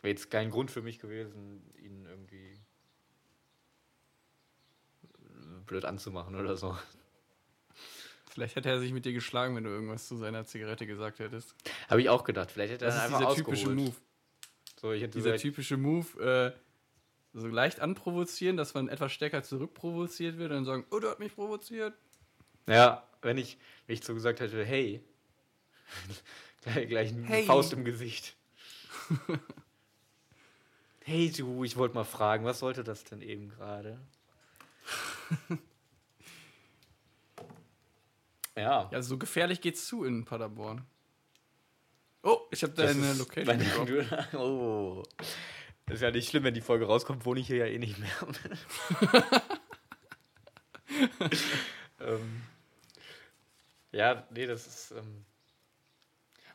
Wäre 0.00 0.10
jetzt 0.10 0.30
kein 0.30 0.50
Grund 0.50 0.70
für 0.70 0.82
mich 0.82 0.98
gewesen, 0.98 1.62
ihn 1.76 2.06
irgendwie 2.06 2.58
blöd 5.66 5.84
anzumachen 5.84 6.34
oder 6.34 6.56
so. 6.56 6.76
Vielleicht 8.30 8.56
hätte 8.56 8.68
er 8.70 8.80
sich 8.80 8.92
mit 8.92 9.04
dir 9.04 9.12
geschlagen, 9.12 9.56
wenn 9.56 9.64
du 9.64 9.70
irgendwas 9.70 10.06
zu 10.06 10.16
seiner 10.16 10.44
Zigarette 10.44 10.86
gesagt 10.86 11.18
hättest. 11.18 11.54
Habe 11.88 12.00
ich 12.00 12.08
auch 12.08 12.24
gedacht. 12.24 12.50
Vielleicht 12.50 12.74
hätte 12.74 12.84
er 12.84 12.90
Das 12.92 12.96
dann 12.96 13.06
ist 13.06 13.14
einfach 13.14 13.34
dieser 13.34 13.44
typische 13.44 13.68
ausgeholt. 13.68 13.88
Move. 13.88 13.96
So, 14.80 14.92
ich 14.92 15.02
hätte 15.02 15.18
Dieser 15.18 15.36
typische 15.36 15.76
Move, 15.76 16.06
äh, 16.22 16.52
so 17.32 17.48
leicht 17.48 17.80
anprovozieren, 17.80 18.56
dass 18.56 18.74
man 18.74 18.88
etwas 18.88 19.12
stärker 19.12 19.42
zurückprovoziert 19.42 20.38
wird 20.38 20.50
und 20.50 20.58
dann 20.58 20.64
sagen, 20.64 20.86
oh, 20.90 21.00
du 21.00 21.08
hast 21.08 21.18
mich 21.18 21.34
provoziert. 21.34 21.94
ja, 22.68 23.02
wenn 23.22 23.38
ich, 23.38 23.58
wenn 23.86 23.94
ich 23.94 24.04
so 24.04 24.14
gesagt 24.14 24.38
hätte, 24.38 24.64
hey, 24.64 25.02
gleich, 26.62 26.88
gleich 26.88 27.12
eine 27.12 27.24
Hey. 27.24 27.44
Faust 27.44 27.72
im 27.72 27.84
Gesicht. 27.84 28.36
hey 31.04 31.32
du, 31.32 31.64
ich 31.64 31.76
wollte 31.76 31.96
mal 31.96 32.04
fragen, 32.04 32.44
was 32.44 32.60
sollte 32.60 32.84
das 32.84 33.02
denn 33.02 33.20
eben 33.20 33.48
gerade? 33.48 33.98
ja. 38.56 38.88
Ja, 38.92 39.02
so 39.02 39.18
gefährlich 39.18 39.60
geht's 39.60 39.88
zu 39.88 40.04
in 40.04 40.24
Paderborn. 40.24 40.86
Oh, 42.22 42.40
ich 42.50 42.62
habe 42.62 42.72
deine 42.74 43.14
Location. 43.14 43.56
meine- 43.58 44.38
oh. 44.38 45.02
Das 45.86 45.96
ist 45.96 46.02
ja 46.02 46.10
nicht 46.10 46.28
schlimm, 46.28 46.44
wenn 46.44 46.54
die 46.54 46.60
Folge 46.60 46.86
rauskommt, 46.86 47.24
wohne 47.24 47.40
ich 47.40 47.46
hier 47.46 47.56
ja 47.58 47.66
eh 47.66 47.78
nicht 47.78 47.98
mehr. 47.98 48.10
ähm, 52.00 52.42
ja, 53.92 54.26
nee, 54.30 54.46
das 54.46 54.66
ist. 54.66 54.90
Ähm, 54.92 55.24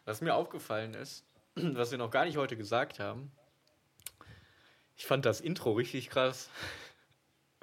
was 0.05 0.21
mir 0.21 0.35
aufgefallen 0.35 0.93
ist, 0.93 1.25
was 1.55 1.91
wir 1.91 1.97
noch 1.97 2.11
gar 2.11 2.25
nicht 2.25 2.37
heute 2.37 2.57
gesagt 2.57 2.99
haben, 2.99 3.31
ich 4.97 5.05
fand 5.05 5.25
das 5.25 5.41
Intro 5.41 5.71
richtig 5.73 6.09
krass. 6.09 6.49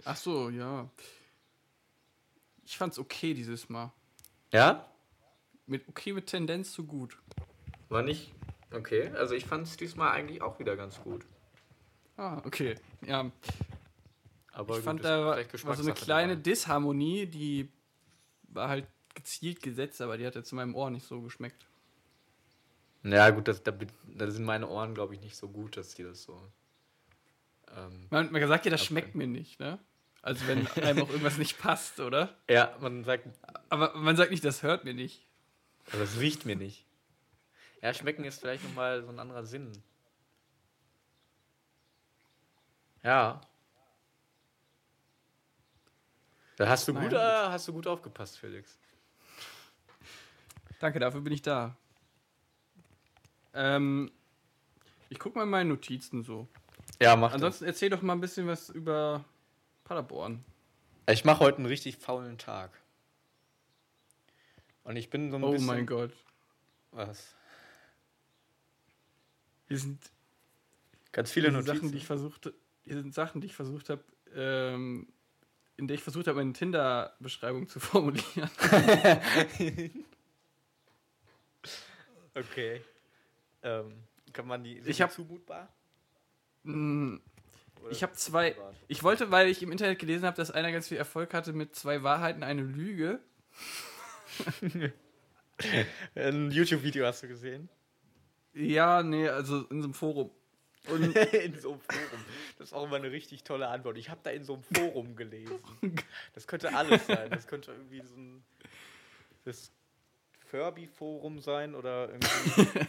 Ach 0.05 0.17
so, 0.17 0.49
ja. 0.51 0.89
Ich 2.65 2.77
fand's 2.79 2.99
okay 2.99 3.35
dieses 3.35 3.69
Mal. 3.69 3.93
Ja? 4.53 4.89
Mit 5.67 5.87
okay 5.89 6.13
mit 6.13 6.27
Tendenz 6.27 6.73
zu 6.73 6.85
gut. 6.85 7.17
War 7.91 8.03
nicht. 8.03 8.33
Okay, 8.73 9.09
also 9.15 9.35
ich 9.35 9.45
fand 9.45 9.67
es 9.67 9.77
diesmal 9.77 10.13
eigentlich 10.13 10.41
auch 10.43 10.59
wieder 10.59 10.77
ganz 10.77 11.01
gut. 11.03 11.27
Ah, 12.17 12.41
okay. 12.45 12.77
Ja, 13.07 13.31
Aber 14.53 14.71
ich 14.75 14.77
gut, 14.77 14.85
fand 14.85 15.05
da 15.05 15.25
war, 15.27 15.77
so 15.77 15.83
eine 15.83 15.93
kleine 15.95 16.35
dabei. 16.35 16.43
Disharmonie, 16.43 17.27
die 17.27 17.69
war 18.45 18.69
halt 18.69 18.87
gezielt 19.15 19.61
gesetzt, 19.63 20.01
aber 20.01 20.17
die 20.19 20.27
hat 20.27 20.37
jetzt 20.37 20.53
in 20.53 20.57
meinem 20.57 20.75
Ohr 20.75 20.91
nicht 20.91 21.07
so 21.07 21.21
geschmeckt. 21.21 21.67
Ja, 23.03 23.31
gut, 23.31 23.49
das, 23.49 23.63
da, 23.63 23.73
da 24.07 24.31
sind 24.31 24.45
meine 24.45 24.69
Ohren, 24.69 24.95
glaube 24.95 25.15
ich, 25.15 25.21
nicht 25.21 25.37
so 25.37 25.49
gut, 25.49 25.77
dass 25.77 25.95
die 25.95 26.05
das 26.05 26.23
so. 26.23 26.41
Ähm, 27.77 28.07
Man, 28.11 28.31
man 28.31 28.47
sagt 28.49 28.67
ja, 28.67 28.71
das 28.71 28.85
schmeckt 28.85 29.15
mir 29.15 29.27
nicht, 29.27 29.59
ne? 29.59 29.79
Also 30.23 30.47
wenn 30.47 30.67
einem 30.85 31.03
auch 31.03 31.09
irgendwas 31.09 31.39
nicht 31.39 31.59
passt, 31.59 31.99
oder? 31.99 32.37
ja, 32.49 32.77
man 32.81 33.03
sagt, 33.05 33.27
Aber 33.71 33.97
man 33.97 34.17
sagt 34.17 34.31
nicht, 34.31 34.45
das 34.45 34.63
hört 34.63 34.85
mir 34.85 34.95
nicht. 34.95 35.27
aber 35.89 36.01
das 36.03 36.21
riecht 36.21 36.45
mir 36.45 36.57
nicht. 36.57 36.85
Ja, 37.83 37.95
schmecken 37.95 38.25
ist 38.25 38.41
vielleicht 38.41 38.63
nochmal 38.65 39.03
so 39.03 39.09
ein 39.09 39.19
anderer 39.19 39.45
Sinn. 39.45 39.73
Ja. 43.03 43.41
Da 46.57 46.69
hast 46.69 46.87
du, 46.87 46.93
gut, 46.93 47.13
äh, 47.15 47.17
hast 47.19 47.67
du 47.69 47.73
gut 47.73 47.87
aufgepasst, 47.87 48.39
Felix. 48.39 48.79
Danke, 50.79 50.99
dafür 50.99 51.23
bin 51.23 51.33
ich 51.33 51.41
da. 51.41 51.75
Ähm, 53.55 54.11
ich 55.09 55.19
guck 55.19 55.35
mal 55.35 55.45
in 55.45 55.49
meine 55.49 55.71
Notizen 55.71 56.23
so. 56.23 56.49
Ja, 57.01 57.17
mach 57.17 57.33
Ansonsten 57.33 57.65
erzähl 57.65 57.89
doch 57.89 58.03
mal 58.03 58.13
ein 58.13 58.21
bisschen 58.21 58.47
was 58.47 58.69
über 58.69 59.25
Paderborn. 59.85 60.45
das. 61.07 61.17
Ich 61.17 61.25
mache 61.25 61.41
heute 61.41 61.59
einen 61.59 61.67
richtig 61.67 61.97
faulen 61.97 62.37
Tag. 62.37 62.71
Und 64.85 64.97
ich 64.97 65.09
bin 65.09 65.31
so 65.31 65.37
ein 65.39 65.45
Oh 65.45 65.53
bisschen. 65.53 65.67
mein 65.67 65.87
Gott. 65.87 66.13
Was? 66.91 67.35
Hier 69.71 69.79
sind 69.79 70.03
Ganz 71.13 71.31
viele 71.31 71.53
Notizen. 71.53 71.75
Sachen, 71.77 71.93
die 71.93 71.99
ich 71.99 72.07
versucht, 72.07 72.53
hier 72.85 72.97
sind 73.01 73.15
Sachen, 73.15 73.41
die 73.41 73.47
ich 73.47 73.55
versucht 73.55 73.89
habe, 73.89 74.03
ähm, 74.35 75.07
in 75.77 75.87
der 75.87 75.95
ich 75.95 76.03
versucht 76.03 76.27
habe, 76.27 76.41
eine 76.41 76.53
Tinder-Beschreibung 76.53 77.69
zu 77.69 77.79
formulieren. 77.81 78.51
Okay. 82.35 82.83
Ähm, 83.63 83.93
kann 84.33 84.47
man 84.47 84.65
die. 84.65 84.75
sind 84.81 84.89
Ich 84.89 85.01
hab- 85.03 85.13
zumutbar? 85.13 85.69
Hm, 86.65 87.21
Oder 87.83 87.91
ich 87.93 88.03
habe 88.03 88.13
zwei. 88.15 88.51
privat? 88.53 88.75
Ich 88.89 89.03
wollte, 89.03 89.31
weil 89.31 89.49
ich 89.49 89.63
im 89.63 89.71
Internet 89.73 89.99
gelesen 90.01 90.25
habe, 90.27 90.37
dass 90.37 90.51
einer 90.51 90.73
ganz 90.73 90.89
viel 90.89 90.97
Erfolg 90.99 91.33
hatte 91.33 91.53
mit 91.53 91.75
zwei 91.77 92.03
Wahrheiten, 92.03 92.43
eine 92.43 92.63
Lüge. 92.63 93.21
Ein 96.15 96.51
YouTube-Video 96.51 97.05
hast 97.07 97.23
du 97.23 97.29
gesehen? 97.29 97.69
Ja, 98.55 99.03
nee, 99.03 99.29
also 99.29 99.63
in 99.71 99.81
so 99.81 99.89
einem 99.89 99.95
Forum. 99.95 100.31
Und 100.89 101.17
in 101.35 101.59
so 101.59 101.73
einem 101.73 101.81
Forum. 101.81 102.25
Das 102.59 102.69
ist 102.69 102.73
auch 102.73 102.85
immer 102.85 102.97
eine 102.97 103.11
richtig 103.11 103.45
tolle 103.45 103.69
Antwort. 103.69 103.99
Ich 103.99 104.11
habe 104.11 104.21
da 104.23 104.31
in 104.31 104.45
so 104.45 104.55
einem 104.55 104.63
Forum 104.63 105.17
gelesen. 105.17 105.59
Das 106.35 106.47
könnte 106.47 106.75
alles 106.75 107.07
sein. 107.07 107.31
Das 107.31 107.47
könnte 107.47 107.73
irgendwie 107.73 108.03
so 108.03 108.15
ein 108.15 108.45
das 109.45 109.73
Furby-Forum 110.47 111.41
sein 111.41 111.75
oder 111.75 112.09
irgendwie. 112.09 112.87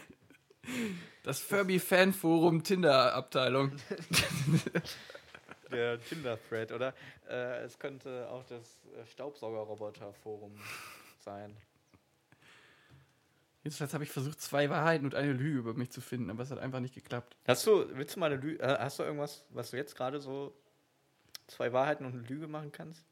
das 1.23 1.39
Furby-Fan-Forum 1.39 2.63
Tinder-Abteilung. 2.63 3.77
der 5.71 6.01
Tinder-Thread, 6.01 6.71
oder? 6.71 6.93
Äh, 7.29 7.63
es 7.63 7.77
könnte 7.79 8.27
auch 8.29 8.43
das 8.45 8.81
äh, 8.95 9.05
Staubsauger-Roboter-Forum 9.05 10.53
sein. 11.19 11.55
Jedenfalls 13.63 13.93
habe 13.93 14.03
ich 14.03 14.09
versucht, 14.09 14.41
zwei 14.41 14.69
Wahrheiten 14.69 15.05
und 15.05 15.13
eine 15.13 15.33
Lüge 15.33 15.59
über 15.59 15.73
mich 15.75 15.91
zu 15.91 16.01
finden, 16.01 16.31
aber 16.31 16.41
es 16.41 16.49
hat 16.49 16.57
einfach 16.57 16.79
nicht 16.79 16.95
geklappt. 16.95 17.37
Hast 17.45 17.65
du, 17.67 17.85
willst 17.95 18.15
du 18.15 18.19
mal 18.19 18.31
eine 18.31 18.41
Lüge, 18.41 18.61
äh, 18.61 18.77
hast 18.79 18.97
du 18.97 19.03
irgendwas, 19.03 19.45
was 19.49 19.69
du 19.71 19.77
jetzt 19.77 19.95
gerade 19.95 20.19
so 20.19 20.55
zwei 21.47 21.71
Wahrheiten 21.71 22.05
und 22.05 22.13
eine 22.13 22.23
Lüge 22.23 22.47
machen 22.47 22.71
kannst? 22.71 23.05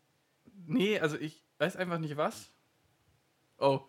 Nee, 0.66 1.00
also 1.00 1.18
ich 1.18 1.44
weiß 1.60 1.76
einfach 1.76 2.00
nicht 2.00 2.18
was. 2.18 2.52
Oh. 3.60 3.82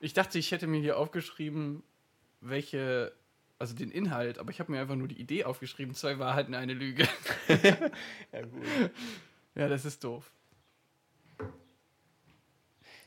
Ich 0.00 0.14
dachte, 0.14 0.38
ich 0.38 0.50
hätte 0.50 0.66
mir 0.66 0.80
hier 0.80 0.98
aufgeschrieben, 0.98 1.82
welche, 2.40 3.14
also 3.58 3.74
den 3.74 3.90
Inhalt, 3.90 4.38
aber 4.38 4.50
ich 4.50 4.60
habe 4.60 4.72
mir 4.72 4.80
einfach 4.80 4.96
nur 4.96 5.08
die 5.08 5.20
Idee 5.20 5.44
aufgeschrieben, 5.44 5.94
zwei 5.94 6.18
Wahrheiten, 6.18 6.54
eine 6.54 6.74
Lüge. 6.74 7.06
ja, 7.48 8.42
gut. 8.42 8.64
Ja, 9.54 9.68
das 9.68 9.84
ist 9.84 10.02
doof. 10.02 10.32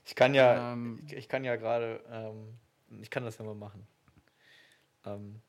Ich 0.06 0.14
kann 0.14 0.36
ja, 0.36 0.74
Ähm. 0.74 1.02
ich, 1.06 1.14
ich 1.14 1.28
kann 1.28 1.44
ja 1.44 1.56
gerade, 1.56 2.04
ähm, 2.12 2.54
ich 3.02 3.10
kann 3.10 3.24
das 3.24 3.38
ja 3.38 3.46
mal 3.46 3.56
machen. 3.56 3.88
Ähm, 5.06 5.42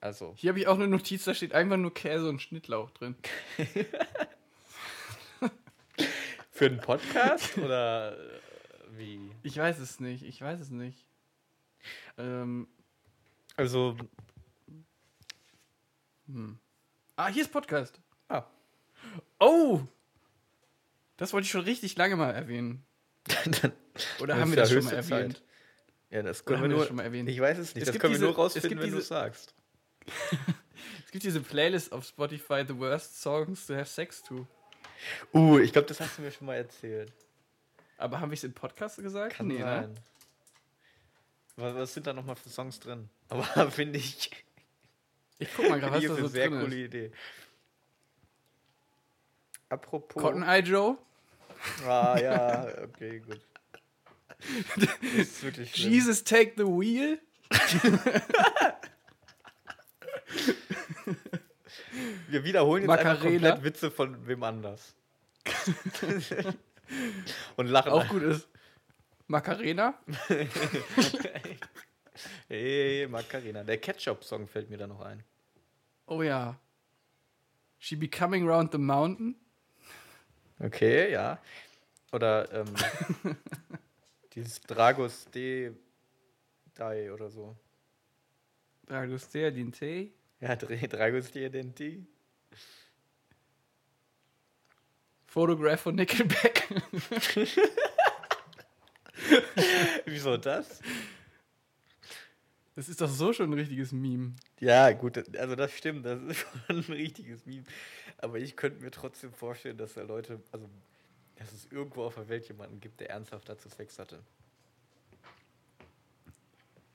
also, 0.00 0.34
Hier 0.36 0.50
habe 0.50 0.60
ich 0.60 0.66
auch 0.66 0.74
eine 0.74 0.88
Notiz, 0.88 1.24
da 1.24 1.34
steht 1.34 1.54
einfach 1.54 1.76
nur 1.76 1.94
Käse 1.94 2.28
und 2.28 2.40
Schnittlauch 2.42 2.90
drin. 2.90 3.16
für 6.50 6.66
einen 6.66 6.80
Podcast 6.80 7.56
oder 7.58 8.16
äh, 8.18 8.40
wie? 8.96 9.30
Ich 9.42 9.56
weiß 9.56 9.78
es 9.78 10.00
nicht, 10.00 10.24
ich 10.24 10.40
weiß 10.40 10.60
es 10.60 10.70
nicht. 10.70 11.04
Ähm, 12.18 12.68
Also, 13.56 13.96
ah, 17.16 17.28
hier 17.28 17.42
ist 17.42 17.52
Podcast. 17.52 18.00
ah, 18.28 18.44
Oh! 19.38 19.80
Das 21.16 21.32
wollte 21.32 21.44
ich 21.46 21.50
schon 21.50 21.62
richtig 21.64 21.96
lange 21.96 22.16
mal 22.16 22.30
erwähnen. 22.32 22.84
Oder 24.20 24.36
haben 24.36 24.50
wir 24.50 24.56
das 24.56 24.70
schon 24.72 24.84
mal 24.84 24.94
erwähnt? 24.94 25.36
Zeit. 25.36 25.42
Ja, 26.10 26.22
das 26.22 26.40
Oder 26.42 26.46
können 26.46 26.56
haben 26.58 26.62
wir 26.64 26.70
wir 26.70 26.76
nur, 26.76 26.86
schon 26.86 26.96
mal 26.96 27.02
erwähnt? 27.04 27.28
ich 27.28 27.40
weiß 27.40 27.58
es 27.58 27.74
nicht, 27.74 27.86
Es 27.86 27.92
das 27.92 28.00
können 28.00 28.12
wir 28.12 28.18
diese- 28.18 28.24
nur 28.24 28.32
es 28.32 28.38
rausfinden, 28.38 28.80
wenn 28.80 28.90
du 28.92 28.98
es 28.98 29.08
sagst. 29.08 29.54
Es 31.06 31.10
gibt 31.12 31.24
diese 31.24 31.40
Playlist 31.40 31.92
auf 31.92 32.04
Spotify, 32.04 32.64
The 32.66 32.76
Worst 32.76 33.22
Songs 33.22 33.66
to 33.68 33.74
Have 33.74 33.86
Sex 33.86 34.20
to. 34.24 34.46
Uh, 35.32 35.58
ich 35.60 35.72
glaube, 35.72 35.86
das 35.86 36.00
hast 36.00 36.18
du 36.18 36.22
mir 36.22 36.32
schon 36.32 36.46
mal 36.48 36.56
erzählt. 36.56 37.12
Aber 37.98 38.18
haben 38.20 38.30
wir 38.30 38.34
es 38.34 38.42
im 38.42 38.52
Podcast 38.52 38.96
gesagt? 39.00 39.36
Kann 39.36 39.46
Nee, 39.46 39.58
ne? 39.58 39.64
sein. 39.64 39.94
Was, 41.56 41.74
was 41.76 41.94
sind 41.94 42.06
da 42.08 42.12
nochmal 42.12 42.34
für 42.34 42.48
Songs 42.48 42.80
drin? 42.80 43.08
Aber 43.28 43.70
finde 43.70 44.00
ich, 44.00 44.28
Ich 45.38 45.48
guck 45.56 45.68
mal 45.70 45.78
gerade, 45.80 45.94
was 45.94 46.02
da 46.02 46.10
eine 46.14 46.20
so 46.22 46.26
sehr 46.28 46.48
drin 46.50 46.60
coole 46.60 46.76
ist. 46.80 46.86
Idee. 46.86 47.12
Apropos. 49.68 50.22
Cotton 50.22 50.42
Eye 50.42 50.60
Joe, 50.60 50.98
Ah, 51.86 52.18
ja, 52.20 52.66
okay, 52.82 53.20
gut. 53.20 53.40
Das 54.76 54.88
ist 55.16 55.42
wirklich 55.42 55.74
schlimm. 55.74 55.92
Jesus 55.92 56.24
Take 56.24 56.52
the 56.56 56.64
Wheel. 56.64 57.20
Wir 62.28 62.44
wiederholen 62.44 62.82
jetzt 62.82 62.90
einfach 62.90 63.14
Macarena. 63.14 63.50
komplett 63.50 63.64
Witze 63.64 63.90
von 63.90 64.26
wem 64.26 64.42
anders. 64.42 64.94
Und 67.56 67.68
lachen. 67.68 67.92
Auch 67.92 68.08
gut 68.08 68.22
ist. 68.22 68.48
Macarena. 69.26 69.94
Hey, 72.48 73.08
Macarena. 73.08 73.64
Der 73.64 73.78
Ketchup-Song 73.78 74.46
fällt 74.46 74.70
mir 74.70 74.76
da 74.76 74.86
noch 74.86 75.00
ein. 75.00 75.24
Oh 76.06 76.22
ja. 76.22 76.60
She 77.78 77.96
be 77.96 78.08
coming 78.08 78.48
round 78.48 78.70
the 78.70 78.78
mountain. 78.78 79.34
Okay, 80.60 81.10
ja. 81.10 81.38
Oder 82.12 82.52
ähm, 82.52 82.66
dieses 84.34 84.60
Dragos 84.60 85.26
D. 85.34 85.72
Dai 86.74 87.12
oder 87.12 87.30
so. 87.30 87.56
Dragostea 88.86 89.50
Dinte. 89.50 90.10
Ja, 90.40 90.56
Dr- 90.56 90.88
Dragos 90.88 91.30
D. 91.30 91.48
D. 91.48 92.04
Photograph 95.26 95.80
von 95.80 95.94
Nickelback. 95.96 96.68
Wieso 100.04 100.36
das? 100.36 100.80
Das 102.76 102.88
ist 102.88 103.00
doch 103.00 103.08
so 103.08 103.32
schon 103.32 103.50
ein 103.50 103.54
richtiges 103.58 103.92
Meme. 103.92 104.34
Ja, 104.60 104.90
gut, 104.92 105.16
also 105.38 105.54
das 105.54 105.72
stimmt, 105.72 106.04
das 106.04 106.20
ist 106.22 106.38
schon 106.66 106.78
ein 106.78 106.92
richtiges 106.92 107.46
Meme. 107.46 107.64
Aber 108.18 108.38
ich 108.38 108.56
könnte 108.56 108.82
mir 108.82 108.90
trotzdem 108.90 109.32
vorstellen, 109.32 109.76
dass 109.76 109.94
da 109.94 110.02
Leute, 110.02 110.40
also 110.52 110.68
dass 111.36 111.52
es 111.52 111.66
irgendwo 111.70 112.04
auf 112.04 112.14
der 112.14 112.28
Welt 112.28 112.48
jemanden 112.48 112.80
gibt, 112.80 113.00
der 113.00 113.10
ernsthaft 113.10 113.48
dazu 113.48 113.68
Sex 113.68 113.98
hatte. 113.98 114.22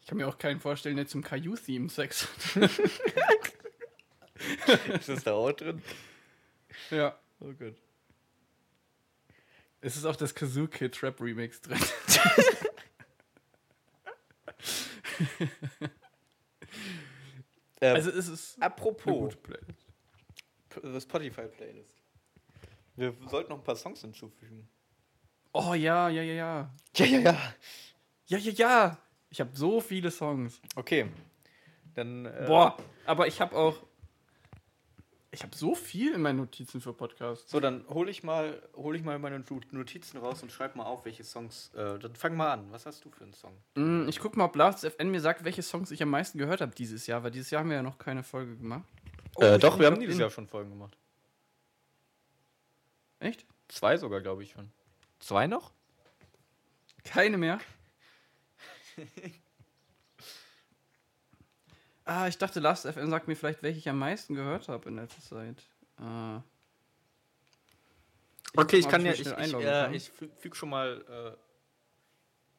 Ich 0.01 0.07
kann 0.07 0.17
mir 0.17 0.27
auch 0.27 0.37
keinen 0.37 0.59
vorstellen, 0.59 0.95
der 0.95 1.07
zum 1.07 1.23
Caillou-Theme 1.23 1.89
Sex 1.89 2.27
Ist 4.99 5.09
das 5.09 5.23
da 5.23 5.33
auch 5.33 5.51
drin? 5.51 5.81
Ja. 6.89 7.17
Oh 7.39 7.51
Gott. 7.53 7.75
Es 9.81 9.95
ist 9.95 10.05
auch 10.05 10.15
das 10.15 10.33
Kazoo 10.33 10.67
Kid 10.67 11.01
Rap 11.03 11.21
Remix 11.21 11.61
drin. 11.61 11.79
Ähm, 17.81 17.95
Also 17.95 18.11
es 18.11 18.27
ist 18.27 18.61
apropos 18.61 19.35
gute 19.35 21.47
Playlist. 21.49 21.98
Wir 22.99 23.15
sollten 23.29 23.49
noch 23.51 23.57
ein 23.59 23.63
paar 23.63 23.77
Songs 23.77 24.01
hinzufügen. 24.01 24.67
Oh 25.53 25.73
ja, 25.73 26.09
ja, 26.09 26.21
ja, 26.21 26.33
ja. 26.33 26.73
Ja, 26.95 27.05
ja, 27.05 27.19
ja. 27.19 27.37
Ja, 28.27 28.37
ja, 28.37 28.51
ja. 28.51 28.97
Ich 29.29 29.39
habe 29.39 29.51
so 29.53 29.79
viele 29.79 30.11
Songs. 30.11 30.59
Okay. 30.75 31.07
Dann. 31.95 32.25
Äh, 32.25 32.43
Boah, 32.45 32.77
aber 33.05 33.27
ich 33.27 33.39
habe 33.39 33.55
auch. 33.55 33.77
Ich 35.31 35.43
habe 35.43 35.55
so 35.55 35.75
viel 35.75 36.15
in 36.15 36.21
meinen 36.23 36.37
Notizen 36.37 36.81
für 36.81 36.91
Podcasts. 36.91 37.49
So, 37.51 37.59
dann 37.59 37.87
hole 37.87 38.09
ich 38.09 38.23
mal, 38.23 38.61
hol 38.75 38.95
ich 38.95 39.03
mal 39.03 39.17
meine 39.19 39.43
Notizen 39.71 40.17
raus 40.17 40.41
und 40.41 40.51
schreib 40.51 40.75
mal 40.75 40.85
auf, 40.85 41.05
welche 41.05 41.23
Songs. 41.23 41.71
Äh, 41.75 41.99
dann 41.99 42.15
fang 42.15 42.35
mal 42.35 42.51
an. 42.51 42.71
Was 42.71 42.85
hast 42.87 43.05
du 43.05 43.11
für 43.11 43.23
einen 43.23 43.33
Song? 43.33 43.53
Mm, 43.75 44.09
Ich 44.09 44.19
guck 44.19 44.35
mal, 44.35 44.45
ob 44.45 44.55
Last 44.55 44.83
FN 44.83 45.11
mir 45.11 45.21
sagt, 45.21 45.43
welche 45.45 45.61
Songs 45.61 45.91
ich 45.91 46.01
am 46.01 46.09
meisten 46.09 46.39
gehört 46.39 46.61
habe 46.61 46.73
dieses 46.75 47.05
Jahr, 47.07 47.23
weil 47.23 47.29
dieses 47.31 47.51
Jahr 47.51 47.61
haben 47.61 47.69
wir 47.69 47.77
ja 47.77 47.83
noch 47.83 47.99
keine 47.99 48.23
Folge 48.23 48.57
gemacht. 48.57 48.85
Oh, 49.35 49.43
äh, 49.43 49.59
doch, 49.59 49.79
wir 49.79 49.85
haben 49.85 49.99
dieses 49.99 50.17
Jahr 50.17 50.31
schon 50.31 50.47
Folgen 50.47 50.71
gemacht. 50.71 50.97
Echt? 53.19 53.45
Zwei 53.67 53.97
sogar, 53.97 54.21
glaube 54.21 54.43
ich 54.43 54.51
schon. 54.51 54.71
Zwei 55.19 55.47
noch? 55.47 55.71
Keine 57.03 57.37
mehr? 57.37 57.59
ah, 62.05 62.27
ich 62.27 62.37
dachte, 62.37 62.59
Last 62.59 62.85
FN 62.85 63.09
sagt 63.09 63.27
mir 63.27 63.35
vielleicht, 63.35 63.63
welche 63.63 63.79
ich 63.79 63.89
am 63.89 63.99
meisten 63.99 64.35
gehört 64.35 64.67
habe 64.67 64.89
in 64.89 64.95
letzter 64.95 65.21
Zeit. 65.21 65.63
Okay, 68.55 68.77
ich 68.77 68.83
guck 68.83 68.83
mal, 68.83 68.89
kann 68.89 69.05
ja, 69.05 69.11
ich 69.13 69.21
ich, 69.21 69.27
ich, 69.27 69.53
äh, 69.53 69.95
ich 69.95 70.09
fü- 70.09 70.35
füge 70.37 70.55
schon 70.55 70.69
mal 70.69 71.37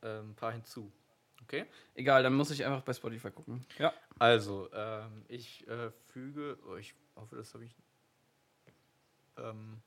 äh, 0.02 0.06
äh, 0.06 0.20
ein 0.20 0.34
paar 0.34 0.52
hinzu. 0.52 0.92
Okay? 1.42 1.66
egal, 1.94 2.22
dann 2.22 2.34
muss 2.34 2.50
ich 2.50 2.64
einfach 2.64 2.82
bei 2.82 2.92
Spotify 2.92 3.30
gucken. 3.30 3.66
Ja. 3.78 3.92
Also, 4.18 4.70
ähm, 4.72 5.24
ich 5.28 5.66
äh, 5.66 5.90
füge, 6.12 6.58
oh, 6.68 6.76
ich 6.76 6.94
hoffe, 7.16 7.36
das 7.36 7.52
habe 7.54 7.64
ich. 7.64 7.74
Ähm, 9.36 9.82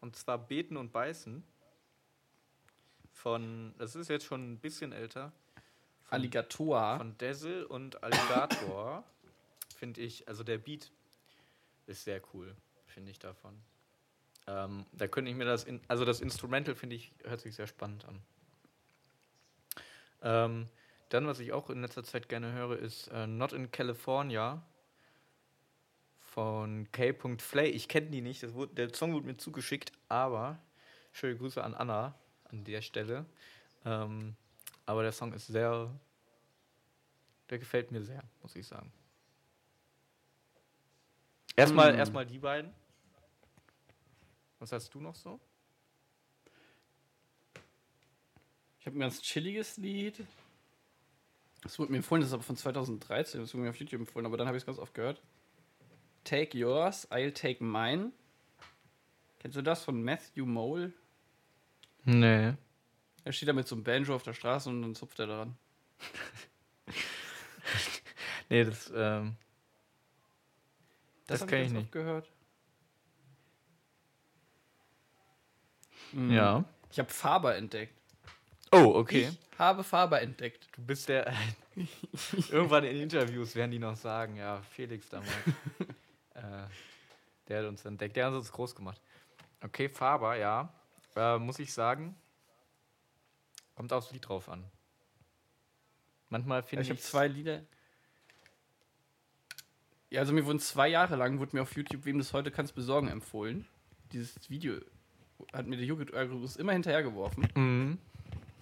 und 0.00 0.16
zwar 0.16 0.38
Beten 0.38 0.76
und 0.76 0.92
Beißen 0.92 1.42
von, 3.12 3.74
das 3.78 3.96
ist 3.96 4.08
jetzt 4.08 4.24
schon 4.24 4.52
ein 4.52 4.58
bisschen 4.58 4.92
älter, 4.92 5.32
von, 6.04 6.18
Alligator. 6.18 6.96
von 6.98 7.16
Dazzle 7.18 7.66
und 7.66 8.02
Alligator. 8.02 9.04
finde 9.78 10.00
ich, 10.00 10.26
also 10.28 10.42
der 10.42 10.58
Beat 10.58 10.90
ist 11.86 12.04
sehr 12.04 12.20
cool, 12.34 12.54
finde 12.86 13.10
ich 13.10 13.18
davon. 13.18 13.58
Ähm, 14.46 14.86
da 14.92 15.06
könnte 15.06 15.30
ich 15.30 15.36
mir 15.36 15.44
das, 15.44 15.64
in, 15.64 15.80
also 15.88 16.04
das 16.04 16.20
Instrumental 16.20 16.74
finde 16.74 16.96
ich, 16.96 17.12
hört 17.24 17.40
sich 17.40 17.54
sehr 17.54 17.66
spannend 17.66 18.04
an. 18.06 18.22
Ähm, 20.20 20.68
dann, 21.10 21.26
was 21.26 21.38
ich 21.38 21.52
auch 21.52 21.70
in 21.70 21.80
letzter 21.80 22.02
Zeit 22.02 22.28
gerne 22.28 22.52
höre, 22.52 22.78
ist 22.78 23.08
äh, 23.08 23.26
Not 23.26 23.52
in 23.52 23.70
California 23.70 24.62
von 26.38 26.86
K.Flay. 26.92 27.68
Ich 27.70 27.88
kenne 27.88 28.10
die 28.10 28.20
nicht, 28.20 28.54
wurde, 28.54 28.72
der 28.72 28.94
Song 28.94 29.12
wurde 29.12 29.26
mir 29.26 29.36
zugeschickt, 29.36 29.90
aber 30.08 30.62
schöne 31.10 31.36
Grüße 31.36 31.64
an 31.64 31.74
Anna 31.74 32.14
an 32.44 32.62
der 32.62 32.80
Stelle. 32.80 33.26
Ähm, 33.84 34.36
aber 34.86 35.02
der 35.02 35.10
Song 35.10 35.32
ist 35.32 35.48
sehr, 35.48 35.92
der 37.50 37.58
gefällt 37.58 37.90
mir 37.90 38.04
sehr, 38.04 38.22
muss 38.40 38.54
ich 38.54 38.68
sagen. 38.68 38.92
Erstmal, 41.56 41.90
Hm. 41.90 41.98
erstmal 41.98 42.24
die 42.24 42.38
beiden. 42.38 42.72
Was 44.60 44.70
hast 44.70 44.94
du 44.94 45.00
noch 45.00 45.16
so? 45.16 45.40
Ich 48.78 48.86
habe 48.86 48.96
ein 48.96 49.00
ganz 49.00 49.20
chilliges 49.22 49.76
Lied. 49.76 50.24
Das 51.62 51.80
wurde 51.80 51.90
mir 51.90 51.98
empfohlen, 51.98 52.20
das 52.20 52.28
ist 52.30 52.34
aber 52.34 52.44
von 52.44 52.56
2013. 52.56 53.40
Das 53.40 53.52
wurde 53.52 53.64
mir 53.64 53.70
auf 53.70 53.76
YouTube 53.80 54.02
empfohlen, 54.02 54.24
aber 54.24 54.36
dann 54.36 54.46
habe 54.46 54.56
ich 54.56 54.62
es 54.62 54.66
ganz 54.66 54.78
oft 54.78 54.94
gehört. 54.94 55.20
Take 56.28 56.58
yours, 56.58 57.10
I'll 57.10 57.32
take 57.32 57.64
mine. 57.64 58.12
Kennst 59.38 59.56
du 59.56 59.62
das 59.62 59.82
von 59.82 60.02
Matthew 60.02 60.44
Mole? 60.44 60.92
Nee. 62.04 62.52
Er 63.24 63.32
steht 63.32 63.48
da 63.48 63.54
mit 63.54 63.66
so 63.66 63.74
einem 63.76 63.84
Banjo 63.84 64.14
auf 64.14 64.24
der 64.24 64.34
Straße 64.34 64.68
und 64.68 64.82
dann 64.82 64.94
zupft 64.94 65.18
er 65.20 65.26
daran. 65.26 65.56
Nee, 68.50 68.64
das, 68.64 68.90
ähm, 68.94 69.36
Das 71.26 71.42
hab 71.42 71.48
kenn 71.48 71.58
ich 71.66 71.72
ganz 71.72 71.82
nicht. 71.82 71.92
gehört. 71.92 72.30
Mhm. 76.12 76.30
ja. 76.32 76.64
Ich 76.90 76.98
habe 76.98 77.10
Faber 77.10 77.56
entdeckt. 77.56 77.92
Oh, 78.72 78.94
okay. 78.94 79.28
Ich 79.52 79.58
habe 79.58 79.84
Faber 79.84 80.22
entdeckt. 80.22 80.66
Du 80.72 80.82
bist 80.82 81.10
der. 81.10 81.30
Irgendwann 82.50 82.84
in 82.84 82.96
Interviews 82.96 83.54
werden 83.54 83.70
die 83.70 83.78
noch 83.78 83.96
sagen, 83.96 84.36
ja, 84.36 84.62
Felix 84.62 85.08
damals. 85.10 85.30
äh, 86.38 86.66
der 87.48 87.60
hat 87.60 87.66
uns 87.66 87.84
entdeckt, 87.84 88.16
der 88.16 88.26
hat 88.26 88.34
uns 88.34 88.52
groß 88.52 88.74
gemacht. 88.74 89.00
Okay, 89.62 89.88
Faber, 89.88 90.36
ja. 90.36 90.72
Äh, 91.16 91.38
muss 91.38 91.58
ich 91.58 91.72
sagen, 91.72 92.14
kommt 93.74 93.92
aufs 93.92 94.12
Lied 94.12 94.28
drauf 94.28 94.48
an. 94.48 94.64
Manchmal 96.28 96.60
Ja, 96.60 96.66
finde 96.66 96.82
ich 96.82 96.88
ich. 96.88 96.90
habe 96.90 97.00
zwei 97.00 97.26
Lieder. 97.28 97.62
Ja, 100.10 100.20
also 100.20 100.32
mir 100.32 100.44
wurden 100.46 100.60
zwei 100.60 100.88
Jahre 100.88 101.16
lang, 101.16 101.38
wurde 101.38 101.56
mir 101.56 101.62
auf 101.62 101.74
YouTube, 101.76 102.04
wem 102.04 102.18
das 102.18 102.32
heute 102.32 102.50
kannst 102.50 102.74
besorgen, 102.74 103.08
empfohlen. 103.08 103.66
Dieses 104.12 104.48
Video 104.48 104.80
hat 105.52 105.66
mir 105.66 105.76
der 105.76 105.84
YouTube-Algorithmus 105.86 106.56
immer 106.56 106.72
hinterhergeworfen. 106.72 107.46
Mhm. 107.54 107.98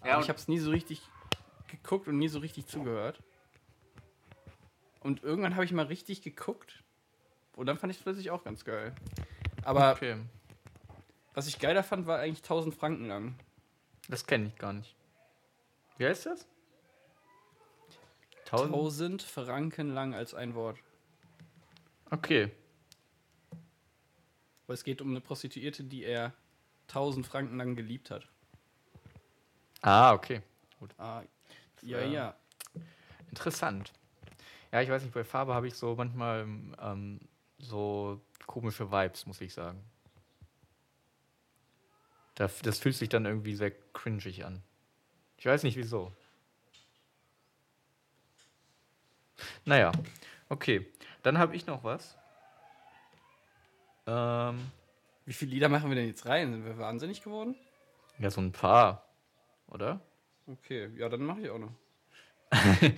Aber 0.00 0.10
Ja, 0.10 0.20
ich 0.20 0.28
habe 0.28 0.38
es 0.38 0.48
nie 0.48 0.58
so 0.58 0.70
richtig 0.70 1.02
geguckt 1.68 2.08
und 2.08 2.18
nie 2.18 2.28
so 2.28 2.38
richtig 2.40 2.66
zugehört. 2.66 3.22
Und 5.00 5.22
irgendwann 5.22 5.54
habe 5.54 5.64
ich 5.64 5.72
mal 5.72 5.86
richtig 5.86 6.22
geguckt. 6.22 6.82
Und 7.57 7.66
dann 7.66 7.78
fand 7.78 7.90
ich 7.90 7.96
es 7.96 8.02
plötzlich 8.02 8.30
auch 8.30 8.44
ganz 8.44 8.64
geil. 8.64 8.94
Aber 9.64 9.92
okay. 9.92 10.18
was 11.34 11.48
ich 11.48 11.59
geiler 11.59 11.82
fand, 11.82 12.07
war 12.07 12.20
eigentlich 12.20 12.42
1000 12.42 12.74
Franken 12.74 13.09
lang. 13.09 13.34
Das 14.09 14.26
kenne 14.26 14.46
ich 14.46 14.57
gar 14.57 14.72
nicht. 14.72 14.94
Wie 15.96 16.07
heißt 16.07 16.26
das? 16.26 16.46
Tausend? 18.44 18.74
1000 18.74 19.22
Franken 19.22 19.92
lang 19.92 20.14
als 20.14 20.34
ein 20.34 20.54
Wort. 20.54 20.78
Okay. 22.11 22.52
Weil 24.66 24.74
es 24.74 24.84
geht 24.84 25.00
um 25.00 25.11
eine 25.11 25.20
Prostituierte, 25.20 25.82
die 25.82 26.04
er 26.04 26.34
1000 26.88 27.26
Franken 27.26 27.57
lang 27.57 27.74
geliebt 27.74 28.11
hat. 28.11 28.28
Ah, 29.80 30.12
okay. 30.12 30.42
Ah, 30.98 31.22
ja, 31.82 32.04
ja. 32.04 32.36
Interessant. 33.30 33.92
Ja, 34.72 34.82
ich 34.82 34.90
weiß 34.90 35.02
nicht, 35.02 35.14
bei 35.14 35.24
Farbe 35.24 35.54
habe 35.54 35.66
ich 35.66 35.74
so 35.74 35.94
manchmal 35.94 36.42
ähm, 36.80 37.20
so 37.59 38.20
komische 38.46 38.90
Vibes, 38.90 39.26
muss 39.26 39.40
ich 39.40 39.52
sagen. 39.52 39.82
Das, 42.34 42.61
das 42.61 42.78
fühlt 42.78 42.94
sich 42.96 43.09
dann 43.09 43.24
irgendwie 43.24 43.54
sehr 43.54 43.72
cringig 43.92 44.44
an. 44.44 44.62
Ich 45.38 45.46
weiß 45.46 45.62
nicht 45.62 45.76
wieso. 45.76 46.12
Naja, 49.64 49.92
okay. 50.48 50.86
Dann 51.22 51.38
habe 51.38 51.57
ich 51.57 51.66
noch 51.66 51.82
was. 51.82 52.16
Ähm, 54.07 54.70
Wie 55.24 55.32
viele 55.32 55.50
Lieder 55.50 55.68
machen 55.68 55.90
wir 55.90 55.96
denn 55.96 56.07
jetzt 56.07 56.26
rein? 56.26 56.52
Sind 56.52 56.64
wir 56.64 56.78
wahnsinnig 56.78 57.22
geworden? 57.22 57.57
ja, 58.18 58.30
so 58.30 58.40
ein 58.40 58.52
paar, 58.52 59.04
oder? 59.68 60.00
Okay, 60.46 60.88
ja, 60.96 61.09
dann 61.09 61.22
mache 61.22 61.40
ich 61.40 61.50
auch 61.50 61.59
noch. 61.59 61.72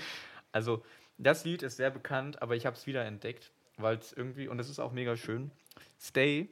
Also, 0.50 0.82
das 1.18 1.44
Lied 1.44 1.62
ist 1.62 1.76
sehr 1.76 1.90
bekannt, 1.90 2.40
aber 2.40 2.56
ich 2.56 2.64
habe 2.64 2.74
es 2.74 2.86
wieder 2.86 3.04
entdeckt, 3.04 3.52
weil 3.78 3.96
es 3.98 4.12
irgendwie, 4.12 4.48
und 4.48 4.58
es 4.58 4.68
ist 4.68 4.78
auch 4.78 4.92
mega 4.92 5.16
schön, 5.16 5.50
Stay 5.98 6.48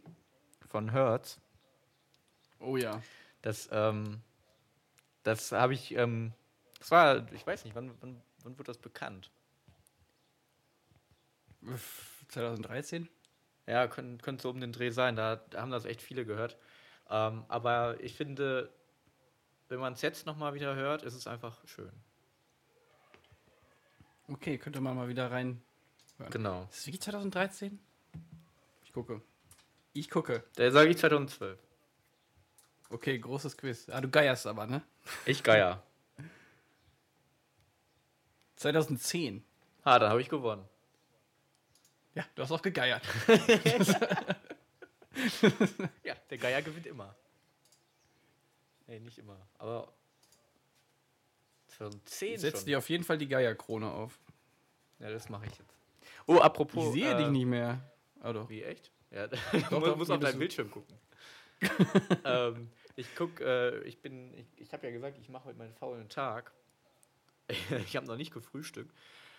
von 0.67 0.91
Hertz, 0.91 1.41
Oh 2.61 2.77
ja. 2.77 3.03
das, 3.43 3.69
ähm, 3.73 4.23
das 5.23 5.53
habe 5.53 5.75
ich, 5.75 5.93
ähm, 5.95 6.33
das 6.79 6.91
war, 6.91 7.33
ich 7.33 7.47
weiß 7.47 7.65
nicht, 7.65 7.75
wann, 7.75 7.93
wann, 8.01 8.23
wann 8.43 8.59
wird 8.59 8.69
das 8.69 8.79
bekannt? 8.79 9.31
2013? 12.29 13.09
Ja, 13.67 13.89
könnte 13.89 14.23
könnte 14.23 14.43
so 14.43 14.51
um 14.51 14.61
den 14.61 14.73
Dreh 14.73 14.91
sein, 14.91 15.17
da, 15.17 15.37
da 15.37 15.61
haben 15.61 15.71
das 15.71 15.85
echt 15.85 16.03
viele 16.03 16.25
gehört. 16.25 16.57
Ähm, 17.11 17.45
aber 17.49 17.99
ich 18.01 18.15
finde, 18.15 18.73
wenn 19.69 19.81
man 19.81 19.95
es 19.95 20.03
jetzt 20.03 20.27
nochmal 20.27 20.55
wieder 20.55 20.77
hört, 20.77 21.03
ist 21.03 21.15
es 21.15 21.27
einfach 21.27 21.67
schön. 21.67 21.93
Okay, 24.29 24.59
könnte 24.59 24.81
man 24.81 24.97
mal 24.97 25.09
wieder 25.09 25.31
rein. 25.31 25.63
Genau. 26.31 26.63
Ist 26.71 26.79
es 26.79 26.87
wirklich 26.87 27.03
2013? 27.03 27.79
Ich 28.85 28.93
gucke. 28.93 29.21
Ich 29.93 30.11
gucke. 30.11 30.45
Da 30.57 30.71
sage 30.71 30.91
ich 30.91 30.99
2012. 30.99 31.59
Okay, 32.91 33.19
großes 33.19 33.57
Quiz. 33.57 33.89
Ah, 33.89 34.01
du 34.01 34.09
geierst 34.09 34.47
aber, 34.47 34.67
ne? 34.67 34.83
Ich 35.27 35.43
Geier. 35.43 35.83
2010. 38.57 39.45
Ha, 39.85 39.99
dann 39.99 40.11
habe 40.11 40.21
ich 40.21 40.29
gewonnen. 40.29 40.65
Ja, 42.15 42.25
du 42.35 42.43
hast 42.43 42.51
auch 42.53 42.63
gegeiert. 42.63 43.03
Ja, 46.03 46.15
der 46.31 46.39
Geier 46.39 46.63
gewinnt 46.63 46.87
immer. 46.87 47.15
Nee, 48.87 49.01
nicht 49.01 49.19
immer. 49.19 49.37
Aber 49.59 49.93
2010 51.69 52.39
Setz 52.39 52.59
schon. 52.59 52.67
dir 52.67 52.79
auf 52.79 52.89
jeden 52.89 53.05
Fall 53.05 53.19
die 53.19 53.29
Geierkrone 53.29 53.91
auf. 53.91 54.19
Ja, 54.99 55.11
das 55.11 55.29
mache 55.29 55.47
ich 55.47 55.59
jetzt. 55.59 55.76
Oh, 56.27 56.39
apropos. 56.39 56.95
Ich 56.95 57.03
sehe 57.03 57.15
äh, 57.15 57.17
dich 57.19 57.29
nicht 57.29 57.47
mehr. 57.47 57.81
Ah, 58.21 58.33
doch. 58.33 58.49
Wie, 58.49 58.63
echt? 58.63 58.91
Ja, 59.11 59.29
du 59.29 59.37
musst 59.97 60.07
hier 60.07 60.15
auf 60.15 60.21
deinen. 60.21 60.39
Bildschirm 60.39 60.71
gucken. 60.71 60.99
ähm, 62.25 62.71
ich 62.97 63.07
guck, 63.15 63.41
äh, 63.41 63.81
ich 63.83 64.01
bin, 64.01 64.35
ich, 64.35 64.47
ich 64.57 64.73
habe 64.73 64.87
ja 64.87 64.93
gesagt, 64.93 65.19
ich 65.19 65.29
mache 65.29 65.45
heute 65.47 65.59
meinen 65.59 65.75
faulen 65.75 66.09
Tag. 66.09 66.53
ich 67.49 67.97
habe 67.97 68.07
noch 68.07 68.17
nicht 68.17 68.33
gefrühstückt. 68.33 68.95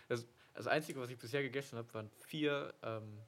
Das, 0.08 0.26
das 0.54 0.68
Einzige, 0.68 1.00
was 1.00 1.10
ich 1.10 1.18
bisher 1.18 1.44
gegessen 1.44 1.78
habe, 1.78 1.94
waren 1.94 2.10
vier, 2.10 2.74
ähm, 2.82 3.20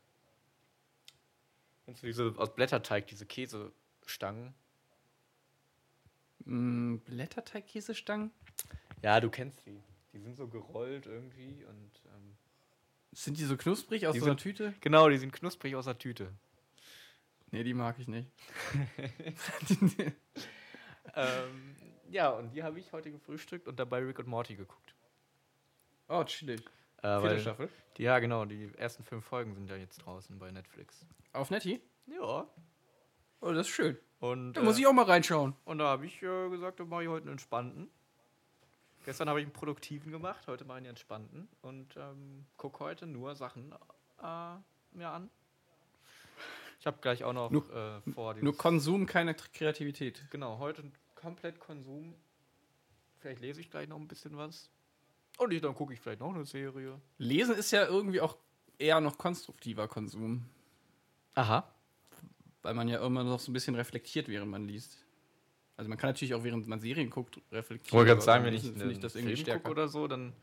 kennst 1.85 2.01
du 2.01 2.07
diese, 2.07 2.33
aus 2.37 2.55
Blätterteig, 2.55 3.07
diese 3.07 3.25
Käsestangen. 3.25 4.53
Mm, 6.45 6.97
Blätterteig-Käsestangen? 6.97 8.31
Ja, 9.03 9.19
du 9.19 9.29
kennst 9.29 9.65
die. 9.65 9.81
Die 10.13 10.19
sind 10.19 10.35
so 10.35 10.47
gerollt 10.47 11.05
irgendwie 11.05 11.63
und 11.65 11.91
ähm, 12.15 12.35
Sind 13.11 13.37
die 13.37 13.43
so 13.45 13.57
knusprig 13.57 14.05
aus 14.07 14.13
Die 14.13 14.19
so 14.19 14.25
einer 14.25 14.33
sind- 14.33 14.41
Tüte? 14.41 14.73
genau, 14.81 15.09
die 15.09 15.17
sind 15.17 15.31
knusprig 15.33 15.75
aus 15.75 15.85
der 15.85 15.97
Tüte. 15.97 16.33
Nee, 17.51 17.63
die 17.63 17.73
mag 17.73 17.97
ich 17.97 18.07
nicht. 18.07 18.29
ähm, 21.15 21.75
ja, 22.09 22.29
und 22.29 22.51
die 22.53 22.63
habe 22.63 22.79
ich 22.79 22.91
heute 22.91 23.11
gefrühstückt 23.11 23.67
und 23.67 23.79
dabei 23.79 23.99
Rick 23.99 24.19
und 24.19 24.27
Morty 24.27 24.55
geguckt. 24.55 24.93
oh, 26.07 26.23
chillig. 26.23 26.61
Äh, 27.01 27.19
Vierte 27.21 27.39
Staffel. 27.39 27.69
die, 27.97 28.03
ja, 28.03 28.19
genau, 28.19 28.45
die 28.45 28.71
ersten 28.77 29.03
fünf 29.03 29.25
Folgen 29.25 29.53
sind 29.55 29.69
ja 29.69 29.77
jetzt 29.77 29.97
draußen 30.05 30.37
bei 30.37 30.51
Netflix. 30.51 31.05
Auf 31.33 31.49
Netty? 31.49 31.81
Ja. 32.07 32.47
Oh, 33.41 33.51
das 33.53 33.67
ist 33.67 33.73
schön. 33.73 33.97
Und, 34.19 34.53
Da 34.53 34.61
muss 34.61 34.75
äh, 34.77 34.81
ich 34.81 34.87
auch 34.87 34.91
mal 34.93 35.05
reinschauen. 35.05 35.55
und 35.63 35.77
da 35.77 35.85
habe 35.85 36.05
ich 36.05 36.21
äh, 36.21 36.49
gesagt, 36.49 36.79
da 36.81 36.85
mache 36.85 37.03
ich 37.03 37.09
heute 37.09 37.23
einen 37.23 37.31
entspannten. 37.33 37.89
Gestern 39.09 39.27
habe 39.27 39.39
ich 39.39 39.45
einen 39.47 39.53
produktiven 39.53 40.11
gemacht, 40.11 40.45
heute 40.45 40.65
ich 40.65 40.69
einen 40.69 40.85
entspannten 40.85 41.47
und 41.63 41.97
ähm, 41.97 42.45
gucke 42.57 42.77
heute 42.83 43.07
nur 43.07 43.35
Sachen 43.35 43.71
äh, 44.21 44.55
mir 44.91 45.09
an. 45.09 45.31
Ich 46.79 46.85
habe 46.85 46.99
gleich 47.01 47.23
auch 47.23 47.33
noch 47.33 47.49
Nur- 47.49 47.67
äh, 48.05 48.11
vor. 48.11 48.35
Nur 48.35 48.55
Konsum, 48.55 49.07
keine 49.07 49.33
Kreativität. 49.33 50.21
Genau, 50.29 50.59
heute 50.59 50.83
komplett 51.15 51.59
Konsum. 51.59 52.13
Vielleicht 53.17 53.41
lese 53.41 53.61
ich 53.61 53.71
gleich 53.71 53.89
noch 53.89 53.97
ein 53.97 54.07
bisschen 54.07 54.37
was. 54.37 54.69
Und 55.39 55.53
ich, 55.53 55.61
dann 55.61 55.73
gucke 55.73 55.91
ich 55.91 55.99
vielleicht 55.99 56.19
noch 56.19 56.35
eine 56.35 56.45
Serie. 56.45 57.01
Lesen 57.17 57.55
ist 57.55 57.71
ja 57.71 57.87
irgendwie 57.87 58.21
auch 58.21 58.37
eher 58.77 59.01
noch 59.01 59.17
konstruktiver 59.17 59.87
Konsum. 59.87 60.45
Aha. 61.33 61.67
Weil 62.61 62.75
man 62.75 62.87
ja 62.87 63.03
immer 63.03 63.23
noch 63.23 63.39
so 63.39 63.49
ein 63.49 63.53
bisschen 63.53 63.73
reflektiert, 63.73 64.27
während 64.27 64.51
man 64.51 64.67
liest. 64.67 65.03
Also 65.79 65.87
man 65.87 65.97
kann 65.97 66.09
natürlich 66.09 66.33
auch, 66.33 66.43
während 66.43 66.67
man 66.67 66.81
Serien 66.81 67.09
guckt, 67.09 67.39
reflektieren. 67.53 67.97
Wollte 67.97 68.07
gerade 68.07 68.17
aber 68.17 68.25
sagen, 68.25 68.43
wenn 68.43 68.53
ich, 68.53 68.63
finde 68.63 68.91
ich 68.91 68.99
das 68.99 69.15
irgendwie 69.15 69.41
gucke 69.45 69.69
oder 69.69 69.87
so, 69.87 70.09
dann. 70.09 70.33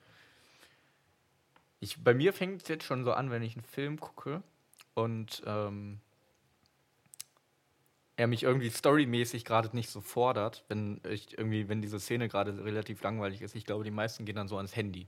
Ich, 1.79 2.03
bei 2.03 2.15
mir 2.15 2.33
fängt 2.33 2.63
es 2.63 2.69
jetzt 2.69 2.85
schon 2.85 3.05
so 3.05 3.13
an, 3.13 3.31
wenn 3.31 3.43
ich 3.43 3.55
einen 3.55 3.67
Film 3.67 4.01
gucke 4.01 4.43
und 4.95 5.43
ähm, 5.45 6.01
er 8.17 8.29
mich 8.29 8.45
irgendwie 8.45 8.71
storymäßig 8.71 9.45
gerade 9.45 9.77
nicht 9.77 9.91
so 9.91 10.01
fordert, 10.01 10.65
wenn 10.69 11.03
ich 11.07 11.37
irgendwie, 11.37 11.69
wenn 11.69 11.83
diese 11.83 12.01
Szene 12.01 12.31
gerade 12.31 12.65
relativ 12.65 13.03
langweilig 13.03 13.43
ist. 13.43 13.55
Ich 13.55 13.67
glaube, 13.67 13.85
die 13.85 13.91
meisten 13.91 14.25
gehen 14.25 14.37
dann 14.37 14.49
so 14.49 14.57
ans 14.57 14.75
Handy. 14.75 15.07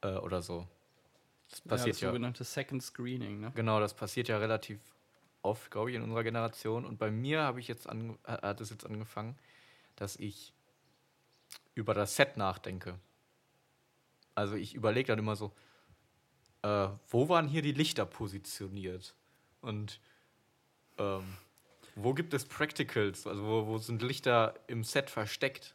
Äh, 0.00 0.14
oder 0.14 0.40
so. 0.40 0.66
Das 1.50 1.58
ja, 1.58 1.68
passiert 1.68 1.96
das 1.96 2.00
ja. 2.00 2.08
sogenannte 2.08 2.44
Second 2.44 2.82
Screening, 2.82 3.40
ne? 3.40 3.52
Genau, 3.54 3.78
das 3.78 3.92
passiert 3.92 4.28
ja 4.28 4.38
relativ 4.38 4.80
oft, 5.42 5.70
glaube 5.70 5.90
ich, 5.90 5.96
in 5.96 6.02
unserer 6.02 6.24
Generation. 6.24 6.84
Und 6.84 6.98
bei 6.98 7.10
mir 7.10 7.42
habe 7.42 7.60
ich 7.60 7.68
jetzt 7.68 7.86
äh, 7.86 8.14
hat 8.24 8.60
es 8.60 8.70
jetzt 8.70 8.86
angefangen, 8.86 9.36
dass 9.96 10.16
ich 10.16 10.52
über 11.74 11.94
das 11.94 12.16
Set 12.16 12.36
nachdenke. 12.36 12.98
Also 14.34 14.54
ich 14.54 14.74
überlege 14.74 15.08
dann 15.08 15.18
immer 15.18 15.36
so, 15.36 15.52
äh, 16.62 16.88
wo 17.08 17.28
waren 17.28 17.48
hier 17.48 17.62
die 17.62 17.72
Lichter 17.72 18.06
positioniert? 18.06 19.14
Und 19.60 20.00
ähm, 20.98 21.24
wo 21.94 22.14
gibt 22.14 22.34
es 22.34 22.44
Practicals? 22.44 23.26
Also 23.26 23.44
wo, 23.44 23.66
wo 23.66 23.78
sind 23.78 24.02
Lichter 24.02 24.54
im 24.66 24.84
Set 24.84 25.10
versteckt? 25.10 25.74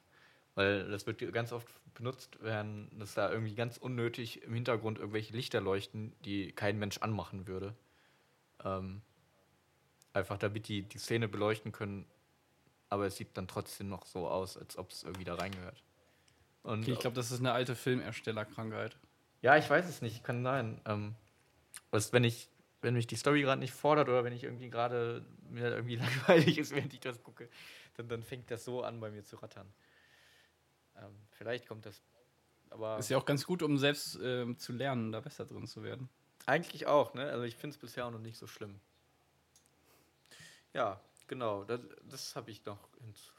Weil 0.56 0.90
das 0.90 1.06
wird 1.06 1.20
ganz 1.34 1.52
oft 1.52 1.68
benutzt, 1.96 2.38
wenn 2.42 2.90
das 2.98 3.14
da 3.14 3.32
irgendwie 3.32 3.56
ganz 3.56 3.78
unnötig 3.78 4.44
im 4.44 4.54
Hintergrund 4.54 5.00
irgendwelche 5.00 5.34
Lichter 5.34 5.62
leuchten, 5.62 6.14
die 6.24 6.52
kein 6.52 6.78
Mensch 6.78 6.98
anmachen 7.00 7.48
würde. 7.48 7.76
Ähm, 8.64 9.02
einfach 10.16 10.38
damit 10.38 10.68
die 10.68 10.84
die 10.84 10.98
Szene 10.98 11.28
beleuchten 11.28 11.72
können, 11.72 12.06
aber 12.90 13.06
es 13.08 13.18
sieht 13.18 13.36
dann 13.38 13.48
trotzdem 13.48 13.90
noch 13.90 14.06
so 14.06 14.28
aus, 14.28 14.58
als 14.58 14.78
ob 14.78 14.92
es 14.92 15.04
irgendwie 15.04 15.26
da 15.26 15.36
reingehört. 15.36 15.84
Und 16.64 16.82
Okay, 16.84 16.92
ich 16.94 17.00
glaube, 17.00 17.16
das 17.16 17.32
ist 17.32 17.40
eine 17.40 17.52
alte 17.54 17.76
Filmerstellerkrankheit. 17.76 18.98
ja, 19.42 19.58
ich 19.58 19.70
weiß 19.70 19.88
es 19.88 20.02
nicht, 20.02 20.24
kann 20.24 20.44
sein. 20.44 20.82
Ähm, 20.86 21.16
was, 21.92 22.14
wenn 22.14 22.24
ich, 22.24 22.50
wenn 22.82 22.96
mich 22.96 23.08
die 23.08 23.16
Story 23.16 23.42
gerade 23.42 23.60
nicht 23.60 23.74
fordert 23.74 24.10
oder 24.10 24.24
wenn 24.24 24.34
ich 24.34 24.44
irgendwie 24.44 24.70
gerade 24.70 25.26
mir 25.50 25.70
irgendwie 25.72 25.96
langweilig 25.98 26.58
ist, 26.58 26.72
während 26.74 26.94
ich 26.94 27.00
das 27.02 27.22
gucke, 27.24 27.50
dann, 27.96 28.08
dann 28.10 28.24
fängt 28.24 28.50
das 28.52 28.66
so 28.66 28.84
an, 28.84 29.00
bei 29.00 29.12
mir 29.12 29.24
zu 29.24 29.38
rattern. 29.38 29.72
Ähm, 30.96 31.16
vielleicht 31.32 31.68
kommt 31.68 31.86
das, 31.86 32.02
aber 32.70 32.98
Ist 33.00 33.10
ja 33.10 33.18
auch 33.18 33.26
ganz 33.26 33.46
gut, 33.46 33.62
um 33.64 33.78
selbst 33.78 34.18
ähm, 34.22 34.58
zu 34.58 34.74
lernen, 34.74 35.12
da 35.12 35.20
besser 35.22 35.46
drin 35.46 35.68
zu 35.68 35.84
werden. 35.84 36.10
eigentlich 36.46 36.88
auch, 36.88 37.14
ne? 37.14 37.30
Also 37.30 37.44
ich 37.44 37.56
finde 37.56 37.76
es 37.76 37.78
bisher 37.80 38.06
auch 38.06 38.12
noch 38.12 38.20
nicht 38.20 38.38
so 38.38 38.48
schlimm. 38.48 38.80
Ja, 40.76 41.00
genau, 41.28 41.64
das, 41.64 41.80
das 42.04 42.36
habe 42.36 42.52
ich 42.52 42.66
noch 42.66 42.78
hinzu. 43.00 43.32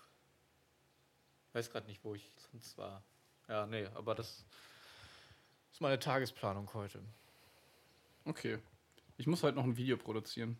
Ich 1.49 1.55
weiß 1.55 1.71
gerade 1.71 1.87
nicht, 1.87 2.03
wo 2.03 2.15
ich 2.15 2.31
sonst 2.51 2.79
war. 2.79 3.03
Ja, 3.47 3.67
nee, 3.67 3.87
aber 3.95 4.15
das 4.15 4.43
ist 5.71 5.81
meine 5.83 5.99
Tagesplanung 5.99 6.73
heute. 6.73 7.01
Okay. 8.25 8.59
Ich 9.19 9.27
muss 9.27 9.43
heute 9.43 9.57
noch 9.57 9.65
ein 9.65 9.77
Video 9.77 9.99
produzieren. 9.99 10.57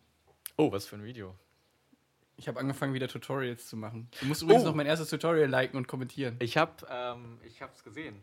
Oh, 0.55 0.71
was 0.71 0.85
für 0.85 0.95
ein 0.97 1.03
Video. 1.03 1.35
Ich 2.37 2.47
habe 2.47 2.59
angefangen, 2.59 2.93
wieder 2.93 3.07
Tutorials 3.07 3.67
zu 3.67 3.75
machen. 3.75 4.07
Du 4.19 4.27
musst 4.27 4.43
übrigens 4.43 4.63
Oh. 4.63 4.67
noch 4.67 4.75
mein 4.75 4.85
erstes 4.85 5.09
Tutorial 5.09 5.49
liken 5.49 5.77
und 5.77 5.87
kommentieren. 5.87 6.35
Ich 6.39 6.57
habe 6.57 6.85
ähm, 6.89 7.39
ich 7.43 7.59
hab's 7.63 7.83
gesehen. 7.83 8.21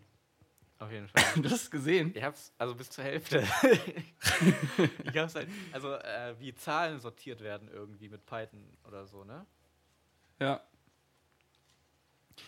Auf 0.85 0.93
jeden 0.93 1.09
Fall. 1.09 1.23
Du 1.43 1.51
hast 1.51 1.63
es 1.63 1.71
gesehen? 1.71 2.13
Ich 2.15 2.23
hab's, 2.23 2.53
also 2.59 2.75
bis 2.75 2.91
zur 2.91 3.05
Hälfte. 3.05 3.39
ich 5.05 5.17
hab's 5.17 5.35
halt, 5.35 5.49
also 5.73 5.95
äh, 5.95 6.35
wie 6.39 6.55
Zahlen 6.55 7.01
sortiert 7.01 7.41
werden 7.41 7.69
irgendwie 7.73 8.11
mit 8.11 8.27
Python 8.27 8.63
oder 8.87 9.07
so, 9.07 9.25
ne? 9.25 9.47
Ja. 10.41 10.61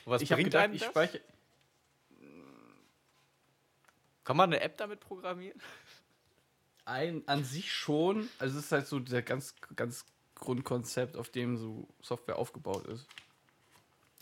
Und 0.05 0.13
was 0.13 0.21
ich 0.21 0.29
bringt 0.29 0.45
gedacht, 0.45 0.65
einem 0.65 0.75
ich 0.75 0.81
das? 0.81 0.91
speichere. 0.91 1.23
Kann 4.25 4.37
man 4.37 4.53
eine 4.53 4.61
App 4.61 4.77
damit 4.77 5.01
programmieren? 5.01 5.59
Ein, 6.85 7.23
an 7.27 7.43
sich 7.45 7.73
schon. 7.73 8.29
Also, 8.39 8.59
es 8.59 8.67
ist 8.67 8.73
halt 8.73 8.87
so 8.87 8.99
der 8.99 9.23
ganz, 9.23 9.55
ganz 9.77 10.05
Grundkonzept, 10.35 11.17
auf 11.17 11.31
dem 11.31 11.57
so 11.57 11.89
Software 12.03 12.37
aufgebaut 12.37 12.87
ist. 12.87 13.07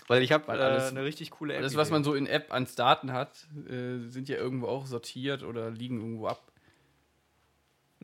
Weil 0.07 0.23
ich 0.23 0.33
habe 0.33 0.47
Weil 0.49 0.61
äh, 0.61 0.89
eine 0.89 1.05
richtig 1.05 1.31
coole 1.31 1.55
App. 1.55 1.61
Alles, 1.61 1.77
was 1.77 1.91
man 1.91 2.05
so 2.05 2.15
in 2.15 2.27
App 2.27 2.53
ans 2.53 2.75
Daten 2.75 3.13
hat, 3.13 3.47
äh, 3.69 3.99
sind 4.09 4.29
ja 4.29 4.37
irgendwo 4.37 4.67
auch 4.67 4.87
sortiert 4.87 5.43
oder 5.43 5.71
liegen 5.71 5.99
irgendwo 5.99 6.27
ab 6.27 6.53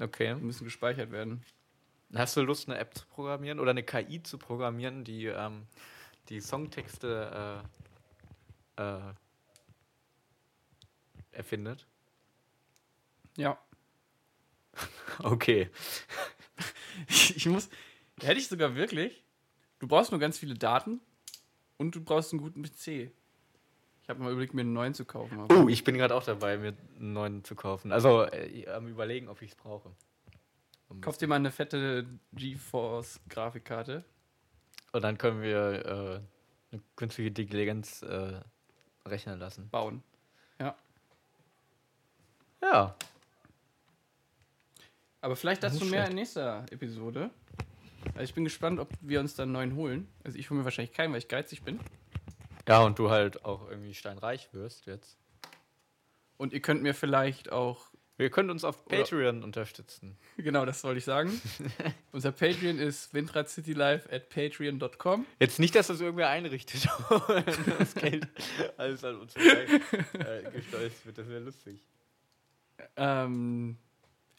Okay. 0.01 0.33
und 0.33 0.45
müssen 0.45 0.65
gespeichert 0.65 1.11
werden. 1.11 1.43
Hast 2.15 2.37
du 2.37 2.41
Lust, 2.41 2.69
eine 2.69 2.79
App 2.79 2.95
zu 2.95 3.07
programmieren 3.07 3.61
oder 3.61 3.71
eine 3.71 3.83
KI 3.83 4.23
zu 4.23 4.39
programmieren, 4.39 5.05
die 5.05 5.27
ähm, 5.27 5.67
die 6.29 6.41
Songtexte 6.41 7.63
äh, 8.79 8.83
äh, 8.83 9.13
erfindet? 11.33 11.87
Ja. 13.37 13.59
Okay. 15.23 15.69
Ich 17.09 17.47
muss. 17.47 17.69
Hätte 18.21 18.39
ich 18.39 18.49
sogar 18.49 18.75
wirklich. 18.75 19.25
Du 19.79 19.89
brauchst 19.89 20.11
nur 20.11 20.21
ganz 20.21 20.39
viele 20.39 20.55
Daten 20.55 21.01
und 21.81 21.95
du 21.95 22.05
brauchst 22.05 22.33
einen 22.33 22.43
guten 22.43 22.63
PC. 22.63 23.11
Ich 24.03 24.09
habe 24.09 24.23
mal 24.23 24.31
überlegt, 24.33 24.53
mir 24.53 24.61
einen 24.61 24.75
neuen 24.75 24.93
zu 24.93 25.07
kaufen. 25.07 25.47
Oh, 25.51 25.67
ich 25.67 25.83
bin 25.83 25.97
gerade 25.97 26.15
auch 26.15 26.23
dabei, 26.23 26.59
mir 26.59 26.77
einen 26.99 27.15
neuen 27.15 27.43
zu 27.43 27.55
kaufen. 27.55 27.91
Also 27.91 28.25
äh, 28.25 28.69
am 28.69 28.87
überlegen, 28.87 29.29
ob 29.29 29.41
ich 29.41 29.53
es 29.53 29.57
brauche. 29.57 29.91
Kauf 31.01 31.17
dir 31.17 31.27
mal 31.27 31.37
eine 31.37 31.51
fette 31.51 32.07
GeForce-Grafikkarte. 32.33 34.05
Und 34.93 35.03
dann 35.03 35.17
können 35.17 35.41
wir 35.41 35.87
äh, 35.87 36.73
eine 36.73 36.83
künstliche 36.97 37.29
Intelligenz 37.29 38.03
äh, 38.03 38.41
rechnen 39.07 39.39
lassen. 39.39 39.71
bauen. 39.71 40.03
Ja. 42.61 42.95
Aber 45.23 45.35
vielleicht 45.35 45.63
dazu 45.63 45.87
mehr 45.87 46.07
in 46.09 46.15
nächster 46.17 46.67
Episode. 46.71 47.31
Also 48.21 48.33
ich 48.33 48.35
bin 48.35 48.45
gespannt, 48.45 48.79
ob 48.81 48.91
wir 49.01 49.19
uns 49.19 49.35
dann 49.35 49.45
einen 49.45 49.53
neuen 49.71 49.75
holen. 49.77 50.07
Also 50.25 50.37
ich 50.37 50.51
hole 50.51 50.59
mir 50.61 50.65
wahrscheinlich 50.65 50.93
keinen, 50.93 51.11
weil 51.13 51.21
ich 51.21 51.29
geizig 51.29 51.63
bin. 51.63 51.81
Ja, 52.69 52.83
und 52.83 52.99
du 52.99 53.09
halt 53.09 53.47
auch 53.47 53.67
irgendwie 53.71 53.95
steinreich 53.95 54.53
wirst 54.53 54.85
jetzt. 54.85 55.17
Und 56.37 56.53
ihr 56.53 56.61
könnt 56.61 56.83
mir 56.83 56.93
vielleicht 56.93 57.51
auch. 57.51 57.87
Wir 58.19 58.29
können 58.29 58.51
uns 58.51 58.63
auf 58.63 58.85
Oder- 58.85 58.99
Patreon 58.99 59.43
unterstützen. 59.43 60.19
Genau, 60.37 60.67
das 60.67 60.85
wollte 60.85 60.99
ich 60.99 61.07
sagen. 61.07 61.41
Unser 62.13 62.31
Patreon 62.33 62.79
ist 62.79 63.15
windradcitylife 63.15 64.13
at 64.13 64.29
patreon.com. 64.29 65.25
Jetzt 65.39 65.59
nicht, 65.59 65.75
dass 65.75 65.87
das 65.87 66.03
irgendwer 66.03 66.29
einrichtet 66.29 66.89
das 67.79 67.95
Geld 67.95 68.29
alles 68.77 69.03
an 69.03 69.17
uns 69.19 69.35
äh, 69.37 69.81
gesteuert 70.53 71.07
wird. 71.07 71.17
Das 71.17 71.27
wäre 71.27 71.41
lustig. 71.41 71.81
Ähm, 72.97 73.79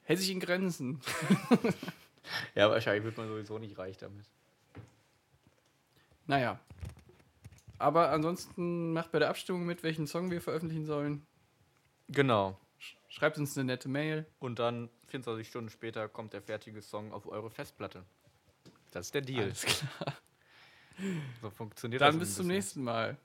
hält 0.03 0.19
sich 0.19 0.29
in 0.29 0.39
Grenzen. 0.39 1.01
Ja, 2.55 2.69
wahrscheinlich 2.69 3.03
wird 3.03 3.17
man 3.17 3.28
sowieso 3.28 3.57
nicht 3.57 3.78
reich 3.78 3.97
damit. 3.97 4.26
Naja. 6.28 6.59
Aber 7.78 8.11
ansonsten 8.11 8.93
macht 8.93 9.11
bei 9.11 9.19
der 9.19 9.30
Abstimmung 9.30 9.65
mit, 9.65 9.84
welchen 9.84 10.05
Song 10.05 10.30
wir 10.30 10.39
veröffentlichen 10.39 10.86
sollen. 10.86 11.26
Genau. 12.09 12.59
Schreibt 13.09 13.38
uns 13.38 13.57
eine 13.57 13.65
nette 13.65 13.89
Mail. 13.89 14.26
Und 14.39 14.59
dann 14.59 14.89
24 15.07 15.47
Stunden 15.47 15.69
später 15.69 16.07
kommt 16.07 16.34
der 16.34 16.41
fertige 16.41 16.82
Song 16.82 17.11
auf 17.11 17.28
eure 17.28 17.49
Festplatte. 17.49 18.03
Das 18.91 19.07
ist 19.07 19.15
der 19.15 19.22
Deal. 19.22 19.45
Alles 19.45 19.63
klar. 19.63 20.15
So 21.41 21.49
funktioniert 21.49 22.01
Dann 22.01 22.19
das. 22.19 22.30
bis 22.30 22.30
ein 22.30 22.36
zum 22.38 22.47
nächsten 22.47 22.84
Mal. 22.84 23.17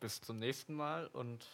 Bis 0.00 0.20
zum 0.20 0.38
nächsten 0.38 0.74
Mal 0.74 1.06
und 1.08 1.46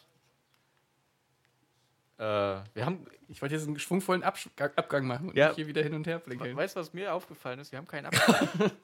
wir 2.20 2.84
haben, 2.84 3.06
Ich 3.28 3.40
wollte 3.40 3.54
jetzt 3.54 3.66
einen 3.66 3.78
schwungvollen 3.78 4.22
Absch 4.22 4.48
Abgang 4.58 5.06
machen 5.06 5.30
und 5.30 5.36
Ja. 5.36 5.48
nicht 5.48 5.56
hier 5.56 5.66
wieder 5.66 5.82
hin 5.82 5.94
und 5.94 6.06
her 6.06 6.18
blinkeln. 6.18 6.56
weißt 6.56 6.76
du, 6.76 6.80
was 6.80 6.92
mir 6.92 7.14
aufgefallen 7.14 7.58
ist? 7.60 7.72
Wir 7.72 7.78
haben 7.78 7.86
keinen 7.86 8.06
Abschied. 8.06 8.26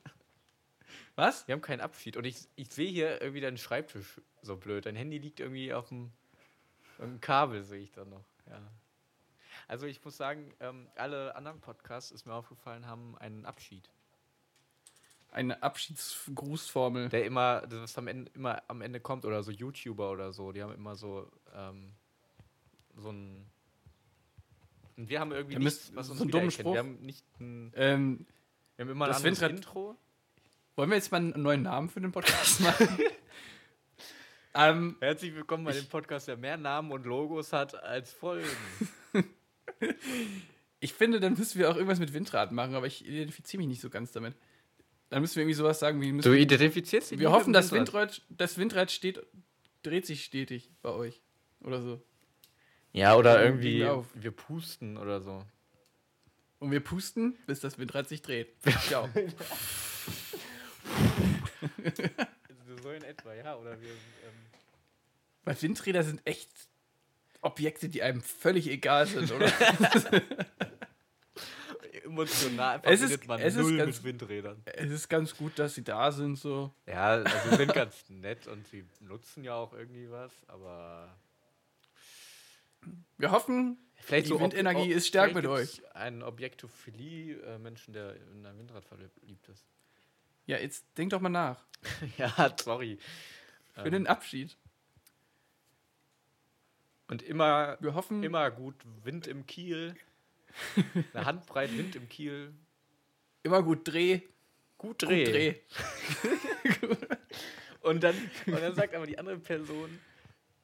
Was? 1.17 1.47
wir 1.49 1.55
haben 1.55 1.63
keinen 1.63 1.81
Abschied. 1.81 2.17
Und 2.17 2.25
ich, 2.25 2.47
ich 2.57 2.71
sehe 2.73 2.89
hier 2.91 3.21
irgendwie 3.23 3.41
deinen 3.41 3.57
Schreibtisch 3.59 4.21
so 4.43 4.57
blöd. 4.57 4.87
Dein 4.87 4.97
Handy 4.97 5.19
liegt 5.19 5.41
irgendwie 5.41 5.73
auf 5.73 5.89
dem, 5.89 6.13
auf 6.99 7.05
dem 7.05 7.21
Kabel, 7.21 7.63
sehe 7.65 7.81
ich 7.83 7.93
da 7.93 8.05
noch. 8.05 8.25
Ja. 8.49 8.61
Also 9.69 9.87
ich 9.87 10.03
muss 10.05 10.17
sagen, 10.17 10.55
ähm, 10.61 10.89
alle 10.97 11.35
anderen 11.35 11.61
Podcasts, 11.61 12.11
ist 12.13 12.27
mir 12.27 12.35
aufgefallen, 12.35 12.87
haben 12.87 13.17
einen 13.19 13.45
Abschied. 13.47 13.91
Eine 15.33 15.63
Abschiedsgrußformel. 15.63 17.09
Der 17.09 17.25
immer, 17.25 17.63
das 17.67 17.99
am 17.99 18.09
Ende, 18.09 18.31
immer 18.35 18.63
am 18.69 18.81
Ende 18.81 19.01
kommt, 19.01 19.25
oder 19.25 19.43
so 19.43 19.51
YouTuber 19.51 20.11
oder 20.11 20.33
so, 20.33 20.53
die 20.53 20.63
haben 20.63 20.73
immer 20.75 20.97
so, 20.97 21.31
ähm, 21.55 21.93
so 22.97 23.11
ein. 23.11 23.47
Und 24.97 25.09
wir 25.09 25.21
haben 25.21 25.33
irgendwie 25.33 25.57
nichts, 25.57 25.93
was 25.95 26.09
uns 26.09 26.19
so 26.19 26.25
einen 26.25 26.31
dummen. 26.31 26.51
Spruch. 26.51 26.73
Wir 26.73 26.79
haben 26.79 26.99
nicht 27.03 27.25
ein, 27.41 27.73
Ähm, 27.77 28.27
wir 28.77 28.85
haben 28.85 28.91
immer 28.93 29.05
ein 29.05 29.09
Das 29.09 29.19
anderes 29.19 29.41
Windrad- 29.41 29.51
Intro. 29.51 29.97
wollen 30.77 30.91
wir 30.91 30.97
jetzt 30.97 31.13
mal 31.13 31.19
einen 31.19 31.43
neuen 31.43 31.63
Namen 31.63 31.89
für 31.91 32.01
den 32.01 32.13
Podcast 32.13 32.61
machen? 32.61 32.89
ähm, 34.55 34.97
Herzlich 35.01 35.35
willkommen 35.35 35.65
bei 35.65 35.73
dem 35.73 35.87
Podcast, 35.87 36.29
der 36.29 36.37
mehr 36.39 36.57
Namen 36.57 36.91
und 36.93 37.05
Logos 37.05 37.53
hat 37.53 37.75
als 37.75 38.13
Folgen. 38.13 38.49
ich 40.81 40.95
finde, 40.95 41.21
dann 41.21 41.35
müssen 41.35 41.59
wir 41.59 41.71
auch 41.71 41.75
irgendwas 41.77 41.99
mit 41.99 42.13
Windrad 42.15 42.53
machen, 42.53 42.75
aber 42.75 42.87
ich 42.87 43.07
identifiziere 43.07 43.59
mich 43.61 43.69
nicht 43.69 43.81
so 43.83 43.91
ganz 43.91 44.13
damit. 44.13 44.35
Dann 45.11 45.21
müssen 45.21 45.37
wir 45.37 45.43
irgendwie 45.43 45.55
sowas 45.55 45.79
sagen 45.79 46.01
wie, 46.01 46.11
müssen, 46.11 46.29
Du 46.31 46.37
identifizierst 46.37 47.11
dich 47.11 47.19
wir 47.19 47.29
nicht 47.29 47.37
hoffen, 47.37 47.55
Windrad. 47.55 47.73
Windrad, 47.73 48.23
das 48.31 48.57
Windrad 48.59 48.91
steht, 48.91 49.25
dreht 49.83 50.07
sich 50.07 50.25
stetig 50.25 50.71
bei 50.83 50.91
euch. 50.91 51.21
Oder 51.61 51.81
so. 51.83 52.03
Ja, 52.97 53.15
oder 53.17 53.45
irgendwie, 53.45 53.81
wir 53.81 53.93
auf. 53.95 54.07
wir 54.15 54.31
pusten 54.31 54.97
oder 54.97 55.21
so. 55.21 55.45
Und 56.59 56.71
wir 56.71 56.81
pusten, 56.81 57.37
bis 57.47 57.61
das 57.61 57.79
Windrad 57.79 58.09
sich 58.09 58.23
dreht. 58.23 58.49
Ciao. 58.89 59.09
So 62.83 62.91
in 62.91 63.03
etwa, 63.03 63.35
ja. 63.35 63.57
Oder 63.57 63.79
wir. 63.81 63.91
Ähm, 63.91 63.97
Weil 65.45 65.61
Windräder 65.63 66.03
sind 66.05 66.21
echt 66.27 66.49
Objekte, 67.43 67.89
die 67.89 68.03
einem 68.03 68.23
völlig 68.23 68.69
egal 68.69 69.07
sind, 69.07 69.31
oder? 69.31 69.53
Emotional 72.05 72.81
Es 72.85 73.01
ist- 73.03 73.27
man 73.27 73.41
es 73.41 73.57
ist 73.57 73.61
null 73.63 73.77
ganz- 73.77 73.97
mit 74.03 74.05
Windrädern. 74.21 74.63
es 74.65 74.91
ist 74.93 75.09
ganz 75.09 75.37
gut, 75.37 75.59
dass 75.59 75.75
sie 75.75 75.83
da 75.85 76.13
sind, 76.13 76.37
so. 76.39 76.73
Ja, 76.87 77.09
also 77.23 77.51
sie 77.51 77.57
sind 77.57 77.75
ganz 77.75 78.05
nett 78.09 78.47
und 78.47 78.67
sie 78.69 78.85
nutzen 79.01 79.43
ja 79.45 79.55
auch 79.55 79.73
irgendwie 79.73 80.09
was, 80.11 80.33
aber 80.47 81.15
Wir 83.19 83.31
hoffen, 83.31 83.79
vielleicht 83.97 84.29
Die 84.29 84.33
Ob- 84.33 84.41
Windenergie 84.41 84.91
Ob- 84.93 84.97
ist 84.97 85.07
stark 85.07 85.35
mit 85.35 85.45
gibt's 85.45 85.83
Einen 85.95 86.23
Objektophilie-Menschen, 86.23 87.93
der 87.95 88.17
in 88.33 88.45
ein 88.47 88.59
Windrad 88.59 88.85
verliebt 88.85 89.49
ist. 89.49 89.65
ja, 90.47 90.59
jetzt 90.59 90.85
denk 90.99 91.11
doch 91.11 91.21
mal 91.21 91.29
nach. 91.29 91.65
ja, 92.19 92.55
sorry. 92.63 92.99
Für 93.75 93.87
Ähm, 93.87 93.93
den 93.93 94.07
Abschied. 94.07 94.57
Und 97.09 97.23
immer, 97.23 97.77
Wir 97.81 97.95
hoffen, 97.95 98.23
immer 98.23 98.51
gut 98.51 98.75
Wind 99.05 99.27
im 99.27 99.47
Kiel. 99.47 99.95
Eine 101.15 101.25
Handbreit 101.27 101.77
Wind 101.77 101.95
im 101.97 102.09
Kiel. 102.09 102.53
immer 103.43 103.63
gut 103.63 103.87
Dreh. 103.87 104.21
Gut 104.79 104.99
Gut 105.01 105.03
Dreh. 105.03 105.25
Dreh. 105.25 105.55
Und, 107.83 108.03
dann, 108.03 108.17
und 108.47 108.61
dann 108.61 108.75
sagt 108.75 108.95
aber 108.97 109.07
die 109.07 109.17
andere 109.17 109.39
Person, 109.39 110.01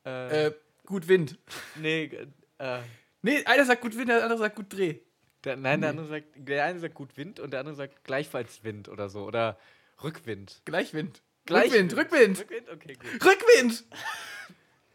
äh, 0.05 0.47
Äh, 0.49 0.55
gut 0.87 1.09
Wind. 1.09 1.39
nee, 1.77 2.11
äh, 2.59 2.81
Nee, 3.25 3.45
einer 3.45 3.65
sagt 3.65 3.83
gut 3.83 3.97
Wind, 3.97 4.09
der 4.09 4.23
andere 4.23 4.39
sagt 4.39 4.57
gut 4.57 4.73
Dreh. 4.73 4.99
der, 5.45 5.57
nein, 5.57 5.81
der 5.81 5.91
andere 5.91 6.07
sagt, 6.09 6.27
der 6.35 6.65
eine 6.65 6.81
sagt 6.81 6.95
gut 6.95 7.17
Wind 7.17 7.39
und 7.39 7.53
der 7.53 7.61
andere 7.61 7.77
sagt 7.77 8.03
gleichfalls 8.05 8.65
Wind 8.65 8.89
oder 8.89 9.09
so. 9.09 9.25
Oder 9.25 9.59
Rückwind. 10.03 10.61
Gleichwind. 10.65 11.23
Gleichwind. 11.47 11.97
Rückwind, 11.97 12.39
Rückwind. 12.41 12.67
Rückwind? 12.67 12.71
Okay, 12.71 12.95
gut. 12.95 13.25
Rückwind! 13.25 13.85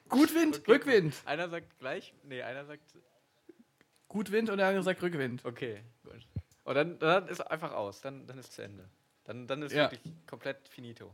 Gut 0.09 0.33
Wind, 0.33 0.59
Okay, 0.59 0.71
Rückwind. 0.71 1.13
Gut. 1.15 1.27
Einer 1.27 1.49
sagt 1.49 1.79
gleich, 1.79 2.13
nee, 2.23 2.41
einer 2.41 2.63
sagt, 2.65 2.81
Gut 4.07 4.31
Wind 4.31 4.49
und 4.49 4.57
der 4.57 4.67
andere 4.67 4.83
sagt 4.83 5.01
Rückwind. 5.03 5.43
okay, 5.43 5.81
gut. 6.03 6.25
Und 6.63 6.75
dann, 6.75 6.97
dann 6.99 7.27
ist 7.27 7.41
einfach 7.41 7.73
aus, 7.73 7.99
dann, 7.99 8.25
dann 8.25 8.37
ist 8.39 8.53
zu 8.53 8.61
Ende. 8.61 8.87
Dann, 9.25 9.47
dann 9.47 9.61
ist 9.63 9.73
Ja. 9.73 9.91
wirklich 9.91 10.13
komplett 10.25 10.65
finito. 10.69 11.13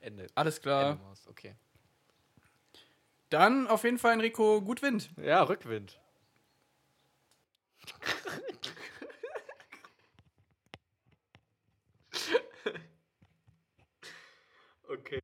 Ende. 0.00 0.26
Alles 0.34 0.60
klar. 0.60 0.92
Ende 0.92 1.02
okay. 1.28 1.54
Dann 3.30 3.68
auf 3.68 3.84
jeden 3.84 3.98
Fall, 3.98 4.14
Enrico, 4.14 4.60
gut 4.62 4.82
Wind. 4.82 5.10
Ja, 5.16 5.42
Rückwind. 5.42 6.00
okay. 14.88 15.20